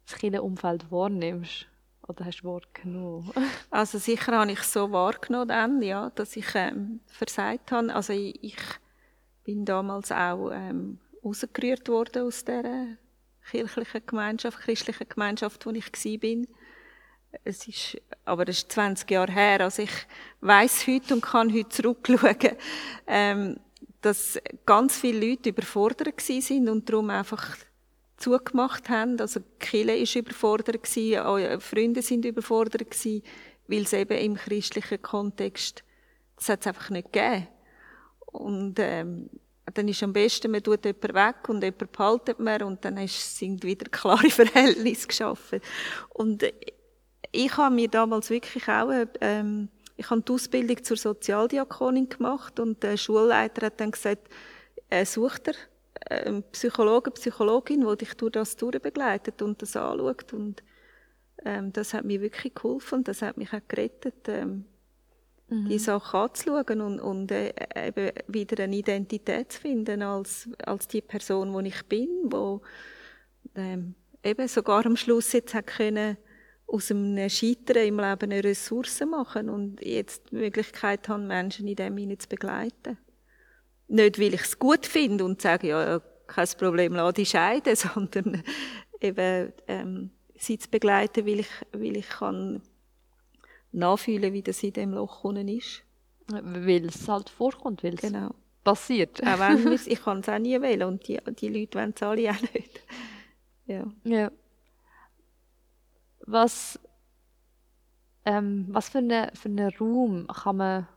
das 0.06 0.18
Killenumfeld 0.18 0.90
wahrnimmst? 0.90 1.66
Oder 2.06 2.24
hast 2.24 2.40
du 2.40 2.48
wahrgenommen? 2.48 3.30
also 3.70 3.98
sicher 3.98 4.32
habe 4.32 4.52
ich 4.52 4.62
so 4.62 4.90
wahrgenommen 4.92 5.48
dann, 5.48 5.82
ja, 5.82 6.10
dass 6.10 6.36
ich 6.36 6.46
ähm, 6.54 7.00
versagt 7.06 7.70
habe. 7.72 7.94
Also 7.94 8.12
ich, 8.12 8.42
ich 8.42 8.56
bin 9.44 9.64
damals 9.64 10.10
auch 10.10 10.50
ähm, 10.52 10.98
rausgerührt 11.24 11.88
worden 11.88 12.22
aus 12.22 12.44
der 12.44 12.96
kirchlichen 13.50 14.02
Gemeinschaft, 14.06 14.58
christlichen 14.60 15.08
Gemeinschaft, 15.08 15.64
wo 15.66 15.70
ich 15.70 15.86
war 15.86 16.46
es 17.45 17.66
ist, 17.66 17.97
aber 18.24 18.45
das 18.45 18.59
ist 18.59 18.72
20 18.72 19.11
Jahre 19.11 19.32
her. 19.32 19.61
Also 19.61 19.82
ich 19.82 19.91
weiß 20.41 20.86
heute 20.86 21.14
und 21.14 21.22
kann 21.22 21.53
heute 21.53 21.68
zurückschauen, 21.68 22.57
ähm, 23.07 23.61
dass 24.01 24.39
ganz 24.66 24.99
viele 24.99 25.30
Leute 25.30 25.51
überfordert 25.51 26.20
sind 26.20 26.68
und 26.68 26.89
darum 26.89 27.11
einfach 27.11 27.57
zugemacht 28.16 28.89
haben. 28.89 29.20
Also 29.20 29.41
Kille 29.59 29.97
ist 29.97 30.14
überfordert 30.14 30.82
gewesen, 30.82 31.20
eure 31.20 31.61
Freunde 31.61 32.03
sind 32.03 32.24
überfordert 32.24 32.91
gewesen, 32.91 33.22
weil 33.66 33.82
es 33.82 33.93
eben 33.93 34.18
im 34.18 34.34
christlichen 34.36 35.03
Kontext 35.03 35.84
das 36.39 36.49
hat 36.49 36.61
es 36.61 36.66
einfach 36.68 36.91
nicht 36.91 37.12
gegeben. 37.12 37.49
Und 38.26 38.78
ähm, 38.78 39.28
dann 39.74 39.89
ist 39.89 40.03
am 40.03 40.12
besten, 40.12 40.51
man 40.51 40.62
tut 40.62 40.84
jemanden 40.84 41.14
weg 41.14 41.49
und 41.49 41.62
jemanden 41.62 41.89
behaltet 41.91 42.39
man 42.39 42.62
und 42.62 42.84
dann 42.84 43.07
sind 43.07 43.64
wieder 43.64 43.89
klare 43.91 44.30
Verhältnisse 44.30 45.09
geschaffen. 45.09 45.61
Und 46.11 46.45
ich 47.32 47.56
habe 47.56 47.74
mir 47.74 47.88
damals 47.88 48.30
wirklich 48.30 48.68
auch, 48.68 48.90
ähm, 49.20 49.68
ich 49.96 50.10
habe 50.10 50.22
die 50.22 50.32
Ausbildung 50.32 50.82
zur 50.82 50.96
Sozialdiakonin 50.96 52.08
gemacht 52.08 52.60
und 52.60 52.82
der 52.82 52.96
Schulleiter 52.96 53.66
hat 53.66 53.80
dann 53.80 53.90
gesagt, 53.90 54.28
äh, 54.90 55.04
such 55.04 55.38
dir 55.38 55.54
einen 56.08 56.42
Psychologen, 56.52 57.12
Psychologin, 57.12 57.86
die 57.86 57.96
dich 57.96 58.14
durch 58.14 58.32
das 58.32 58.56
durchbegleitet 58.56 59.42
und 59.42 59.60
das 59.60 59.76
anschaut 59.76 60.32
und 60.32 60.62
ähm, 61.44 61.72
das 61.72 61.94
hat 61.94 62.04
mir 62.04 62.20
wirklich 62.20 62.54
geholfen 62.54 62.98
und 62.98 63.08
das 63.08 63.22
hat 63.22 63.36
mich 63.36 63.52
auch 63.52 63.60
gerettet, 63.66 64.28
ähm, 64.28 64.64
mhm. 65.48 65.68
die 65.68 65.78
Sache 65.78 66.16
anzuschauen 66.16 66.80
und, 66.80 67.00
und 67.00 67.30
äh, 67.32 67.52
eben 67.74 68.12
wieder 68.28 68.62
eine 68.62 68.76
Identität 68.76 69.52
zu 69.52 69.60
finden 69.60 70.02
als, 70.02 70.48
als 70.64 70.88
die 70.88 71.02
Person, 71.02 71.56
die 71.62 71.68
ich 71.68 71.82
bin, 71.84 72.08
wo 72.24 72.62
ähm, 73.54 73.94
eben 74.22 74.48
sogar 74.48 74.86
am 74.86 74.96
Schluss 74.96 75.32
jetzt 75.32 75.54
hat 75.54 75.66
können 75.66 76.16
aus 76.68 76.90
einem 76.90 77.28
Scheitern 77.30 77.86
im 77.86 77.98
Leben 77.98 78.30
eine 78.30 78.44
Ressource 78.44 79.00
machen 79.00 79.48
und 79.48 79.80
jetzt 79.84 80.30
die 80.30 80.36
Möglichkeit 80.36 81.08
haben, 81.08 81.26
Menschen 81.26 81.66
in 81.66 81.76
dem 81.76 81.96
hinein 81.96 82.18
zu 82.18 82.28
begleiten. 82.28 82.98
Nicht, 83.88 84.18
weil 84.20 84.34
ich 84.34 84.42
es 84.42 84.58
gut 84.58 84.84
finde 84.84 85.24
und 85.24 85.40
sage, 85.40 85.68
ja, 85.68 86.00
kein 86.26 86.48
Problem, 86.58 86.92
lass 86.94 87.14
dich 87.14 87.30
scheiden, 87.30 87.74
sondern 87.76 88.42
eben, 89.00 89.52
ähm, 89.66 90.10
sie 90.36 90.58
zu 90.58 90.68
begleiten, 90.70 91.26
weil 91.26 91.40
ich, 91.40 91.48
weil 91.72 91.96
ich 91.96 92.08
kann 92.08 92.62
nachfühlen, 93.72 94.32
wie 94.32 94.42
das 94.42 94.62
in 94.62 94.72
dem 94.74 94.92
Loch 94.92 95.24
unten 95.24 95.48
ist. 95.48 95.82
Weil 96.28 96.84
es 96.84 97.08
halt 97.08 97.30
vorkommt, 97.30 97.82
weil 97.82 97.94
es 97.94 98.02
genau. 98.02 98.34
passiert. 98.62 99.26
Auch 99.26 99.38
wenn 99.38 99.72
ich 99.86 100.02
kann 100.02 100.20
es 100.20 100.28
auch 100.28 100.38
nie 100.38 100.60
wählen 100.60 100.82
und 100.82 101.08
die, 101.08 101.18
die 101.40 101.48
Leute 101.48 101.78
wollen 101.78 101.94
es 101.96 102.02
alle 102.02 102.30
auch 102.30 102.40
nicht. 102.54 102.82
Ja. 103.66 103.86
ja. 104.04 104.30
Was, 106.30 106.78
ähm, 108.26 108.66
was 108.68 108.90
für 108.90 108.98
einen 108.98 109.34
für 109.34 109.48
eine 109.48 109.74
Raum 109.78 110.26
kann 110.26 110.56
man, 110.56 110.88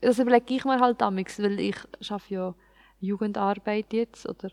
das 0.00 0.18
überlege 0.18 0.54
ich 0.54 0.64
mir 0.64 0.80
halt 0.80 1.00
damals, 1.00 1.40
weil 1.40 1.60
ich 1.60 1.76
schaffe 2.00 2.34
ja 2.34 2.54
Jugendarbeit 3.00 3.92
jetzt 3.92 4.28
oder 4.28 4.50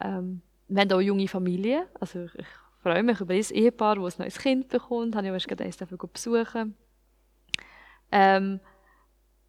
ähm, 0.00 0.42
wir 0.68 0.82
haben 0.82 0.92
auch 0.92 1.00
junge 1.00 1.26
Familien, 1.26 1.84
also 2.00 2.24
ich, 2.24 2.34
ich 2.34 2.46
freue 2.82 3.02
mich 3.02 3.20
über 3.20 3.32
ein 3.32 3.40
Ehepaar, 3.40 3.96
das 3.96 4.18
ein 4.18 4.24
neues 4.24 4.38
Kind 4.38 4.68
bekommt, 4.68 5.16
habe 5.16 5.26
ich 5.28 5.32
erst 5.32 5.48
gerade 5.48 5.64
eins 5.64 5.78
besuchen. 6.12 6.74
Ähm, 8.10 8.60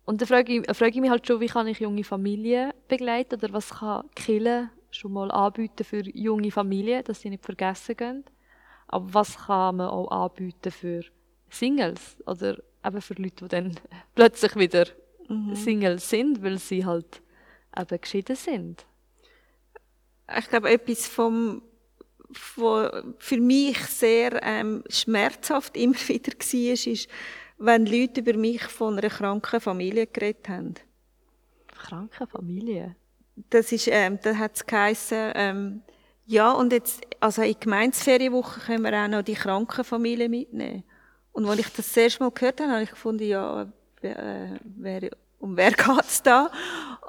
und 0.06 0.22
dann 0.22 0.28
frage 0.28 0.54
ich, 0.54 0.78
frage 0.78 0.92
ich 0.92 1.02
mich 1.02 1.10
halt 1.10 1.28
schon, 1.28 1.42
wie 1.42 1.48
kann 1.48 1.68
ich 1.68 1.80
junge 1.80 2.04
Familien 2.04 2.72
begleiten 2.88 3.36
oder 3.36 3.52
was 3.52 3.70
kann 3.72 4.10
Kille 4.16 4.70
schon 4.90 5.12
mal 5.12 5.32
anbieten 5.32 5.84
für 5.84 6.02
junge 6.02 6.52
Familien, 6.52 7.04
dass 7.04 7.22
sie 7.22 7.30
nicht 7.30 7.44
vergessen 7.44 7.98
gehen. 7.98 8.24
Aber 8.94 9.14
was 9.14 9.38
kann 9.48 9.78
man 9.78 9.88
auch 9.90 10.12
anbieten 10.12 10.72
für 10.72 11.04
Singles 11.50 12.18
oder 12.28 12.58
eben 12.86 13.02
für 13.02 13.16
Leute, 13.16 13.46
die 13.46 13.48
dann 13.48 13.80
plötzlich 14.16 14.56
wieder 14.56 14.86
mhm. 15.28 15.56
Single 15.56 16.00
sind, 16.00 16.44
weil 16.44 16.60
sie 16.60 16.86
halt 16.86 17.22
eben 17.76 18.02
geschieden 18.02 18.36
sind? 18.36 18.86
ich 20.38 20.50
glaube, 20.50 20.70
etwas 20.70 21.08
vom, 21.08 21.62
von, 22.32 23.16
für 23.18 23.38
mich 23.38 23.78
sehr 23.80 24.42
ähm, 24.44 24.84
schmerzhaft 24.90 25.76
immer 25.78 25.96
wieder 26.08 26.34
war, 26.34 26.94
ist, 26.94 27.08
wenn 27.58 27.86
Leute 27.86 28.22
über 28.22 28.38
mich 28.38 28.64
von 28.64 28.98
einer 28.98 29.10
kranken 29.10 29.60
Familie 29.60 30.08
geredet 30.08 30.50
haben. 30.50 30.76
Kranke 31.68 32.28
Familie? 32.28 32.96
Das 33.50 33.72
ist, 33.72 33.88
ähm, 33.88 34.20
da 34.22 34.36
hat 34.36 34.56
es 34.56 34.66
geheissen, 34.66 35.32
ähm, 35.36 35.82
ja, 36.26 36.52
und 36.52 36.72
jetzt, 36.72 37.02
also 37.20 37.42
in 37.42 37.56
Gemeinsferienwoche 37.60 38.62
können 38.62 38.84
wir 38.84 38.94
auch 38.94 39.08
noch 39.08 39.24
die 39.24 39.34
Krankenfamilie 39.34 40.30
mitnehmen. 40.30 40.84
Und 41.34 41.46
als 41.48 41.60
ich 41.60 41.66
das, 41.68 41.88
das 41.88 41.98
erste 41.98 42.24
Mal 42.24 42.32
gehört 42.32 42.62
habe, 42.62 42.72
habe 42.72 42.84
ich 42.84 42.90
gefunden, 42.90 43.24
ja, 43.24 43.68
wer, 44.02 44.60
wer, 44.64 45.10
um 45.40 45.58
wer 45.58 45.72
geht's 45.72 46.22
da? 46.24 46.50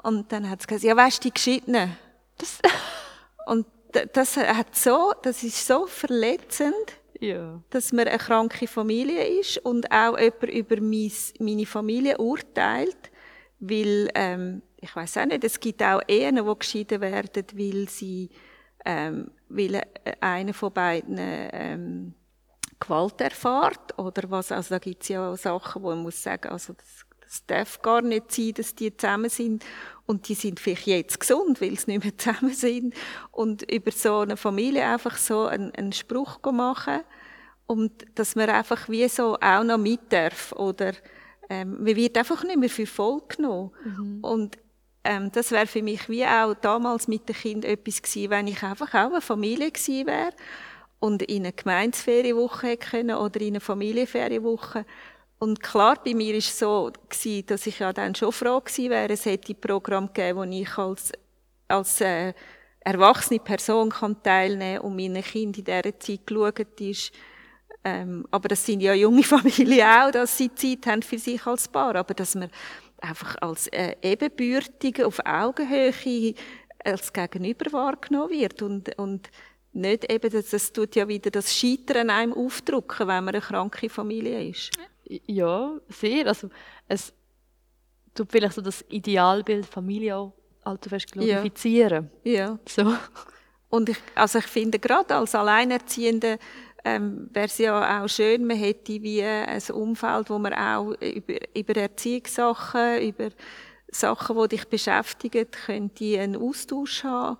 Und 0.03 0.31
dann 0.31 0.49
hat 0.49 0.59
es 0.59 0.67
gesagt, 0.67 0.83
ja, 0.83 0.95
weißt 0.95 1.23
du, 1.23 1.29
die 1.29 1.33
Geschiedenen. 1.33 1.97
Das 2.37 2.59
und 3.45 3.65
das 4.13 4.35
hat 4.35 4.75
so, 4.75 5.13
das 5.21 5.43
ist 5.43 5.65
so 5.65 5.87
verletzend, 5.87 6.75
ja. 7.19 7.61
dass 7.69 7.93
man 7.93 8.07
eine 8.07 8.17
kranke 8.17 8.67
Familie 8.67 9.39
ist 9.39 9.59
und 9.59 9.89
auch 9.91 10.19
jemand 10.19 10.43
über 10.43 10.81
meine 10.81 11.65
Familie 11.65 12.17
urteilt, 12.17 12.97
weil, 13.59 14.09
ähm, 14.15 14.61
ich 14.77 14.93
weiß 14.93 15.17
auch 15.17 15.25
nicht, 15.25 15.43
es 15.43 15.59
gibt 15.59 15.81
auch 15.81 16.01
Ehen, 16.07 16.35
die 16.35 16.59
geschieden 16.59 16.99
werden, 17.01 17.45
weil 17.53 17.87
sie, 17.87 18.29
ähm, 18.85 19.31
weil 19.49 19.81
einer 20.21 20.53
von 20.53 20.71
beiden 20.71 21.17
ähm, 21.19 22.13
Gewalt 22.79 23.19
erfährt 23.21 23.97
oder 23.97 24.29
was, 24.29 24.51
also 24.51 24.75
da 24.75 24.79
gibt 24.79 25.03
es 25.03 25.09
ja 25.09 25.31
auch 25.31 25.37
Sachen, 25.37 25.81
wo 25.81 25.89
man 25.89 26.03
muss 26.03 26.21
sagen, 26.21 26.49
also 26.49 26.73
das, 26.73 27.05
das 27.21 27.45
darf 27.47 27.81
gar 27.81 28.01
nicht 28.01 28.31
sein, 28.31 28.53
dass 28.53 28.75
die 28.75 28.95
zusammen 28.95 29.29
sind. 29.29 29.65
Und 30.05 30.27
die 30.29 30.35
sind 30.35 30.59
vielleicht 30.59 30.85
jetzt 30.85 31.19
gesund, 31.19 31.59
weil 31.61 31.77
sie 31.79 31.91
nicht 31.91 32.03
mehr 32.03 32.17
zusammen 32.17 32.53
sind. 32.53 32.93
Und 33.31 33.69
über 33.71 33.91
so 33.91 34.19
eine 34.19 34.37
Familie 34.37 34.85
einfach 34.85 35.17
so 35.17 35.45
einen, 35.45 35.73
einen 35.73 35.93
Spruch 35.93 36.39
machen. 36.51 37.01
Und 37.65 38.05
dass 38.13 38.35
man 38.35 38.49
einfach 38.49 38.87
wie 38.89 39.07
so 39.07 39.37
auch 39.41 39.63
noch 39.63 39.79
mit 39.79 40.13
darf. 40.13 40.51
Oder 40.51 40.93
ähm, 41.49 41.83
man 41.83 41.95
wird 41.95 42.17
einfach 42.17 42.43
nicht 42.43 42.57
mehr 42.57 42.69
für 42.69 42.85
voll 42.85 43.21
genommen. 43.27 43.71
Mhm. 43.83 44.19
und 44.21 44.57
ähm, 45.05 45.31
das 45.31 45.51
wäre 45.51 45.67
für 45.67 45.83
mich 45.83 46.09
wie 46.09 46.25
auch 46.25 46.55
damals 46.55 47.07
mit 47.07 47.29
den 47.29 47.35
Kindern 47.35 47.71
etwas 47.71 48.01
gewesen, 48.01 48.29
wenn 48.31 48.47
ich 48.47 48.61
einfach 48.63 48.89
auch 48.89 49.11
eine 49.11 49.21
Familie 49.21 49.71
gewesen 49.71 50.07
wäre 50.07 50.31
und 50.99 51.21
in 51.21 51.43
eine 51.43 51.53
Gemeinsferienwoche 51.53 52.77
können 52.77 53.15
oder 53.15 53.39
in 53.39 53.49
eine 53.49 53.59
Familienferienwoche. 53.59 54.85
Und 55.37 55.61
klar, 55.61 55.99
bei 56.03 56.13
mir 56.13 56.33
war 56.33 56.39
es 56.39 56.57
so, 56.57 56.91
gewesen, 57.09 57.45
dass 57.45 57.67
ich 57.67 57.79
ja 57.79 57.93
dann 57.93 58.15
schon 58.15 58.31
froh 58.31 58.59
gewesen 58.61 58.89
wäre, 58.89 59.13
es 59.13 59.25
hätte 59.25 59.53
Programm 59.53 60.07
gegeben, 60.07 60.39
wo 60.39 60.43
ich 60.43 60.77
als, 60.77 61.11
als 61.67 62.01
äh, 62.01 62.33
erwachsene 62.79 63.39
Person 63.39 63.89
kann 63.89 64.21
teilnehmen 64.23 64.79
und 64.79 64.95
meine 64.95 65.21
Kinder 65.21 65.59
in 65.59 65.65
dieser 65.65 65.99
Zeit 65.99 66.25
geschaut 66.25 66.81
ist. 66.81 67.11
Ähm, 67.83 68.25
aber 68.31 68.47
das 68.47 68.65
sind 68.65 68.81
ja 68.81 68.93
junge 68.93 69.23
Familien 69.23 69.87
auch, 69.87 70.11
dass 70.11 70.37
sie 70.37 70.53
Zeit 70.55 70.87
haben 70.87 71.03
für 71.03 71.19
sich 71.19 71.45
als 71.45 71.67
Paar. 71.67 71.95
Aber 71.95 72.13
dass 72.15 72.33
man 72.33 72.49
einfach 73.05 73.35
als 73.41 73.67
äh, 73.67 73.95
ebenbürtig 74.01 75.03
auf 75.03 75.19
Augenhöhe 75.25 76.33
als 76.83 77.13
Gegenüber 77.13 77.71
wahrgenommen 77.73 78.31
wird. 78.31 78.61
Und, 78.61 78.97
und 78.97 79.29
nicht 79.73 80.11
eben, 80.11 80.31
das, 80.31 80.49
das 80.49 80.71
tut 80.71 80.95
ja 80.95 81.07
wieder 81.07 81.31
das 81.31 81.53
Scheitern 81.53 82.09
einem 82.09 82.33
aufdrücken, 82.33 83.07
wenn 83.07 83.23
man 83.23 83.35
eine 83.35 83.41
kranke 83.41 83.89
Familie 83.89 84.49
ist. 84.49 84.71
Ja, 85.27 85.77
sehr. 85.89 86.27
Also, 86.27 86.49
es 86.87 87.13
tut 88.13 88.31
vielleicht 88.31 88.53
so 88.53 88.61
das 88.61 88.83
Idealbild 88.89 89.65
Familie 89.65 90.15
auch 90.15 90.33
allzu 90.63 90.89
fest 90.89 91.11
glorifizieren. 91.11 92.09
Ja. 92.23 92.33
ja. 92.33 92.59
So. 92.67 92.95
Und 93.69 93.89
ich, 93.89 93.97
also 94.15 94.39
ich 94.39 94.45
finde, 94.45 94.79
gerade 94.79 95.15
als 95.15 95.35
Alleinerziehende 95.35 96.39
ähm, 96.85 97.29
wäre 97.33 97.47
es 97.47 97.57
ja 97.57 98.03
auch 98.03 98.07
schön, 98.07 98.45
man 98.45 98.57
hätte 98.57 99.01
wie 99.01 99.23
ein 99.23 99.61
Umfeld, 99.73 100.29
wo 100.29 100.39
man 100.39 100.53
auch 100.53 100.91
über, 101.01 101.35
über 101.55 101.75
Erziehungssachen, 101.75 103.01
über 103.01 103.29
Sachen, 103.89 104.37
die 104.43 104.47
dich 104.49 104.67
beschäftigen, 104.67 105.49
könnte 105.51 106.19
einen 106.19 106.35
Austausch 106.35 107.03
haben 107.03 107.37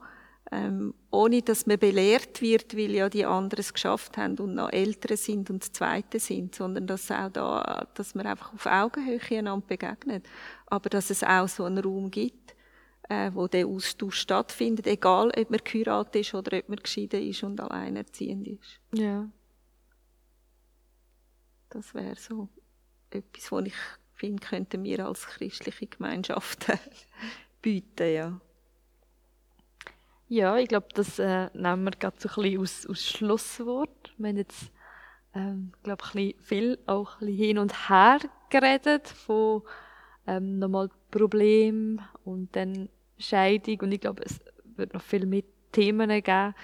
ähm, 0.52 0.94
ohne 1.12 1.42
dass 1.42 1.66
man 1.66 1.80
belehrt 1.80 2.42
wird, 2.42 2.76
weil 2.78 2.92
ja 2.92 3.10
die 3.10 3.26
anderen 3.26 3.62
es 3.62 3.74
geschafft 3.74 4.18
haben 4.18 4.38
und 4.38 4.56
noch 4.56 4.72
ältere 4.72 5.18
sind 5.18 5.50
und 5.50 5.64
Zweite 5.76 6.20
sind, 6.20 6.56
sondern 6.56 6.88
dass 6.88 7.10
auch 7.10 7.30
da, 7.30 7.88
dass 7.96 8.16
man 8.16 8.28
einfach 8.28 8.54
auf 8.54 8.66
Augenhöhe 8.66 9.20
einander 9.32 9.66
begegnet. 9.66 10.28
Aber 10.68 10.90
dass 10.90 11.10
es 11.10 11.24
auch 11.24 11.48
so 11.48 11.64
einen 11.64 11.84
Raum 11.84 12.12
gibt, 12.12 12.56
äh, 13.10 13.32
wo 13.34 13.48
der 13.48 13.68
Austausch 13.68 14.20
stattfindet, 14.20 14.88
egal 14.88 15.32
ob 15.36 15.50
man 15.50 15.60
geheiratet 15.64 16.16
ist 16.16 16.34
oder 16.34 16.58
ob 16.58 16.70
man 16.70 16.78
geschieden 16.78 17.28
ist 17.28 17.44
und 17.44 17.60
alleinerziehend 17.60 18.48
ist. 18.48 18.80
Ja. 18.94 19.28
Das 21.76 21.94
wäre 21.94 22.16
so 22.16 22.48
etwas, 23.10 23.52
was 23.52 23.66
ich 23.66 23.74
finde, 24.14 24.42
könnten 24.48 24.84
wir 24.86 25.06
als 25.06 25.28
christliche 25.28 25.88
Gemeinschaft 25.88 26.68
bieten, 27.62 28.14
ja. 28.14 28.40
Ja, 30.30 30.58
ich 30.58 30.70
glaube, 30.70 30.88
das 30.94 31.20
äh, 31.20 31.50
nehmen 31.54 31.84
wir 31.84 31.92
gerade 31.92 32.16
so 32.18 32.30
ein 32.30 32.36
bisschen 32.36 32.62
aus, 32.62 32.86
aus 32.88 33.06
Schlusswort. 33.06 34.14
Wir 34.18 34.30
haben 34.30 34.38
jetzt, 34.38 34.72
ähm, 35.34 35.74
glaube 35.84 36.04
bisschen 36.14 36.40
viel 36.42 36.80
auch 36.86 37.16
ein 37.16 37.28
bisschen 37.28 37.38
hin 37.38 37.58
und 37.58 37.90
her 37.90 38.20
geredet 38.50 39.10
von 39.10 39.64
ähm, 40.26 40.58
nochmal 40.58 40.90
Problem 41.12 42.00
und 42.24 42.56
dann 42.56 42.88
Scheidung 43.20 43.82
und 43.82 43.92
ich 43.92 44.00
glaube, 44.00 44.24
es 44.24 44.40
wird 44.78 44.94
noch 44.94 45.02
viel 45.02 45.26
mehr 45.26 45.44
Themen 45.74 46.10
geben. 46.10 46.56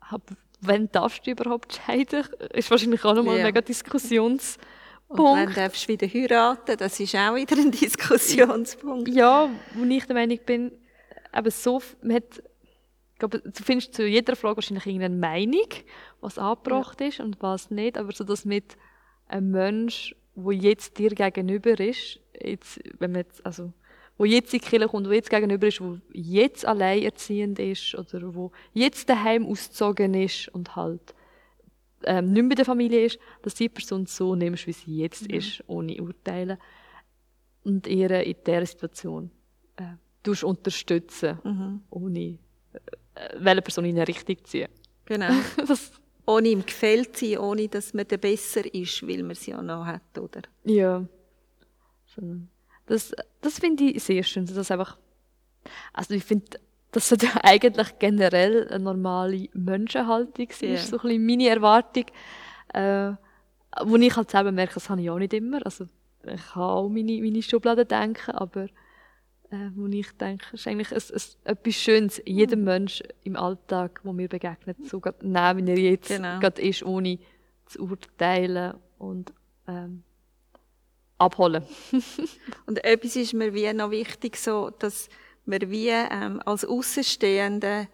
Hab, 0.00 0.22
wenn 0.60 0.90
darfst 0.90 1.26
du 1.26 1.30
überhaupt 1.30 1.74
scheiden? 1.74 2.24
Ist 2.52 2.70
wahrscheinlich 2.70 3.04
auch 3.04 3.14
nochmal 3.14 3.36
ja. 3.36 3.40
ein 3.40 3.46
mega 3.46 3.60
Diskussionspunkt. 3.60 4.68
Und 5.08 5.36
wenn 5.36 5.54
darfst 5.54 5.84
du 5.84 5.88
wieder 5.88 6.06
heiraten? 6.06 6.76
Das 6.76 7.00
ist 7.00 7.14
auch 7.16 7.34
wieder 7.34 7.56
ein 7.56 7.70
Diskussionspunkt. 7.70 9.08
Ja, 9.08 9.48
wo 9.74 9.84
ich 9.84 10.06
der 10.06 10.14
Meinung 10.14 10.38
bin, 10.44 10.72
eben 11.34 11.50
so, 11.50 11.82
man 12.02 12.16
hat 12.16 12.42
glaube, 13.20 13.38
du 13.38 13.62
findest 13.62 13.94
zu 13.94 14.04
jeder 14.04 14.34
Frage 14.34 14.56
wahrscheinlich 14.56 14.86
irgendeine 14.86 15.14
Meinung, 15.14 15.68
was 16.20 16.38
angebracht 16.38 17.00
ja. 17.00 17.06
ist 17.06 17.20
und 17.20 17.40
was 17.40 17.70
nicht, 17.70 17.96
aber 17.96 18.12
so, 18.12 18.24
dass 18.24 18.44
mit 18.44 18.76
einem 19.28 19.52
Mensch, 19.52 20.16
wo 20.34 20.50
jetzt 20.50 20.98
dir 20.98 21.10
gegenüber 21.10 21.78
ist, 21.78 22.18
jetzt, 22.42 22.80
wenn 22.98 23.12
man 23.12 23.20
jetzt, 23.20 23.46
also, 23.46 23.72
wo 24.20 24.26
jetzt 24.26 24.52
in 24.52 24.60
die 24.60 24.66
Kirche 24.66 24.86
kommt, 24.86 25.08
wo 25.08 25.12
jetzt 25.12 25.30
gegenüber 25.30 25.66
ist, 25.66 25.80
wo 25.80 25.96
jetzt 26.12 26.66
alleinerziehend 26.66 27.58
ist 27.58 27.94
oder 27.94 28.34
wo 28.34 28.52
jetzt 28.74 29.08
daheim 29.08 29.46
ausgezogen 29.46 30.12
ist 30.12 30.48
und 30.48 30.76
halt 30.76 31.14
ähm, 32.04 32.30
nicht 32.30 32.42
mehr 32.42 32.50
bei 32.50 32.54
der 32.56 32.64
Familie 32.66 33.06
ist, 33.06 33.18
dass 33.40 33.54
die 33.54 33.70
Person 33.70 34.04
so 34.04 34.34
nimmst, 34.34 34.66
wie 34.66 34.74
sie 34.74 34.98
jetzt 34.98 35.26
mhm. 35.26 35.34
ist, 35.36 35.64
ohne 35.68 35.96
Urteilen 36.02 36.58
und 37.64 37.86
ihre 37.86 38.22
in 38.22 38.36
dieser 38.46 38.66
Situation 38.66 39.30
äh, 39.76 40.44
unterstützen, 40.44 41.38
mhm. 41.42 41.80
ohne 41.88 42.20
äh, 42.20 42.38
welche 43.38 43.62
Person 43.62 43.86
in 43.86 43.96
eine 43.96 44.06
Richtung 44.06 44.36
ziehen. 44.44 44.68
Genau. 45.06 45.32
ohne 46.26 46.48
ihm 46.48 46.66
gefällt 46.66 47.16
sie, 47.16 47.38
ohne 47.38 47.68
dass 47.68 47.94
man 47.94 48.06
der 48.06 48.18
besser 48.18 48.66
ist, 48.74 49.02
weil 49.08 49.22
man 49.22 49.34
sie 49.34 49.52
ja 49.52 49.62
noch 49.62 49.86
hat, 49.86 50.18
oder? 50.18 50.42
Ja. 50.64 51.06
Das, 52.90 53.14
das 53.40 53.60
finde 53.60 53.84
ich 53.84 54.02
sehr 54.02 54.24
schön, 54.24 54.46
dass 54.46 54.68
einfach, 54.68 54.98
also 55.92 56.12
ich 56.12 56.24
finde, 56.24 56.58
das 56.90 57.08
sollte 57.08 57.26
ja 57.26 57.36
eigentlich 57.44 58.00
generell 58.00 58.66
eine 58.66 58.82
normale 58.82 59.48
Menschenhaltung 59.54 60.48
sein, 60.50 60.70
yeah. 60.70 60.78
ist 60.78 60.88
so 60.88 60.96
ein 60.96 61.02
bisschen 61.02 61.24
meine 61.26 61.48
Erwartung, 61.48 62.06
äh, 62.74 63.12
wo 63.84 63.94
ich 63.94 64.16
halt 64.16 64.32
selber 64.32 64.50
merke, 64.50 64.74
das 64.74 64.90
habe 64.90 65.00
ich 65.00 65.08
auch 65.08 65.20
nicht 65.20 65.32
immer, 65.34 65.64
also 65.64 65.84
ich 66.24 66.46
kann 66.48 66.62
auch 66.62 66.88
meine, 66.88 67.22
meine 67.22 67.42
Schubladen 67.42 67.86
denken, 67.86 68.32
aber 68.32 68.64
äh, 69.50 69.70
wo 69.76 69.86
ich 69.86 70.10
denke, 70.16 70.46
ist 70.54 70.66
eigentlich 70.66 70.90
ein, 70.90 70.98
ein, 70.98 71.52
etwas 71.52 71.74
Schönes, 71.76 72.20
jedem 72.26 72.64
Mensch 72.64 73.04
im 73.22 73.36
Alltag, 73.36 74.00
wo 74.02 74.12
mir 74.12 74.28
begegnet, 74.28 74.78
so 74.84 75.00
nehmen, 75.22 75.64
wie 75.64 75.70
er 75.70 75.90
jetzt 75.92 76.08
genau. 76.08 76.40
gerade 76.40 76.60
ist, 76.60 76.82
ohne 76.82 77.20
zu 77.66 77.82
urteilen 77.84 78.74
und 78.98 79.32
ähm, 79.68 80.02
abholen. 81.20 81.64
und 82.66 82.84
etwas 82.84 83.16
ist 83.16 83.34
mir 83.34 83.54
wie 83.54 83.72
noch 83.72 83.90
wichtig, 83.90 84.36
so, 84.36 84.70
dass 84.70 85.08
man 85.44 85.70
wie 85.70 85.88
ähm, 85.88 86.40
als 86.44 86.64
Außenstehende 86.64 87.88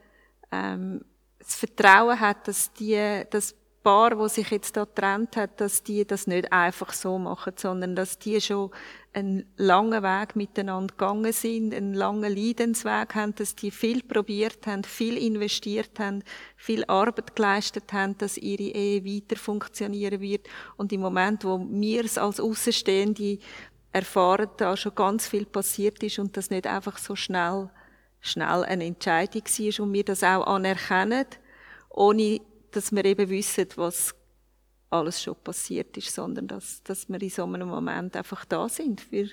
ähm, 0.53 1.05
das 1.39 1.55
Vertrauen 1.57 2.19
hat, 2.21 2.49
dass 2.49 2.73
die, 2.73 3.23
das 3.31 3.55
Paar, 3.87 4.19
wo 4.19 4.27
sich 4.27 4.51
jetzt 4.51 4.77
da 4.77 4.83
getrennt 4.83 5.37
hat, 5.37 5.61
dass 5.61 5.85
die 5.85 6.05
das 6.05 6.27
nicht 6.27 6.53
einfach 6.53 6.93
so 6.93 7.19
machen, 7.19 7.53
sondern 7.55 7.95
dass 7.95 8.19
die 8.19 8.41
schon 8.41 8.73
einen 9.13 9.47
langen 9.57 10.03
Weg 10.03 10.35
miteinander 10.35 10.93
gegangen 10.93 11.33
sind, 11.33 11.73
einen 11.73 11.95
langen 11.95 12.35
Leidensweg 12.35 13.15
haben, 13.15 13.37
dass 13.37 13.55
die 13.55 13.71
viel 13.71 14.03
probiert 14.03 14.67
haben, 14.67 14.83
viel 14.83 15.17
investiert 15.17 16.01
haben, 16.01 16.25
viel 16.57 16.85
Arbeit 16.87 17.37
geleistet 17.37 17.93
haben, 17.93 18.19
dass 18.19 18.37
ihre 18.37 18.65
Ehe 18.65 19.05
weiter 19.05 19.37
funktionieren 19.37 20.21
wird. 20.21 20.49
Und 20.77 20.93
im 20.93 21.03
Moment, 21.03 21.45
wo 21.45 21.65
wir 21.71 22.05
es 22.05 22.19
als 22.19 22.41
Außenstehende 22.41 23.39
erfahren, 23.93 24.51
da 24.57 24.77
schon 24.77 24.97
ganz 24.97 25.29
viel 25.29 25.47
passiert 25.47 26.03
ist 26.03 26.19
und 26.19 26.37
das 26.37 26.51
nicht 26.51 26.67
einfach 26.67 26.99
so 26.99 27.15
schnell 27.15 27.71
schnell 28.21 28.65
eine 28.65 28.87
Entscheidung 28.87 29.45
war 29.45 29.85
und 29.85 29.93
wir 29.93 30.05
das 30.05 30.25
auch 30.25 30.45
anerkennen, 30.45 31.27
ohne 31.91 32.41
dass 32.77 32.93
wir 32.93 33.05
eben 33.05 33.29
wissen, 33.31 33.67
was 33.77 34.15
alles 34.91 35.23
schon 35.23 35.37
passiert 35.37 35.97
ist, 35.97 36.15
sondern 36.15 36.47
dass, 36.47 36.83
dass 36.83 37.09
wir 37.09 37.21
in 37.21 37.31
so 37.31 37.45
einem 37.45 37.69
Moment 37.69 38.15
einfach 38.17 38.45
da 38.45 38.69
sind 38.69 39.01
für 39.01 39.29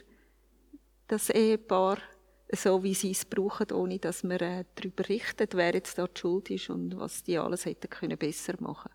das 1.07 1.29
Ehepaar, 1.29 1.97
so 2.51 2.81
wie 2.83 2.93
sie 2.93 3.11
es 3.11 3.25
brauchen, 3.25 3.71
ohne 3.71 3.99
dass 3.99 4.23
wir 4.23 4.41
äh, 4.41 4.65
darüber 4.75 5.07
richten, 5.09 5.47
wer 5.53 5.73
jetzt 5.73 5.97
da 5.97 6.07
die 6.07 6.19
Schuld 6.19 6.49
ist 6.49 6.69
und 6.69 6.97
was 6.97 7.23
die 7.23 7.37
alles 7.37 7.65
hätten 7.65 7.89
können 7.89 8.17
besser 8.17 8.53
machen 8.59 8.91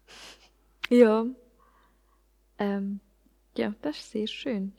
Ja. 0.88 1.26
Ähm, 2.58 3.00
ja, 3.56 3.74
das 3.82 3.98
ist 3.98 4.10
sehr 4.12 4.26
schön. 4.26 4.72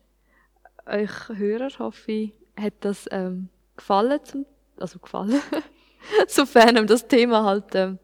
Euch 0.86 1.30
Hörer, 1.30 1.70
hoffe 1.80 2.12
ich, 2.12 2.34
hat 2.58 2.74
das 2.82 3.08
ähm, 3.12 3.50
gefallen, 3.78 4.20
zum, 4.24 4.46
also 4.78 5.00
gefallen, 5.00 5.42
sofern 6.28 6.88
das 6.88 7.08
Thema 7.08 7.44
halt, 7.44 7.76
ähm, 7.76 8.00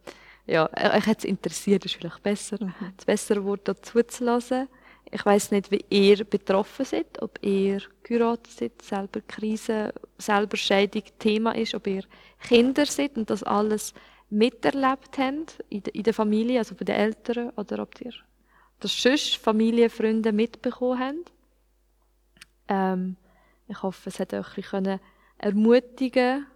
ja, 0.48 0.70
euch 0.70 1.08
hat 1.08 1.20
es 1.20 1.26
interessiert, 1.26 1.86
ist 1.86 1.96
vielleicht 1.96 2.22
besser, 2.22 2.64
mhm. 2.64 2.74
das 2.98 3.06
bessere 3.06 3.44
Wort 3.44 3.68
dazu 3.68 4.02
zu 4.04 4.24
lassen. 4.24 4.68
Ich 5.12 5.26
weiß 5.26 5.52
nicht, 5.52 5.72
wie 5.72 5.86
ihr 5.90 6.24
betroffen 6.26 6.86
seid, 6.86 7.22
ob 7.22 7.40
ihr 7.44 7.82
geheiratet 8.04 8.52
seid, 8.52 8.82
selber 8.82 9.22
Krise, 9.22 9.94
selber 10.18 10.58
Scheidung 10.58 11.04
Thema 11.20 11.56
ist, 11.56 11.76
ob 11.76 11.88
ihr 11.88 12.04
Kinder 12.40 12.86
seid 12.86 13.16
und 13.18 13.30
das 13.30 13.44
alles 13.44 13.94
miterlebt 14.30 15.18
habt 15.18 15.64
in, 15.70 15.84
de, 15.84 15.94
in 15.94 16.04
der 16.04 16.14
Familie, 16.14 16.60
also 16.60 16.76
bei 16.76 16.86
den 16.86 16.96
Eltern, 16.96 17.52
oder 17.52 17.84
ob 17.84 18.02
ihr 18.02 18.14
das 18.80 19.02
sonst 19.02 19.38
Familie, 19.38 19.90
Freunde 19.90 20.32
mitbekommen 20.32 21.00
habt. 21.00 21.32
Ähm, 22.68 23.16
ich 23.68 23.82
hoffe, 23.82 24.10
es 24.10 24.20
hat 24.20 24.34
euch 24.34 24.58
ein 24.58 24.84
bisschen 24.84 25.00
ermutigen 25.38 26.48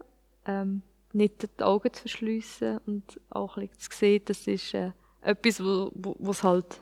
ähm, 0.46 0.82
nicht 1.14 1.48
die 1.60 1.64
Augen 1.64 1.92
zu 1.94 2.02
verschliessen 2.02 2.80
und 2.86 3.20
auch 3.30 3.58
ein 3.58 3.68
bisschen 3.68 3.92
zu 3.92 3.98
sehen, 3.98 4.22
das 4.26 4.48
ist 4.48 4.74
äh, 4.74 4.92
etwas, 5.22 5.64
wo, 5.64 5.92
wo, 5.94 6.16
wo's 6.20 6.44
halt 6.44 6.82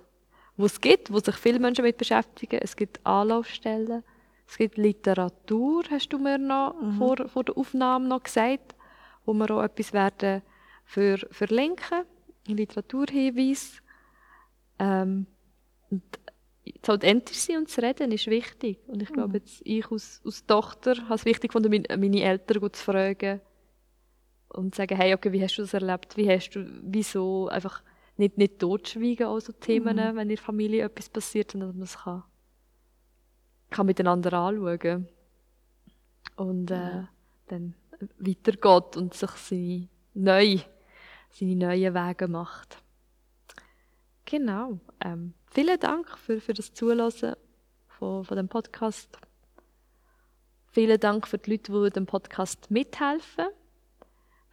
wo 0.57 0.65
es 0.65 0.81
gibt, 0.81 1.13
wo 1.13 1.19
sich 1.19 1.35
viele 1.35 1.59
Menschen 1.59 1.83
mit 1.83 1.97
beschäftigen. 1.97 2.59
Es 2.61 2.75
gibt 2.75 3.05
Anlaufstellen, 3.05 4.03
es 4.47 4.57
gibt 4.57 4.77
Literatur, 4.77 5.83
hast 5.89 6.09
du 6.09 6.17
mir 6.17 6.37
noch 6.39 6.81
mhm. 6.81 6.93
vor, 6.93 7.29
vor 7.29 7.43
der 7.43 7.57
Aufnahme 7.57 8.07
noch 8.07 8.23
gesagt, 8.23 8.75
wo 9.25 9.33
wir 9.33 9.51
auch 9.51 9.61
etwas 9.61 9.93
werden 9.93 10.41
für 10.83 11.19
verlinken, 11.29 12.03
Literaturhinweis. 12.47 13.81
Ähm, 14.79 15.27
und 15.91 16.03
zu 16.81 16.93
authentisch 16.93 17.37
sein 17.37 17.57
und 17.57 17.69
zu 17.69 17.81
reden 17.81 18.11
ist 18.11 18.27
wichtig. 18.27 18.79
Und 18.87 19.01
ich 19.01 19.11
glaube, 19.11 19.29
mhm. 19.29 19.35
jetzt 19.35 19.61
ich 19.63 19.89
als, 19.91 20.21
als 20.25 20.45
Tochter 20.45 20.95
habe 21.03 21.15
es 21.15 21.25
wichtig 21.25 21.51
gefunden, 21.51 21.85
meine, 21.99 22.21
Eltern 22.21 22.73
zu 22.73 22.83
fragen 22.83 23.41
und 24.49 24.75
sagen, 24.75 24.95
hey, 24.95 25.13
okay, 25.13 25.31
wie 25.31 25.43
hast 25.43 25.57
du 25.57 25.61
das 25.61 25.73
erlebt? 25.73 26.17
Wie 26.17 26.29
hast 26.29 26.51
du, 26.51 26.65
wieso? 26.83 27.47
Einfach 27.47 27.83
nicht, 28.17 28.37
nicht 28.37 28.59
totschweigen, 28.59 29.27
auch 29.27 29.39
so 29.39 29.53
Themen, 29.53 29.97
mhm. 29.97 30.15
wenn 30.15 30.29
in 30.29 30.29
der 30.29 30.37
Familie 30.37 30.85
etwas 30.85 31.09
passiert, 31.09 31.51
sondern 31.51 31.69
dass 31.69 31.75
man 31.75 31.83
es 31.83 31.97
kann, 31.97 32.23
kann 33.69 33.85
miteinander 33.85 34.33
anschauen 34.33 35.07
und 36.35 36.71
äh, 36.71 37.03
dann 37.47 37.75
weitergeht 38.19 38.97
und 38.97 39.13
sich 39.13 39.29
seine, 39.31 39.87
neu, 40.13 40.59
seine 41.31 41.55
neuen 41.55 41.93
Wege 41.93 42.27
macht. 42.27 42.81
Genau. 44.25 44.79
Ähm, 44.99 45.33
vielen 45.45 45.79
Dank 45.79 46.17
für, 46.17 46.41
für 46.41 46.53
das 46.53 46.73
Zuhören 46.73 47.35
von, 47.87 48.25
von 48.25 48.37
dem 48.37 48.49
Podcast. 48.49 49.17
Vielen 50.71 50.99
Dank 50.99 51.27
für 51.27 51.37
die 51.37 51.51
Leute, 51.51 51.71
die 51.71 51.89
dem 51.91 52.05
Podcast 52.05 52.69
mithelfen. 52.69 53.47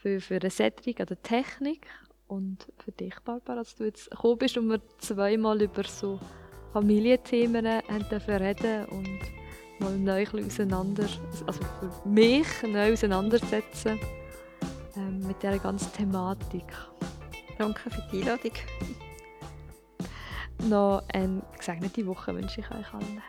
Für, 0.04 0.20
für 0.20 0.34
eine 0.34 0.50
Cedric 0.50 1.00
an 1.00 1.06
der 1.06 1.22
Technik 1.22 1.86
und 2.26 2.70
für 2.76 2.92
dich, 2.92 3.14
Barbara, 3.24 3.60
dass 3.60 3.74
du 3.74 3.84
jetzt 3.84 4.10
gekommen 4.10 4.36
bist 4.36 4.58
und 4.58 4.68
wir 4.68 4.82
zweimal 4.98 5.62
über 5.62 5.82
so 5.84 6.20
Familienthemen 6.74 7.66
reden 7.66 8.84
und 8.90 9.20
mal 9.78 9.96
neu 9.96 10.26
auseinander, 10.44 11.04
also 11.46 11.60
für 11.80 12.06
mich 12.06 12.46
neu 12.64 12.92
auseinandersetzen 12.92 13.98
ähm, 14.94 15.26
mit 15.26 15.42
dieser 15.42 15.58
ganzen 15.58 15.90
Thematik. 15.94 16.66
Danke 17.56 17.88
für 17.88 18.02
die 18.12 18.20
Einladung. 18.20 18.52
Noch 20.68 21.02
eine 21.14 21.40
gesegnete 21.56 22.06
Woche 22.06 22.34
wünsche 22.34 22.60
ich 22.60 22.70
euch 22.70 22.92
allen. 22.92 23.22